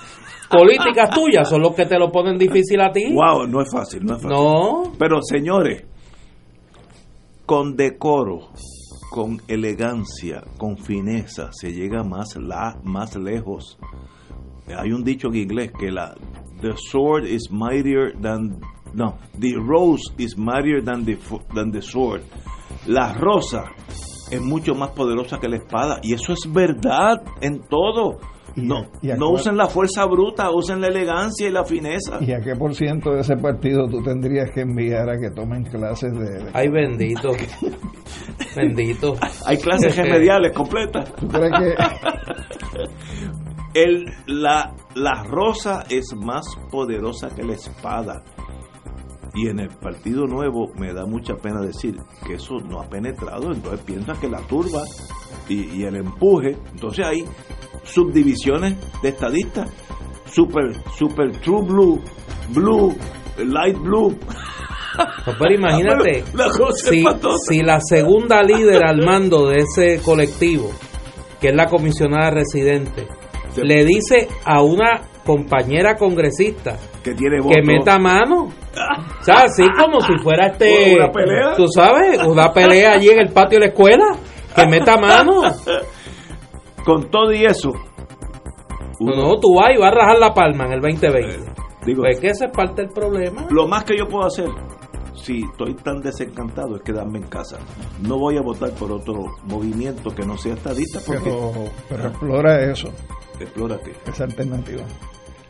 [0.51, 3.15] políticas tuyas son los que te lo ponen difícil a ti.
[3.15, 4.37] Wow, no es fácil, no es fácil.
[4.37, 4.93] No.
[4.99, 5.85] Pero señores,
[7.47, 8.49] con decoro,
[9.15, 13.78] con elegancia, con fineza, se llega más, la, más lejos.
[14.77, 16.16] Hay un dicho en inglés que la
[16.61, 18.59] the sword is mightier than
[18.93, 21.16] no, the rose is mightier than the
[21.55, 22.23] than the sword.
[22.89, 23.66] La rosa
[24.32, 28.19] es mucho más poderosa que la espada y eso es verdad en todo.
[28.57, 32.19] No, y a no cuál- usen la fuerza bruta, usen la elegancia y la fineza.
[32.21, 35.65] ¿Y a qué por ciento de ese partido tú tendrías que enviar a que tomen
[35.65, 36.45] clases de...
[36.45, 37.31] de- Ay, bendito.
[38.57, 39.17] bendito.
[39.47, 41.13] Hay clases remediales completas.
[41.17, 41.75] ¿Tú crees que
[43.75, 48.23] El, la, la rosa es más poderosa que la espada.
[49.35, 53.53] Y en el Partido Nuevo me da mucha pena decir que eso no ha penetrado.
[53.53, 54.83] Entonces piensan que la turba
[55.49, 56.57] y, y el empuje.
[56.73, 57.25] Entonces hay
[57.85, 59.70] subdivisiones de estadistas.
[60.31, 62.01] Super, super true blue,
[62.48, 62.97] blue,
[63.39, 64.19] light blue.
[65.24, 67.05] Pues, pero imagínate, La si,
[67.48, 70.70] si la segunda líder al mando de ese colectivo,
[71.40, 73.06] que es la comisionada residente,
[73.62, 78.44] le dice a una compañera congresista que tiene que meta mano.
[78.44, 80.94] O sea, así como si fuera este.
[80.97, 81.55] ¿Una pelea?
[81.56, 84.05] Tú sabes, una pelea allí en el patio de la escuela.
[84.55, 85.43] Que meta mano.
[86.85, 87.73] Con todo y eso.
[89.01, 91.52] No, no, tú vas y vas a rajar la palma en el 2020.
[91.86, 93.47] Digo, Pues que ese es parte del problema.
[93.51, 94.48] Lo más que yo puedo hacer,
[95.15, 97.59] si estoy tan desencantado, es quedarme en casa.
[98.01, 101.52] No voy a votar por otro movimiento que no sea estadista porque pero,
[101.89, 102.89] pero explora eso,
[103.40, 104.82] explora que esa alternativa.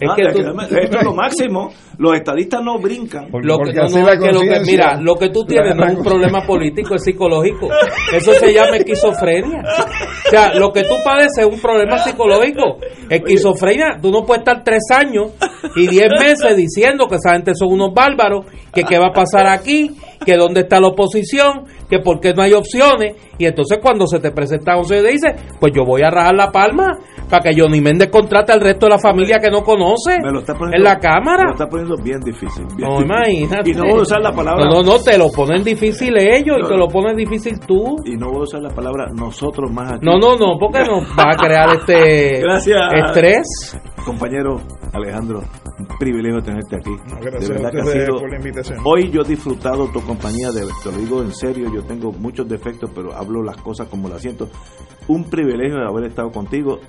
[0.01, 1.71] Es Ah, que tú- esto es lo máximo.
[1.99, 3.29] Los estadistas no brincan.
[3.31, 5.15] Porque- Lo que, porque no, así no, la es que lo que- conciencia- mira, lo
[5.15, 7.69] que tú tienes no es un problema político, es psicológico.
[8.13, 9.63] Eso se llama esquizofrenia.
[10.27, 12.79] O sea, lo que tú padeces es un problema psicológico.
[13.09, 15.33] Esquizofrenia, tú no puedes estar tres años
[15.77, 19.47] y diez meses diciendo que esa gente son unos bárbaros, que qué va a pasar
[19.47, 19.93] aquí
[20.25, 23.17] que dónde está la oposición, que por qué no hay opciones.
[23.39, 26.51] Y entonces cuando se te presenta un se dice, pues yo voy a rajar la
[26.53, 26.99] palma
[27.29, 30.41] para que Johnny Méndez contrate al resto de la familia que no conoce Me lo
[30.41, 31.39] está poniendo- en la Cámara.
[31.39, 32.65] Me lo está poniendo bien difícil.
[32.77, 33.07] bien No, difícil.
[33.43, 33.71] imagínate.
[33.71, 34.65] Y no voy a usar la palabra.
[34.67, 36.81] No, no, no, te lo ponen difícil ellos y No, te no.
[36.81, 37.97] lo ponen difícil tú.
[38.05, 40.07] Y no voy a usar la palabra nosotros más aquí.
[40.07, 42.79] No, no, no, porque nos va a crear este Gracias.
[43.07, 43.81] estrés.
[44.05, 44.61] Compañero
[44.93, 45.41] Alejandro,
[45.79, 46.91] un privilegio tenerte aquí.
[47.23, 48.19] gracias de verdad a que ha sido.
[48.21, 48.79] por la invitación.
[48.85, 52.49] Hoy yo he disfrutado tu compañía, de, te lo digo en serio, yo tengo muchos
[52.49, 54.49] defectos, pero hablo las cosas como las siento.
[55.09, 56.81] Un privilegio de haber estado contigo.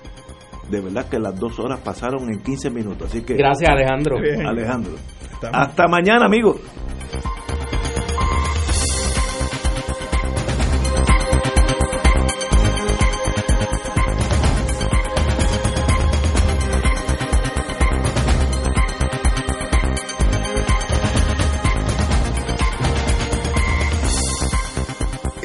[0.70, 3.10] De verdad que las dos horas pasaron en 15 minutos.
[3.10, 3.36] Así que.
[3.36, 4.20] Gracias, Alejandro.
[4.20, 4.48] Bien.
[4.48, 4.94] Alejandro.
[5.52, 6.60] Hasta mañana, amigos.